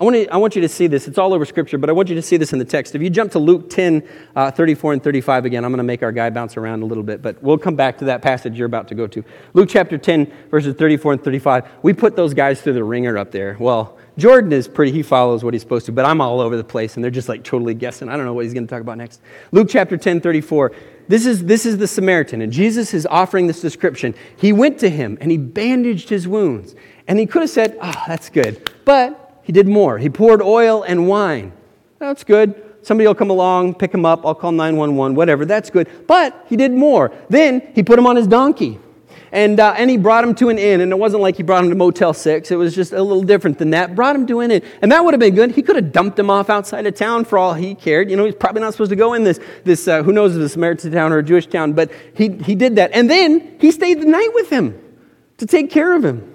I 0.00 0.04
want, 0.04 0.14
to, 0.14 0.28
I 0.28 0.36
want 0.36 0.54
you 0.54 0.62
to 0.62 0.68
see 0.68 0.86
this. 0.86 1.08
It's 1.08 1.18
all 1.18 1.34
over 1.34 1.44
Scripture, 1.44 1.76
but 1.76 1.90
I 1.90 1.92
want 1.92 2.08
you 2.08 2.14
to 2.14 2.22
see 2.22 2.36
this 2.36 2.52
in 2.52 2.60
the 2.60 2.64
text. 2.64 2.94
If 2.94 3.02
you 3.02 3.10
jump 3.10 3.32
to 3.32 3.40
Luke 3.40 3.68
10, 3.68 4.08
uh, 4.36 4.48
34 4.52 4.92
and 4.92 5.02
35 5.02 5.44
again, 5.44 5.64
I'm 5.64 5.72
going 5.72 5.78
to 5.78 5.82
make 5.82 6.04
our 6.04 6.12
guy 6.12 6.30
bounce 6.30 6.56
around 6.56 6.82
a 6.82 6.86
little 6.86 7.02
bit, 7.02 7.20
but 7.20 7.42
we'll 7.42 7.58
come 7.58 7.74
back 7.74 7.98
to 7.98 8.04
that 8.04 8.22
passage 8.22 8.56
you're 8.56 8.66
about 8.66 8.86
to 8.88 8.94
go 8.94 9.08
to. 9.08 9.24
Luke 9.54 9.68
chapter 9.68 9.98
10, 9.98 10.32
verses 10.52 10.76
34 10.76 11.14
and 11.14 11.24
35. 11.24 11.68
We 11.82 11.92
put 11.94 12.14
those 12.14 12.32
guys 12.32 12.62
through 12.62 12.74
the 12.74 12.84
wringer 12.84 13.18
up 13.18 13.32
there. 13.32 13.56
Well, 13.58 13.98
Jordan 14.16 14.52
is 14.52 14.68
pretty, 14.68 14.92
he 14.92 15.02
follows 15.02 15.42
what 15.42 15.52
he's 15.52 15.62
supposed 15.62 15.86
to, 15.86 15.92
but 15.92 16.04
I'm 16.04 16.20
all 16.20 16.40
over 16.40 16.56
the 16.56 16.62
place, 16.62 16.94
and 16.94 17.02
they're 17.02 17.10
just 17.10 17.28
like 17.28 17.42
totally 17.42 17.74
guessing. 17.74 18.08
I 18.08 18.16
don't 18.16 18.24
know 18.24 18.34
what 18.34 18.44
he's 18.44 18.54
going 18.54 18.68
to 18.68 18.70
talk 18.70 18.82
about 18.82 18.98
next. 18.98 19.20
Luke 19.50 19.68
chapter 19.68 19.96
10, 19.96 20.20
34. 20.20 20.72
This 21.08 21.26
is, 21.26 21.44
this 21.44 21.66
is 21.66 21.76
the 21.76 21.88
Samaritan, 21.88 22.40
and 22.42 22.52
Jesus 22.52 22.94
is 22.94 23.04
offering 23.06 23.48
this 23.48 23.60
description. 23.60 24.14
He 24.36 24.52
went 24.52 24.78
to 24.78 24.90
him, 24.90 25.18
and 25.20 25.32
he 25.32 25.38
bandaged 25.38 26.08
his 26.08 26.28
wounds. 26.28 26.76
And 27.08 27.18
he 27.18 27.26
could 27.26 27.42
have 27.42 27.50
said, 27.50 27.76
Oh, 27.82 28.04
that's 28.06 28.28
good. 28.28 28.70
But 28.84 29.27
he 29.48 29.52
did 29.52 29.66
more. 29.66 29.96
He 29.96 30.10
poured 30.10 30.42
oil 30.42 30.82
and 30.82 31.08
wine. 31.08 31.54
That's 31.98 32.22
good. 32.22 32.62
Somebody 32.82 33.06
will 33.06 33.14
come 33.14 33.30
along, 33.30 33.76
pick 33.76 33.94
him 33.94 34.04
up. 34.04 34.26
I'll 34.26 34.34
call 34.34 34.52
911, 34.52 35.16
whatever. 35.16 35.46
That's 35.46 35.70
good. 35.70 35.88
But 36.06 36.44
he 36.50 36.56
did 36.58 36.70
more. 36.70 37.10
Then 37.30 37.66
he 37.74 37.82
put 37.82 37.98
him 37.98 38.06
on 38.06 38.16
his 38.16 38.26
donkey. 38.26 38.78
And, 39.32 39.58
uh, 39.58 39.74
and 39.78 39.88
he 39.88 39.96
brought 39.96 40.22
him 40.22 40.34
to 40.34 40.50
an 40.50 40.58
inn. 40.58 40.82
And 40.82 40.92
it 40.92 40.98
wasn't 40.98 41.22
like 41.22 41.38
he 41.38 41.42
brought 41.42 41.64
him 41.64 41.70
to 41.70 41.76
Motel 41.76 42.12
6. 42.12 42.50
It 42.50 42.56
was 42.56 42.74
just 42.74 42.92
a 42.92 43.02
little 43.02 43.22
different 43.22 43.56
than 43.56 43.70
that. 43.70 43.94
Brought 43.94 44.14
him 44.14 44.26
to 44.26 44.40
an 44.40 44.50
inn. 44.50 44.62
And 44.82 44.92
that 44.92 45.02
would 45.02 45.14
have 45.14 45.20
been 45.20 45.34
good. 45.34 45.52
He 45.52 45.62
could 45.62 45.76
have 45.76 45.92
dumped 45.92 46.18
him 46.18 46.28
off 46.28 46.50
outside 46.50 46.86
of 46.86 46.94
town 46.94 47.24
for 47.24 47.38
all 47.38 47.54
he 47.54 47.74
cared. 47.74 48.10
You 48.10 48.18
know, 48.18 48.26
he's 48.26 48.34
probably 48.34 48.60
not 48.60 48.74
supposed 48.74 48.90
to 48.90 48.96
go 48.96 49.14
in 49.14 49.24
this, 49.24 49.40
this 49.64 49.88
uh, 49.88 50.02
who 50.02 50.12
knows 50.12 50.36
if 50.36 50.42
it's 50.42 50.50
a 50.50 50.52
Samaritan 50.52 50.92
town 50.92 51.10
or 51.10 51.18
a 51.20 51.22
Jewish 51.22 51.46
town. 51.46 51.72
But 51.72 51.90
he, 52.12 52.28
he 52.28 52.54
did 52.54 52.76
that. 52.76 52.90
And 52.92 53.08
then 53.08 53.56
he 53.58 53.70
stayed 53.70 54.02
the 54.02 54.06
night 54.06 54.28
with 54.34 54.50
him 54.50 54.78
to 55.38 55.46
take 55.46 55.70
care 55.70 55.96
of 55.96 56.04
him. 56.04 56.34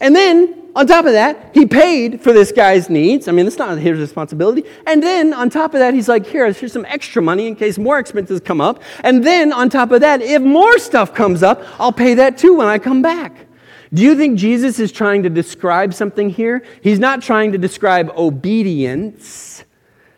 And 0.00 0.14
then 0.14 0.61
on 0.74 0.86
top 0.86 1.04
of 1.04 1.12
that, 1.12 1.50
he 1.52 1.66
paid 1.66 2.20
for 2.22 2.32
this 2.32 2.50
guy's 2.50 2.88
needs. 2.88 3.28
I 3.28 3.32
mean, 3.32 3.46
it's 3.46 3.58
not 3.58 3.76
his 3.78 3.98
responsibility. 3.98 4.64
And 4.86 5.02
then 5.02 5.34
on 5.34 5.50
top 5.50 5.74
of 5.74 5.80
that, 5.80 5.92
he's 5.92 6.08
like, 6.08 6.26
here, 6.26 6.50
here's 6.50 6.72
some 6.72 6.86
extra 6.86 7.20
money 7.20 7.46
in 7.46 7.56
case 7.56 7.76
more 7.76 7.98
expenses 7.98 8.40
come 8.40 8.60
up. 8.60 8.82
And 9.04 9.22
then 9.22 9.52
on 9.52 9.68
top 9.68 9.90
of 9.90 10.00
that, 10.00 10.22
if 10.22 10.40
more 10.40 10.78
stuff 10.78 11.14
comes 11.14 11.42
up, 11.42 11.62
I'll 11.78 11.92
pay 11.92 12.14
that 12.14 12.38
too 12.38 12.54
when 12.54 12.68
I 12.68 12.78
come 12.78 13.02
back. 13.02 13.46
Do 13.92 14.00
you 14.00 14.16
think 14.16 14.38
Jesus 14.38 14.78
is 14.78 14.90
trying 14.90 15.22
to 15.24 15.30
describe 15.30 15.92
something 15.92 16.30
here? 16.30 16.64
He's 16.80 16.98
not 16.98 17.20
trying 17.20 17.52
to 17.52 17.58
describe 17.58 18.10
obedience. 18.16 19.64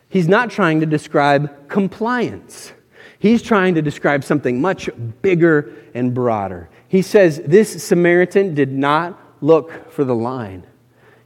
He's 0.09 0.29
not 0.29 0.51
trying 0.51 0.79
to 0.79 0.87
describe 0.87 1.69
compliance. 1.69 2.73
He's 3.19 3.43
trying 3.43 3.75
to 3.75 3.83
describe 3.83 4.23
something 4.23 4.61
much 4.61 4.89
bigger 5.23 5.75
and 5.95 6.15
broader. 6.15 6.71
He 6.87 7.03
says 7.03 7.41
this 7.45 7.83
Samaritan 7.83 8.55
did 8.55 8.71
not 8.71 9.19
look 9.45 9.93
for 9.93 10.05
the 10.05 10.15
line. 10.15 10.67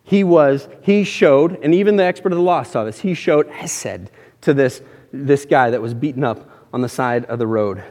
He 0.02 0.24
was, 0.24 0.68
he 0.82 1.04
showed, 1.04 1.62
and 1.62 1.74
even 1.74 1.96
the 1.96 2.04
expert 2.04 2.32
of 2.32 2.38
the 2.38 2.44
law 2.44 2.62
saw 2.62 2.84
this, 2.84 3.00
he 3.00 3.14
showed 3.14 3.48
hesed 3.48 4.10
to 4.40 4.54
this, 4.54 4.82
this 5.12 5.44
guy 5.44 5.70
that 5.70 5.80
was 5.80 5.94
beaten 5.94 6.24
up 6.24 6.50
on 6.72 6.80
the 6.80 6.88
side 6.88 7.24
of 7.26 7.38
the 7.38 7.46
road. 7.46 7.84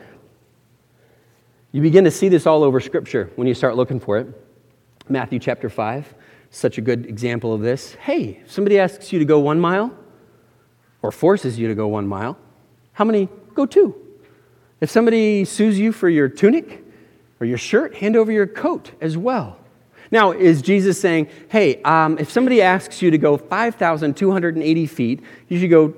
You 1.72 1.82
begin 1.82 2.04
to 2.04 2.12
see 2.12 2.28
this 2.28 2.46
all 2.46 2.64
over 2.64 2.80
Scripture 2.80 3.32
when 3.36 3.48
you 3.48 3.54
start 3.54 3.76
looking 3.76 4.00
for 4.00 4.18
it. 4.18 4.28
Matthew 5.08 5.40
chapter 5.40 5.70
5, 5.70 6.14
such 6.50 6.78
a 6.78 6.82
good 6.82 7.06
example 7.06 7.54
of 7.54 7.62
this. 7.62 7.94
Hey, 7.96 8.42
if 8.44 8.52
somebody 8.52 8.80
asks 8.80 9.14
you 9.14 9.20
to 9.20 9.26
go 9.26 9.40
one 9.40 9.60
mile 9.60 9.96
or 11.02 11.12
forces 11.12 11.58
you 11.58 11.68
to 11.70 11.76
go 11.76 11.88
one 11.88 12.08
mile, 12.08 12.38
how 12.94 13.06
many 13.06 13.30
go 13.54 13.66
two? 13.66 13.96
If 14.82 14.90
somebody 14.90 15.46
sues 15.46 15.80
you 15.80 15.92
for 15.92 16.10
your 16.10 16.28
tunic 16.28 16.84
or 17.40 17.46
your 17.46 17.58
shirt, 17.58 17.96
hand 17.96 18.16
over 18.18 18.32
your 18.32 18.48
coat 18.48 18.92
as 19.00 19.16
well. 19.16 19.60
Now, 20.12 20.32
is 20.32 20.62
Jesus 20.62 21.00
saying, 21.00 21.28
hey, 21.50 21.82
um, 21.84 22.18
if 22.18 22.32
somebody 22.32 22.62
asks 22.62 23.02
you 23.02 23.12
to 23.12 23.18
go 23.18 23.38
5,280 23.38 24.86
feet, 24.88 25.24
you 25.48 25.60
should 25.60 25.70
go, 25.70 25.94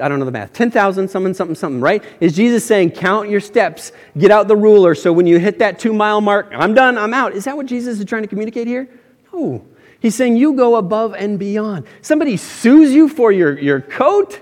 I 0.00 0.08
don't 0.08 0.18
know 0.18 0.24
the 0.24 0.30
math, 0.30 0.52
10,000 0.52 1.08
something, 1.08 1.34
something, 1.34 1.54
something, 1.56 1.80
right? 1.80 2.04
Is 2.20 2.36
Jesus 2.36 2.64
saying, 2.64 2.92
count 2.92 3.28
your 3.28 3.40
steps, 3.40 3.92
get 4.16 4.30
out 4.30 4.46
the 4.46 4.56
ruler, 4.56 4.94
so 4.94 5.12
when 5.12 5.26
you 5.26 5.38
hit 5.38 5.58
that 5.58 5.78
two 5.78 5.92
mile 5.92 6.20
mark, 6.20 6.52
I'm 6.54 6.74
done, 6.74 6.96
I'm 6.96 7.12
out? 7.12 7.32
Is 7.32 7.44
that 7.44 7.56
what 7.56 7.66
Jesus 7.66 7.98
is 7.98 8.04
trying 8.04 8.22
to 8.22 8.28
communicate 8.28 8.66
here? 8.66 8.88
No. 9.32 9.64
He's 10.00 10.14
saying, 10.14 10.36
you 10.36 10.52
go 10.52 10.76
above 10.76 11.14
and 11.14 11.38
beyond. 11.38 11.86
Somebody 12.02 12.36
sues 12.36 12.92
you 12.92 13.08
for 13.08 13.32
your, 13.32 13.58
your 13.58 13.80
coat 13.80 14.40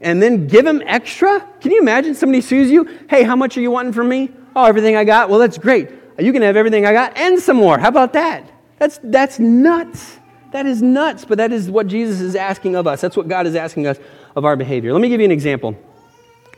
and 0.00 0.22
then 0.22 0.46
give 0.46 0.66
him 0.66 0.82
extra? 0.86 1.46
Can 1.60 1.72
you 1.72 1.80
imagine 1.80 2.14
somebody 2.14 2.40
sues 2.40 2.70
you? 2.70 2.84
Hey, 3.08 3.22
how 3.22 3.36
much 3.36 3.56
are 3.56 3.60
you 3.60 3.70
wanting 3.70 3.92
from 3.92 4.08
me? 4.08 4.30
Oh, 4.54 4.64
everything 4.64 4.96
I 4.96 5.04
got? 5.04 5.28
Well, 5.28 5.38
that's 5.38 5.58
great. 5.58 5.90
You 6.18 6.32
can 6.32 6.42
have 6.42 6.56
everything 6.56 6.86
I 6.86 6.92
got 6.92 7.16
and 7.16 7.38
some 7.38 7.56
more. 7.56 7.78
How 7.78 7.88
about 7.88 8.12
that? 8.14 8.50
That's, 8.78 8.98
that's 9.02 9.38
nuts. 9.38 10.18
That 10.52 10.66
is 10.66 10.80
nuts, 10.80 11.24
but 11.24 11.38
that 11.38 11.52
is 11.52 11.70
what 11.70 11.86
Jesus 11.86 12.20
is 12.20 12.34
asking 12.34 12.76
of 12.76 12.86
us. 12.86 13.00
That's 13.00 13.16
what 13.16 13.28
God 13.28 13.46
is 13.46 13.54
asking 13.54 13.86
us 13.86 13.98
of 14.34 14.44
our 14.44 14.56
behavior. 14.56 14.92
Let 14.92 15.02
me 15.02 15.08
give 15.08 15.20
you 15.20 15.26
an 15.26 15.32
example, 15.32 15.76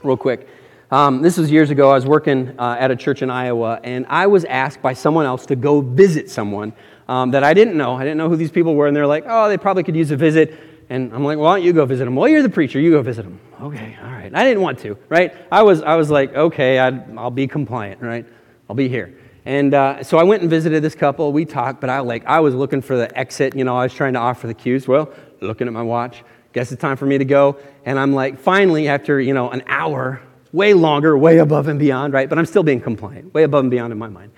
real 0.02 0.16
quick. 0.16 0.48
Um, 0.90 1.20
this 1.20 1.36
was 1.36 1.50
years 1.50 1.70
ago. 1.70 1.90
I 1.90 1.94
was 1.94 2.06
working 2.06 2.54
uh, 2.58 2.76
at 2.78 2.90
a 2.90 2.96
church 2.96 3.22
in 3.22 3.30
Iowa, 3.30 3.80
and 3.82 4.06
I 4.08 4.26
was 4.26 4.44
asked 4.44 4.80
by 4.80 4.94
someone 4.94 5.26
else 5.26 5.46
to 5.46 5.56
go 5.56 5.80
visit 5.80 6.30
someone 6.30 6.72
um, 7.08 7.30
that 7.32 7.44
I 7.44 7.54
didn't 7.54 7.76
know. 7.76 7.94
I 7.94 8.04
didn't 8.04 8.18
know 8.18 8.28
who 8.28 8.36
these 8.36 8.50
people 8.50 8.74
were, 8.74 8.86
and 8.86 8.96
they're 8.96 9.06
like, 9.06 9.24
oh, 9.26 9.48
they 9.48 9.58
probably 9.58 9.82
could 9.82 9.96
use 9.96 10.10
a 10.10 10.16
visit. 10.16 10.58
And 10.90 11.12
I'm 11.12 11.24
like, 11.24 11.36
well, 11.36 11.46
why 11.46 11.56
don't 11.56 11.66
you 11.66 11.72
go 11.72 11.84
visit 11.84 12.04
them? 12.04 12.14
Well, 12.14 12.28
you're 12.28 12.42
the 12.42 12.48
preacher. 12.48 12.80
You 12.80 12.92
go 12.92 13.02
visit 13.02 13.24
them. 13.24 13.40
Okay, 13.60 13.98
all 14.02 14.10
right. 14.10 14.34
I 14.34 14.44
didn't 14.44 14.62
want 14.62 14.78
to, 14.80 14.96
right? 15.08 15.34
I 15.52 15.62
was, 15.62 15.82
I 15.82 15.96
was 15.96 16.10
like, 16.10 16.34
okay, 16.34 16.78
i 16.78 16.90
will 16.90 17.30
be 17.30 17.46
compliant, 17.46 18.00
right? 18.00 18.24
I'll 18.68 18.76
be 18.76 18.88
here. 18.88 19.17
And 19.48 19.72
uh, 19.72 20.04
so 20.04 20.18
I 20.18 20.24
went 20.24 20.42
and 20.42 20.50
visited 20.50 20.82
this 20.82 20.94
couple. 20.94 21.32
We 21.32 21.46
talked, 21.46 21.80
but 21.80 21.88
I 21.88 22.00
like 22.00 22.22
I 22.26 22.38
was 22.38 22.54
looking 22.54 22.82
for 22.82 22.98
the 22.98 23.18
exit. 23.18 23.56
You 23.56 23.64
know, 23.64 23.78
I 23.78 23.84
was 23.84 23.94
trying 23.94 24.12
to 24.12 24.18
offer 24.18 24.46
the 24.46 24.52
cues. 24.52 24.86
Well, 24.86 25.10
looking 25.40 25.66
at 25.66 25.72
my 25.72 25.80
watch, 25.80 26.22
guess 26.52 26.70
it's 26.70 26.82
time 26.82 26.98
for 26.98 27.06
me 27.06 27.16
to 27.16 27.24
go. 27.24 27.56
And 27.86 27.98
I'm 27.98 28.12
like, 28.12 28.38
finally, 28.38 28.88
after 28.88 29.18
you 29.18 29.32
know 29.32 29.48
an 29.48 29.62
hour, 29.66 30.20
way 30.52 30.74
longer, 30.74 31.16
way 31.16 31.38
above 31.38 31.66
and 31.66 31.78
beyond, 31.78 32.12
right? 32.12 32.28
But 32.28 32.38
I'm 32.38 32.44
still 32.44 32.62
being 32.62 32.82
compliant, 32.82 33.32
way 33.32 33.44
above 33.44 33.64
and 33.64 33.70
beyond 33.70 33.90
in 33.90 33.98
my 33.98 34.08
mind. 34.08 34.32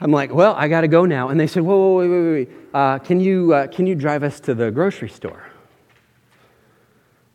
I'm 0.00 0.10
like, 0.10 0.34
well, 0.34 0.54
I 0.54 0.66
got 0.66 0.80
to 0.80 0.88
go 0.88 1.04
now. 1.04 1.28
And 1.28 1.38
they 1.38 1.46
said, 1.46 1.62
whoa, 1.62 1.76
whoa, 1.76 1.98
wait, 1.98 2.08
wait, 2.08 2.32
wait. 2.32 2.48
Uh, 2.74 2.98
can 2.98 3.20
you 3.20 3.54
uh, 3.54 3.68
can 3.68 3.86
you 3.86 3.94
drive 3.94 4.24
us 4.24 4.40
to 4.40 4.54
the 4.56 4.72
grocery 4.72 5.10
store? 5.10 5.46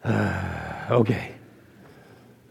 okay. 0.05 1.33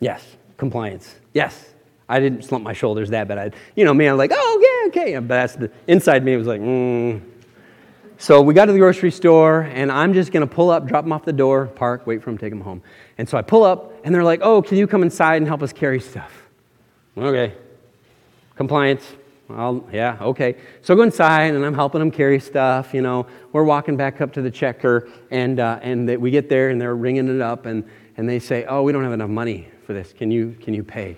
Yes, 0.00 0.38
compliance. 0.56 1.16
Yes. 1.34 1.73
I 2.14 2.20
didn't 2.20 2.44
slump 2.44 2.62
my 2.62 2.72
shoulders 2.72 3.10
that 3.10 3.26
bad. 3.26 3.38
I, 3.38 3.50
you 3.74 3.84
know, 3.84 3.92
me, 3.92 4.06
I'm 4.06 4.16
like, 4.16 4.30
oh, 4.32 4.60
yeah, 4.62 4.88
okay. 4.88 5.14
But 5.14 5.26
that's 5.26 5.56
the 5.56 5.70
inside 5.88 6.24
me 6.24 6.36
was 6.36 6.46
like, 6.46 6.60
mm. 6.60 7.20
So 8.18 8.40
we 8.40 8.54
got 8.54 8.66
to 8.66 8.72
the 8.72 8.78
grocery 8.78 9.10
store, 9.10 9.62
and 9.62 9.90
I'm 9.90 10.14
just 10.14 10.30
going 10.30 10.48
to 10.48 10.54
pull 10.54 10.70
up, 10.70 10.86
drop 10.86 11.04
them 11.04 11.12
off 11.12 11.24
the 11.24 11.32
door, 11.32 11.66
park, 11.66 12.06
wait 12.06 12.22
for 12.22 12.30
them, 12.30 12.38
take 12.38 12.50
them 12.50 12.60
home. 12.60 12.82
And 13.18 13.28
so 13.28 13.36
I 13.36 13.42
pull 13.42 13.64
up, 13.64 13.92
and 14.04 14.14
they're 14.14 14.22
like, 14.22 14.40
oh, 14.42 14.62
can 14.62 14.78
you 14.78 14.86
come 14.86 15.02
inside 15.02 15.38
and 15.38 15.48
help 15.48 15.60
us 15.60 15.72
carry 15.72 15.98
stuff? 15.98 16.30
Okay. 17.18 17.52
Compliance. 18.54 19.04
I'll, 19.50 19.84
yeah, 19.92 20.16
okay. 20.20 20.54
So 20.82 20.94
I 20.94 20.96
go 20.96 21.02
inside, 21.02 21.54
and 21.54 21.66
I'm 21.66 21.74
helping 21.74 21.98
them 21.98 22.12
carry 22.12 22.38
stuff. 22.38 22.94
You 22.94 23.02
know, 23.02 23.26
we're 23.52 23.64
walking 23.64 23.96
back 23.96 24.20
up 24.20 24.32
to 24.34 24.42
the 24.42 24.50
checker, 24.52 25.10
and, 25.32 25.58
uh, 25.58 25.80
and 25.82 26.06
we 26.18 26.30
get 26.30 26.48
there, 26.48 26.70
and 26.70 26.80
they're 26.80 26.94
ringing 26.94 27.28
it 27.28 27.40
up, 27.40 27.66
and, 27.66 27.82
and 28.16 28.28
they 28.28 28.38
say, 28.38 28.64
oh, 28.66 28.84
we 28.84 28.92
don't 28.92 29.02
have 29.02 29.12
enough 29.12 29.30
money 29.30 29.66
for 29.84 29.92
this. 29.92 30.12
Can 30.12 30.30
you, 30.30 30.56
can 30.60 30.74
you 30.74 30.84
pay? 30.84 31.16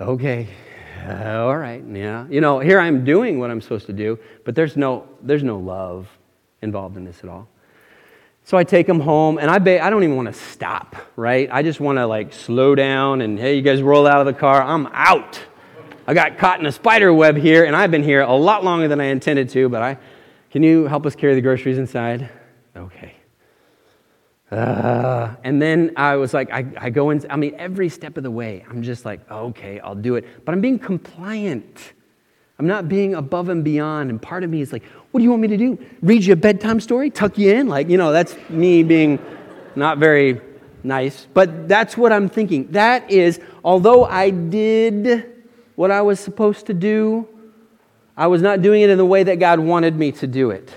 Okay. 0.00 0.46
Uh, 1.04 1.40
all 1.40 1.56
right, 1.56 1.82
yeah. 1.92 2.26
You 2.28 2.40
know, 2.40 2.60
here 2.60 2.78
I'm 2.78 3.04
doing 3.04 3.38
what 3.40 3.50
I'm 3.50 3.60
supposed 3.60 3.86
to 3.86 3.92
do, 3.92 4.18
but 4.44 4.54
there's 4.54 4.76
no, 4.76 5.08
there's 5.22 5.42
no 5.42 5.58
love 5.58 6.08
involved 6.62 6.96
in 6.96 7.04
this 7.04 7.18
at 7.24 7.28
all. 7.28 7.48
So 8.44 8.56
I 8.56 8.64
take 8.64 8.86
them 8.86 9.00
home, 9.00 9.38
and 9.38 9.50
I, 9.50 9.58
ba- 9.58 9.82
I 9.82 9.90
don't 9.90 10.04
even 10.04 10.16
want 10.16 10.28
to 10.28 10.34
stop, 10.34 10.96
right? 11.16 11.48
I 11.52 11.62
just 11.62 11.80
want 11.80 11.98
to 11.98 12.06
like 12.06 12.32
slow 12.32 12.74
down 12.74 13.22
and, 13.22 13.38
hey, 13.38 13.56
you 13.56 13.62
guys 13.62 13.82
roll 13.82 14.06
out 14.06 14.20
of 14.20 14.26
the 14.26 14.32
car. 14.32 14.62
I'm 14.62 14.86
out. 14.92 15.40
I 16.06 16.14
got 16.14 16.38
caught 16.38 16.60
in 16.60 16.66
a 16.66 16.72
spider 16.72 17.12
web 17.12 17.36
here, 17.36 17.64
and 17.64 17.74
I've 17.74 17.90
been 17.90 18.04
here 18.04 18.20
a 18.20 18.34
lot 18.34 18.64
longer 18.64 18.86
than 18.86 19.00
I 19.00 19.06
intended 19.06 19.48
to, 19.50 19.68
but 19.68 19.82
I, 19.82 19.98
can 20.50 20.62
you 20.62 20.86
help 20.86 21.06
us 21.06 21.16
carry 21.16 21.34
the 21.34 21.42
groceries 21.42 21.76
inside? 21.76 22.30
Uh, 24.50 25.34
and 25.44 25.60
then 25.60 25.92
I 25.96 26.16
was 26.16 26.32
like, 26.32 26.50
I, 26.50 26.66
I 26.78 26.90
go 26.90 27.10
in, 27.10 27.24
I 27.30 27.36
mean, 27.36 27.54
every 27.58 27.88
step 27.88 28.16
of 28.16 28.22
the 28.22 28.30
way, 28.30 28.64
I'm 28.68 28.82
just 28.82 29.04
like, 29.04 29.30
okay, 29.30 29.78
I'll 29.80 29.94
do 29.94 30.16
it. 30.16 30.44
But 30.44 30.52
I'm 30.52 30.60
being 30.60 30.78
compliant. 30.78 31.92
I'm 32.58 32.66
not 32.66 32.88
being 32.88 33.14
above 33.14 33.50
and 33.50 33.62
beyond. 33.62 34.10
And 34.10 34.20
part 34.20 34.44
of 34.44 34.50
me 34.50 34.62
is 34.62 34.72
like, 34.72 34.84
what 35.10 35.20
do 35.20 35.24
you 35.24 35.30
want 35.30 35.42
me 35.42 35.48
to 35.48 35.56
do? 35.56 35.78
Read 36.00 36.24
you 36.24 36.32
a 36.32 36.36
bedtime 36.36 36.80
story? 36.80 37.10
Tuck 37.10 37.36
you 37.36 37.52
in? 37.52 37.68
Like, 37.68 37.88
you 37.88 37.98
know, 37.98 38.10
that's 38.10 38.36
me 38.48 38.82
being 38.82 39.18
not 39.76 39.98
very 39.98 40.40
nice. 40.82 41.26
But 41.34 41.68
that's 41.68 41.96
what 41.96 42.10
I'm 42.10 42.28
thinking. 42.28 42.70
That 42.72 43.10
is, 43.10 43.40
although 43.62 44.04
I 44.04 44.30
did 44.30 45.34
what 45.76 45.90
I 45.90 46.00
was 46.02 46.18
supposed 46.20 46.66
to 46.66 46.74
do, 46.74 47.28
I 48.16 48.26
was 48.26 48.42
not 48.42 48.62
doing 48.62 48.82
it 48.82 48.90
in 48.90 48.98
the 48.98 49.06
way 49.06 49.22
that 49.22 49.36
God 49.36 49.60
wanted 49.60 49.94
me 49.94 50.10
to 50.12 50.26
do 50.26 50.50
it. 50.50 50.74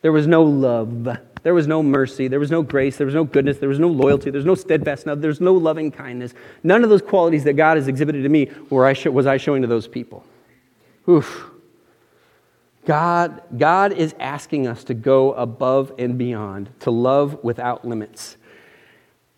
There 0.00 0.12
was 0.12 0.26
no 0.26 0.42
love. 0.42 1.18
There 1.44 1.54
was 1.54 1.66
no 1.66 1.82
mercy. 1.82 2.26
There 2.26 2.40
was 2.40 2.50
no 2.50 2.62
grace. 2.62 2.96
There 2.96 3.04
was 3.04 3.14
no 3.14 3.22
goodness. 3.22 3.58
There 3.58 3.68
was 3.68 3.78
no 3.78 3.88
loyalty. 3.88 4.30
There 4.30 4.38
was 4.38 4.46
no 4.46 4.54
steadfastness. 4.54 5.18
There 5.20 5.28
was 5.28 5.42
no 5.42 5.52
loving 5.52 5.92
kindness. 5.92 6.32
None 6.62 6.82
of 6.82 6.90
those 6.90 7.02
qualities 7.02 7.44
that 7.44 7.52
God 7.52 7.76
has 7.76 7.86
exhibited 7.86 8.22
to 8.22 8.28
me 8.30 8.50
were 8.70 8.86
I 8.86 8.94
was 9.10 9.26
I 9.26 9.36
showing 9.36 9.60
to 9.60 9.68
those 9.68 9.86
people. 9.86 10.24
Oof. 11.06 11.50
God, 12.86 13.42
God 13.56 13.92
is 13.92 14.14
asking 14.18 14.66
us 14.66 14.84
to 14.84 14.94
go 14.94 15.32
above 15.34 15.92
and 15.98 16.16
beyond, 16.18 16.70
to 16.80 16.90
love 16.90 17.42
without 17.44 17.86
limits. 17.86 18.36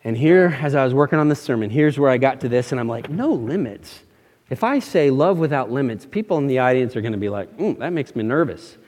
And 0.05 0.17
here, 0.17 0.57
as 0.61 0.77
I 0.77 0.85
was 0.85 0.95
working 0.95 1.19
on 1.19 1.29
this 1.29 1.41
sermon, 1.41 1.71
here's 1.71 1.99
where 1.99 2.11
I 2.11 2.19
got 2.19 2.41
to 2.43 2.49
this, 2.49 2.71
and 2.71 2.81
I'm 2.81 2.89
like, 2.89 3.11
no 3.11 3.33
limits. 3.33 4.01
If 4.49 4.63
I 4.63 4.79
say 4.79 5.11
love 5.11 5.39
without 5.39 5.73
limits, 5.73 6.07
people 6.07 6.39
in 6.39 6.47
the 6.47 6.61
audience 6.61 6.95
are 6.95 7.01
going 7.01 7.13
to 7.13 7.19
be 7.19 7.29
like, 7.29 7.57
mm, 7.57 7.77
that 7.79 7.93
makes 7.93 8.15
me 8.15 8.23
nervous. 8.23 8.79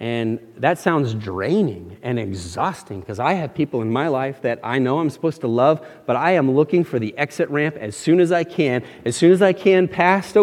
And 0.00 0.38
that 0.56 0.78
sounds 0.78 1.12
draining 1.12 1.98
and 2.02 2.20
exhausting 2.20 3.00
because 3.00 3.18
I 3.18 3.32
have 3.32 3.52
people 3.52 3.82
in 3.82 3.90
my 3.90 4.06
life 4.06 4.40
that 4.42 4.60
I 4.62 4.78
know 4.78 5.00
I'm 5.00 5.10
supposed 5.10 5.40
to 5.40 5.48
love, 5.48 5.84
but 6.06 6.14
I 6.14 6.32
am 6.32 6.52
looking 6.52 6.84
for 6.84 7.00
the 7.00 7.16
exit 7.18 7.50
ramp 7.50 7.76
as 7.76 7.96
soon 7.96 8.20
as 8.20 8.30
I 8.30 8.44
can. 8.44 8.84
As 9.04 9.16
soon 9.16 9.32
as 9.32 9.42
I 9.42 9.52
can, 9.52 9.88
past 9.88 10.36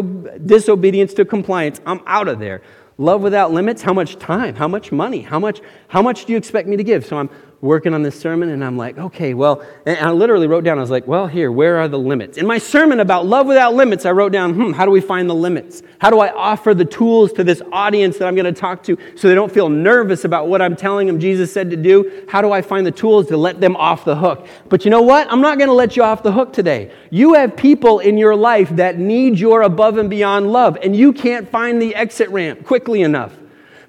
disobedience 0.45 1.13
to 1.13 1.23
compliance, 1.23 1.79
I'm 1.85 2.01
out 2.05 2.27
of 2.27 2.39
there. 2.39 2.61
Love 2.97 3.21
without 3.21 3.51
limits, 3.51 3.81
how 3.81 3.93
much 3.93 4.17
time? 4.17 4.55
How 4.55 4.67
much 4.67 4.91
money? 4.91 5.21
How 5.21 5.39
much, 5.39 5.61
how 5.87 6.01
much 6.01 6.25
do 6.25 6.33
you 6.33 6.37
expect 6.37 6.67
me 6.67 6.75
to 6.77 6.83
give? 6.83 7.05
So 7.05 7.17
I'm 7.17 7.29
working 7.65 7.93
on 7.93 8.03
this 8.03 8.17
sermon 8.17 8.49
and 8.49 8.63
I'm 8.63 8.77
like, 8.77 8.97
okay, 8.97 9.33
well, 9.33 9.65
and 9.85 9.97
I 9.97 10.11
literally 10.11 10.47
wrote 10.47 10.63
down, 10.63 10.77
I 10.77 10.81
was 10.81 10.89
like, 10.91 11.07
well, 11.07 11.27
here, 11.27 11.51
where 11.51 11.77
are 11.77 11.87
the 11.87 11.99
limits? 11.99 12.37
In 12.37 12.45
my 12.45 12.57
sermon 12.57 12.99
about 12.99 13.25
love 13.25 13.47
without 13.47 13.73
limits, 13.73 14.05
I 14.05 14.11
wrote 14.11 14.31
down, 14.31 14.53
hmm, 14.53 14.71
how 14.71 14.85
do 14.85 14.91
we 14.91 15.01
find 15.01 15.29
the 15.29 15.35
limits? 15.35 15.83
How 15.99 16.09
do 16.09 16.19
I 16.19 16.31
offer 16.31 16.73
the 16.73 16.85
tools 16.85 17.33
to 17.33 17.43
this 17.43 17.61
audience 17.71 18.17
that 18.19 18.27
I'm 18.27 18.35
going 18.35 18.45
to 18.45 18.53
talk 18.53 18.83
to 18.83 18.97
so 19.15 19.27
they 19.27 19.35
don't 19.35 19.51
feel 19.51 19.67
nervous 19.67 20.23
about 20.23 20.47
what 20.47 20.61
I'm 20.61 20.75
telling 20.75 21.07
them 21.07 21.19
Jesus 21.19 21.51
said 21.51 21.69
to 21.71 21.77
do? 21.77 22.25
How 22.29 22.41
do 22.41 22.51
I 22.51 22.61
find 22.61 22.85
the 22.85 22.91
tools 22.91 23.27
to 23.27 23.37
let 23.37 23.59
them 23.59 23.75
off 23.75 24.05
the 24.05 24.15
hook? 24.15 24.47
But 24.69 24.85
you 24.85 24.91
know 24.91 25.01
what? 25.01 25.31
I'm 25.31 25.41
not 25.41 25.57
going 25.57 25.69
to 25.69 25.73
let 25.73 25.97
you 25.97 26.03
off 26.03 26.23
the 26.23 26.31
hook 26.31 26.53
today. 26.53 26.91
You 27.09 27.33
have 27.33 27.57
people 27.57 27.99
in 27.99 28.17
your 28.17 28.35
life 28.35 28.69
that 28.75 28.99
need 28.99 29.39
your 29.39 29.63
above 29.63 29.97
and 29.97 30.09
beyond 30.09 30.51
love, 30.51 30.77
and 30.83 30.95
you 30.95 31.11
can't 31.11 31.49
find 31.49 31.81
the 31.81 31.95
exit 31.95 32.29
ramp 32.29 32.65
quickly 32.65 33.01
enough. 33.01 33.33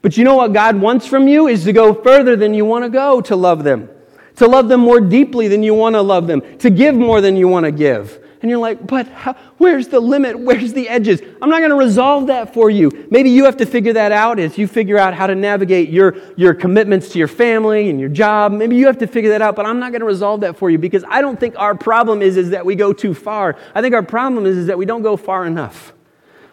But 0.06 0.16
you 0.16 0.22
know 0.22 0.36
what 0.36 0.52
God 0.52 0.80
wants 0.80 1.04
from 1.04 1.26
you 1.26 1.48
is 1.48 1.64
to 1.64 1.72
go 1.72 1.92
further 1.92 2.36
than 2.36 2.54
you 2.54 2.64
want 2.64 2.84
to 2.84 2.88
go 2.88 3.20
to 3.22 3.34
love 3.34 3.64
them, 3.64 3.90
to 4.36 4.46
love 4.46 4.68
them 4.68 4.78
more 4.78 5.00
deeply 5.00 5.48
than 5.48 5.64
you 5.64 5.74
want 5.74 5.96
to 5.96 6.00
love 6.00 6.28
them, 6.28 6.42
to 6.58 6.70
give 6.70 6.94
more 6.94 7.20
than 7.20 7.36
you 7.36 7.48
want 7.48 7.64
to 7.64 7.72
give. 7.72 8.20
And 8.40 8.48
you're 8.48 8.60
like, 8.60 8.86
but 8.86 9.08
how, 9.08 9.32
where's 9.58 9.88
the 9.88 9.98
limit? 9.98 10.38
Where's 10.38 10.72
the 10.72 10.88
edges? 10.88 11.20
I'm 11.42 11.50
not 11.50 11.58
going 11.58 11.70
to 11.70 11.76
resolve 11.76 12.28
that 12.28 12.54
for 12.54 12.70
you. 12.70 13.08
Maybe 13.10 13.30
you 13.30 13.46
have 13.46 13.56
to 13.56 13.66
figure 13.66 13.94
that 13.94 14.12
out 14.12 14.38
as 14.38 14.56
you 14.56 14.68
figure 14.68 14.96
out 14.96 15.12
how 15.12 15.26
to 15.26 15.34
navigate 15.34 15.88
your, 15.88 16.14
your 16.36 16.54
commitments 16.54 17.08
to 17.08 17.18
your 17.18 17.26
family 17.26 17.90
and 17.90 17.98
your 17.98 18.08
job. 18.08 18.52
Maybe 18.52 18.76
you 18.76 18.86
have 18.86 18.98
to 18.98 19.08
figure 19.08 19.30
that 19.30 19.42
out, 19.42 19.56
but 19.56 19.66
I'm 19.66 19.80
not 19.80 19.90
going 19.90 20.02
to 20.02 20.06
resolve 20.06 20.42
that 20.42 20.56
for 20.56 20.70
you 20.70 20.78
because 20.78 21.02
I 21.08 21.20
don't 21.20 21.40
think 21.40 21.58
our 21.58 21.74
problem 21.74 22.22
is, 22.22 22.36
is 22.36 22.50
that 22.50 22.64
we 22.64 22.76
go 22.76 22.92
too 22.92 23.12
far. 23.12 23.56
I 23.74 23.82
think 23.82 23.92
our 23.92 24.04
problem 24.04 24.46
is, 24.46 24.56
is 24.56 24.66
that 24.68 24.78
we 24.78 24.86
don't 24.86 25.02
go 25.02 25.16
far 25.16 25.46
enough. 25.46 25.94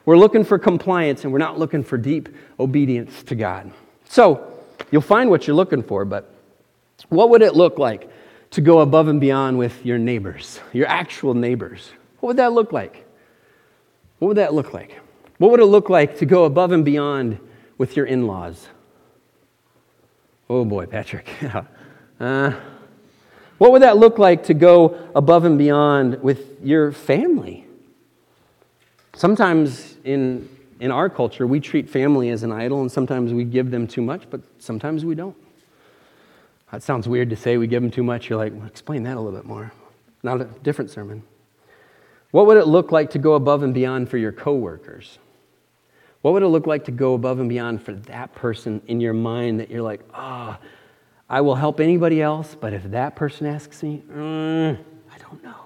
We're 0.05 0.17
looking 0.17 0.43
for 0.43 0.59
compliance 0.59 1.23
and 1.23 1.31
we're 1.31 1.39
not 1.39 1.57
looking 1.57 1.83
for 1.83 1.97
deep 1.97 2.29
obedience 2.59 3.23
to 3.23 3.35
God. 3.35 3.71
So, 4.09 4.53
you'll 4.91 5.01
find 5.01 5.29
what 5.29 5.47
you're 5.47 5.55
looking 5.55 5.83
for, 5.83 6.05
but 6.05 6.33
what 7.09 7.29
would 7.29 7.41
it 7.41 7.55
look 7.55 7.79
like 7.79 8.09
to 8.51 8.61
go 8.61 8.79
above 8.79 9.07
and 9.07 9.19
beyond 9.19 9.57
with 9.57 9.85
your 9.85 9.97
neighbors, 9.97 10.59
your 10.73 10.87
actual 10.87 11.33
neighbors? 11.33 11.89
What 12.19 12.27
would 12.27 12.37
that 12.37 12.53
look 12.53 12.71
like? 12.71 13.05
What 14.19 14.29
would 14.29 14.37
that 14.37 14.53
look 14.53 14.73
like? 14.73 14.99
What 15.37 15.51
would 15.51 15.59
it 15.59 15.65
look 15.65 15.89
like 15.89 16.19
to 16.19 16.25
go 16.25 16.45
above 16.45 16.71
and 16.71 16.85
beyond 16.85 17.39
with 17.77 17.97
your 17.97 18.05
in 18.05 18.27
laws? 18.27 18.67
Oh 20.49 20.65
boy, 20.65 20.85
Patrick. 20.85 21.27
uh, 22.19 22.53
what 23.57 23.71
would 23.71 23.81
that 23.81 23.97
look 23.97 24.19
like 24.19 24.43
to 24.45 24.53
go 24.53 25.09
above 25.15 25.45
and 25.45 25.57
beyond 25.57 26.21
with 26.21 26.63
your 26.63 26.91
family? 26.91 27.62
Sometimes 29.15 29.97
in, 30.03 30.49
in 30.79 30.91
our 30.91 31.09
culture, 31.09 31.45
we 31.45 31.59
treat 31.59 31.89
family 31.89 32.29
as 32.29 32.43
an 32.43 32.51
idol, 32.51 32.81
and 32.81 32.91
sometimes 32.91 33.33
we 33.33 33.43
give 33.43 33.71
them 33.71 33.87
too 33.87 34.01
much, 34.01 34.23
but 34.29 34.41
sometimes 34.59 35.05
we 35.05 35.15
don't. 35.15 35.37
That 36.71 36.81
sounds 36.81 37.07
weird 37.07 37.29
to 37.29 37.35
say 37.35 37.57
we 37.57 37.67
give 37.67 37.83
them 37.83 37.91
too 37.91 38.03
much. 38.03 38.29
You're 38.29 38.39
like, 38.39 38.53
well, 38.53 38.65
explain 38.65 39.03
that 39.03 39.15
a 39.15 39.19
little 39.19 39.37
bit 39.39 39.45
more. 39.45 39.71
Not 40.23 40.41
a 40.41 40.45
different 40.63 40.89
sermon. 40.89 41.21
What 42.31 42.47
would 42.47 42.57
it 42.57 42.65
look 42.65 42.91
like 42.91 43.11
to 43.11 43.19
go 43.19 43.35
above 43.35 43.61
and 43.61 43.75
beyond 43.75 44.09
for 44.09 44.17
your 44.17 44.31
coworkers? 44.31 45.19
What 46.23 46.33
would 46.33 46.41
it 46.41 46.47
look 46.47 46.65
like 46.65 46.85
to 46.85 46.91
go 46.91 47.13
above 47.13 47.39
and 47.39 47.47
beyond 47.47 47.83
for 47.83 47.93
that 47.93 48.33
person 48.33 48.81
in 48.87 48.99
your 48.99 49.13
mind 49.13 49.59
that 49.59 49.69
you're 49.69 49.83
like, 49.83 50.01
ah, 50.13 50.57
oh, 50.59 50.67
I 51.29 51.41
will 51.41 51.55
help 51.55 51.79
anybody 51.79 52.21
else, 52.21 52.55
but 52.59 52.73
if 52.73 52.83
that 52.85 53.15
person 53.15 53.45
asks 53.45 53.83
me, 53.83 54.03
mm, 54.09 54.77
I 55.11 55.17
don't 55.19 55.43
know. 55.43 55.62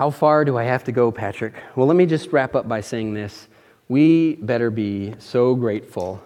How 0.00 0.08
far 0.08 0.46
do 0.46 0.56
I 0.56 0.64
have 0.64 0.82
to 0.84 0.92
go, 0.92 1.12
Patrick? 1.12 1.52
Well, 1.76 1.86
let 1.86 1.94
me 1.94 2.06
just 2.06 2.32
wrap 2.32 2.54
up 2.56 2.66
by 2.66 2.80
saying 2.80 3.12
this. 3.12 3.48
We 3.90 4.36
better 4.36 4.70
be 4.70 5.12
so 5.18 5.54
grateful 5.54 6.22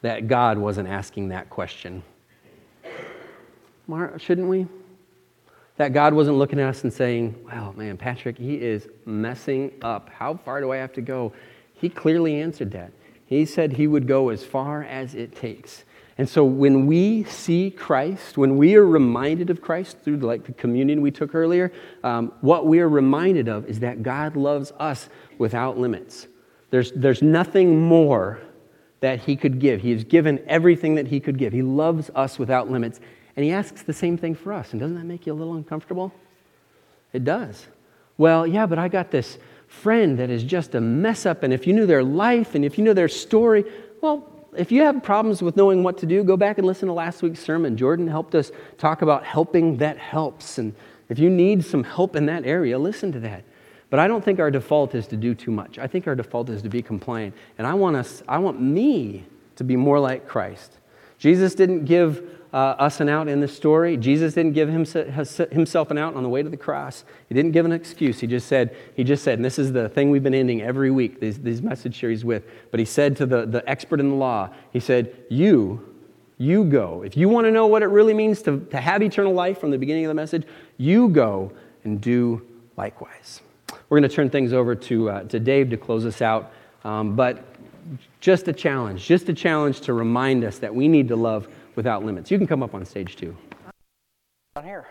that 0.00 0.28
God 0.28 0.56
wasn't 0.56 0.88
asking 0.88 1.28
that 1.28 1.50
question. 1.50 2.02
Shouldn't 4.16 4.48
we? 4.48 4.66
That 5.76 5.92
God 5.92 6.14
wasn't 6.14 6.38
looking 6.38 6.58
at 6.58 6.70
us 6.70 6.84
and 6.84 6.90
saying, 6.90 7.36
Well, 7.44 7.74
man, 7.76 7.98
Patrick, 7.98 8.38
he 8.38 8.54
is 8.54 8.88
messing 9.04 9.72
up. 9.82 10.08
How 10.08 10.38
far 10.38 10.62
do 10.62 10.72
I 10.72 10.78
have 10.78 10.94
to 10.94 11.02
go? 11.02 11.34
He 11.74 11.90
clearly 11.90 12.40
answered 12.40 12.70
that. 12.70 12.92
He 13.26 13.44
said 13.44 13.74
he 13.74 13.86
would 13.86 14.08
go 14.08 14.30
as 14.30 14.42
far 14.42 14.84
as 14.84 15.14
it 15.14 15.36
takes. 15.36 15.84
And 16.18 16.28
so 16.28 16.44
when 16.44 16.86
we 16.86 17.24
see 17.24 17.70
Christ, 17.70 18.36
when 18.36 18.56
we 18.56 18.74
are 18.76 18.86
reminded 18.86 19.48
of 19.50 19.62
Christ 19.62 19.98
through 20.02 20.18
like 20.18 20.44
the 20.44 20.52
communion 20.52 21.00
we 21.00 21.10
took 21.10 21.34
earlier, 21.34 21.72
um, 22.04 22.32
what 22.42 22.66
we 22.66 22.80
are 22.80 22.88
reminded 22.88 23.48
of 23.48 23.66
is 23.66 23.80
that 23.80 24.02
God 24.02 24.36
loves 24.36 24.72
us 24.78 25.08
without 25.38 25.78
limits. 25.78 26.28
There's, 26.70 26.92
there's 26.92 27.22
nothing 27.22 27.80
more 27.80 28.40
that 29.00 29.20
he 29.20 29.36
could 29.36 29.58
give. 29.58 29.80
He 29.80 29.90
has 29.90 30.04
given 30.04 30.42
everything 30.46 30.94
that 30.94 31.08
he 31.08 31.18
could 31.18 31.38
give. 31.38 31.52
He 31.52 31.62
loves 31.62 32.10
us 32.14 32.38
without 32.38 32.70
limits. 32.70 33.00
And 33.36 33.44
he 33.44 33.50
asks 33.50 33.82
the 33.82 33.92
same 33.92 34.16
thing 34.16 34.34
for 34.34 34.52
us. 34.52 34.72
And 34.72 34.80
doesn't 34.80 34.96
that 34.96 35.04
make 35.04 35.26
you 35.26 35.32
a 35.32 35.34
little 35.34 35.54
uncomfortable? 35.54 36.12
It 37.12 37.24
does. 37.24 37.66
Well, 38.18 38.46
yeah, 38.46 38.66
but 38.66 38.78
I 38.78 38.88
got 38.88 39.10
this 39.10 39.38
friend 39.66 40.18
that 40.18 40.30
is 40.30 40.44
just 40.44 40.74
a 40.74 40.80
mess 40.80 41.26
up. 41.26 41.42
And 41.42 41.52
if 41.52 41.66
you 41.66 41.72
knew 41.72 41.86
their 41.86 42.04
life 42.04 42.54
and 42.54 42.64
if 42.64 42.78
you 42.78 42.84
knew 42.84 42.94
their 42.94 43.08
story, 43.08 43.64
well, 44.00 44.31
if 44.56 44.70
you 44.70 44.82
have 44.82 45.02
problems 45.02 45.42
with 45.42 45.56
knowing 45.56 45.82
what 45.82 45.98
to 45.98 46.06
do, 46.06 46.22
go 46.22 46.36
back 46.36 46.58
and 46.58 46.66
listen 46.66 46.88
to 46.88 46.92
last 46.92 47.22
week's 47.22 47.40
sermon. 47.40 47.76
Jordan 47.76 48.06
helped 48.06 48.34
us 48.34 48.52
talk 48.78 49.02
about 49.02 49.24
helping 49.24 49.78
that 49.78 49.98
helps. 49.98 50.58
And 50.58 50.74
if 51.08 51.18
you 51.18 51.30
need 51.30 51.64
some 51.64 51.84
help 51.84 52.16
in 52.16 52.26
that 52.26 52.44
area, 52.44 52.78
listen 52.78 53.12
to 53.12 53.20
that. 53.20 53.44
But 53.90 54.00
I 54.00 54.08
don't 54.08 54.24
think 54.24 54.40
our 54.40 54.50
default 54.50 54.94
is 54.94 55.06
to 55.08 55.16
do 55.16 55.34
too 55.34 55.50
much. 55.50 55.78
I 55.78 55.86
think 55.86 56.06
our 56.06 56.14
default 56.14 56.48
is 56.48 56.62
to 56.62 56.68
be 56.68 56.82
compliant. 56.82 57.34
And 57.58 57.66
I 57.66 57.74
want 57.74 57.96
us, 57.96 58.22
I 58.26 58.38
want 58.38 58.60
me 58.60 59.24
to 59.56 59.64
be 59.64 59.76
more 59.76 60.00
like 60.00 60.26
Christ. 60.26 60.78
Jesus 61.18 61.54
didn't 61.54 61.84
give 61.84 62.41
uh, 62.52 62.74
us 62.78 63.00
an 63.00 63.08
out 63.08 63.28
in 63.28 63.40
this 63.40 63.56
story. 63.56 63.96
Jesus 63.96 64.34
didn't 64.34 64.52
give 64.52 64.68
himself 64.68 65.90
an 65.90 65.98
out 65.98 66.14
on 66.14 66.22
the 66.22 66.28
way 66.28 66.42
to 66.42 66.50
the 66.50 66.56
cross. 66.56 67.04
He 67.28 67.34
didn't 67.34 67.52
give 67.52 67.64
an 67.64 67.72
excuse. 67.72 68.20
He 68.20 68.26
just 68.26 68.46
said, 68.46 68.76
he 68.94 69.04
just 69.04 69.24
said, 69.24 69.38
and 69.38 69.44
this 69.44 69.58
is 69.58 69.72
the 69.72 69.88
thing 69.88 70.10
we've 70.10 70.22
been 70.22 70.34
ending 70.34 70.60
every 70.60 70.90
week, 70.90 71.18
these, 71.18 71.38
these 71.38 71.62
message 71.62 71.98
series 71.98 72.24
with, 72.24 72.44
but 72.70 72.78
he 72.78 72.86
said 72.86 73.16
to 73.16 73.26
the, 73.26 73.46
the 73.46 73.68
expert 73.68 74.00
in 74.00 74.10
the 74.10 74.16
law, 74.16 74.50
he 74.70 74.80
said, 74.80 75.14
you, 75.30 75.94
you 76.36 76.64
go. 76.64 77.02
If 77.02 77.16
you 77.16 77.28
want 77.28 77.46
to 77.46 77.50
know 77.50 77.66
what 77.66 77.82
it 77.82 77.86
really 77.86 78.14
means 78.14 78.42
to, 78.42 78.60
to 78.70 78.76
have 78.78 79.02
eternal 79.02 79.32
life 79.32 79.58
from 79.58 79.70
the 79.70 79.78
beginning 79.78 80.04
of 80.04 80.10
the 80.10 80.14
message, 80.14 80.44
you 80.76 81.08
go 81.08 81.52
and 81.84 82.00
do 82.00 82.46
likewise. 82.76 83.40
We're 83.88 84.00
going 84.00 84.10
to 84.10 84.14
turn 84.14 84.28
things 84.28 84.52
over 84.52 84.74
to, 84.74 85.10
uh, 85.10 85.22
to 85.24 85.40
Dave 85.40 85.70
to 85.70 85.76
close 85.76 86.04
us 86.04 86.20
out. 86.20 86.52
Um, 86.84 87.14
but 87.16 87.44
just 88.20 88.48
a 88.48 88.52
challenge, 88.52 89.06
just 89.06 89.28
a 89.28 89.34
challenge 89.34 89.80
to 89.82 89.92
remind 89.92 90.44
us 90.44 90.58
that 90.58 90.74
we 90.74 90.88
need 90.88 91.08
to 91.08 91.16
love 91.16 91.48
without 91.76 92.04
limits. 92.04 92.30
You 92.30 92.38
can 92.38 92.46
come 92.46 92.62
up 92.62 92.74
on 92.74 92.84
stage 92.84 93.16
too. 93.16 93.36
On 94.56 94.64
here. 94.64 94.86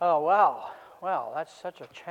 Oh, 0.00 0.20
wow. 0.20 0.70
Wow, 1.02 1.32
that's 1.34 1.52
such 1.52 1.80
a 1.80 1.86
challenge. 1.92 2.02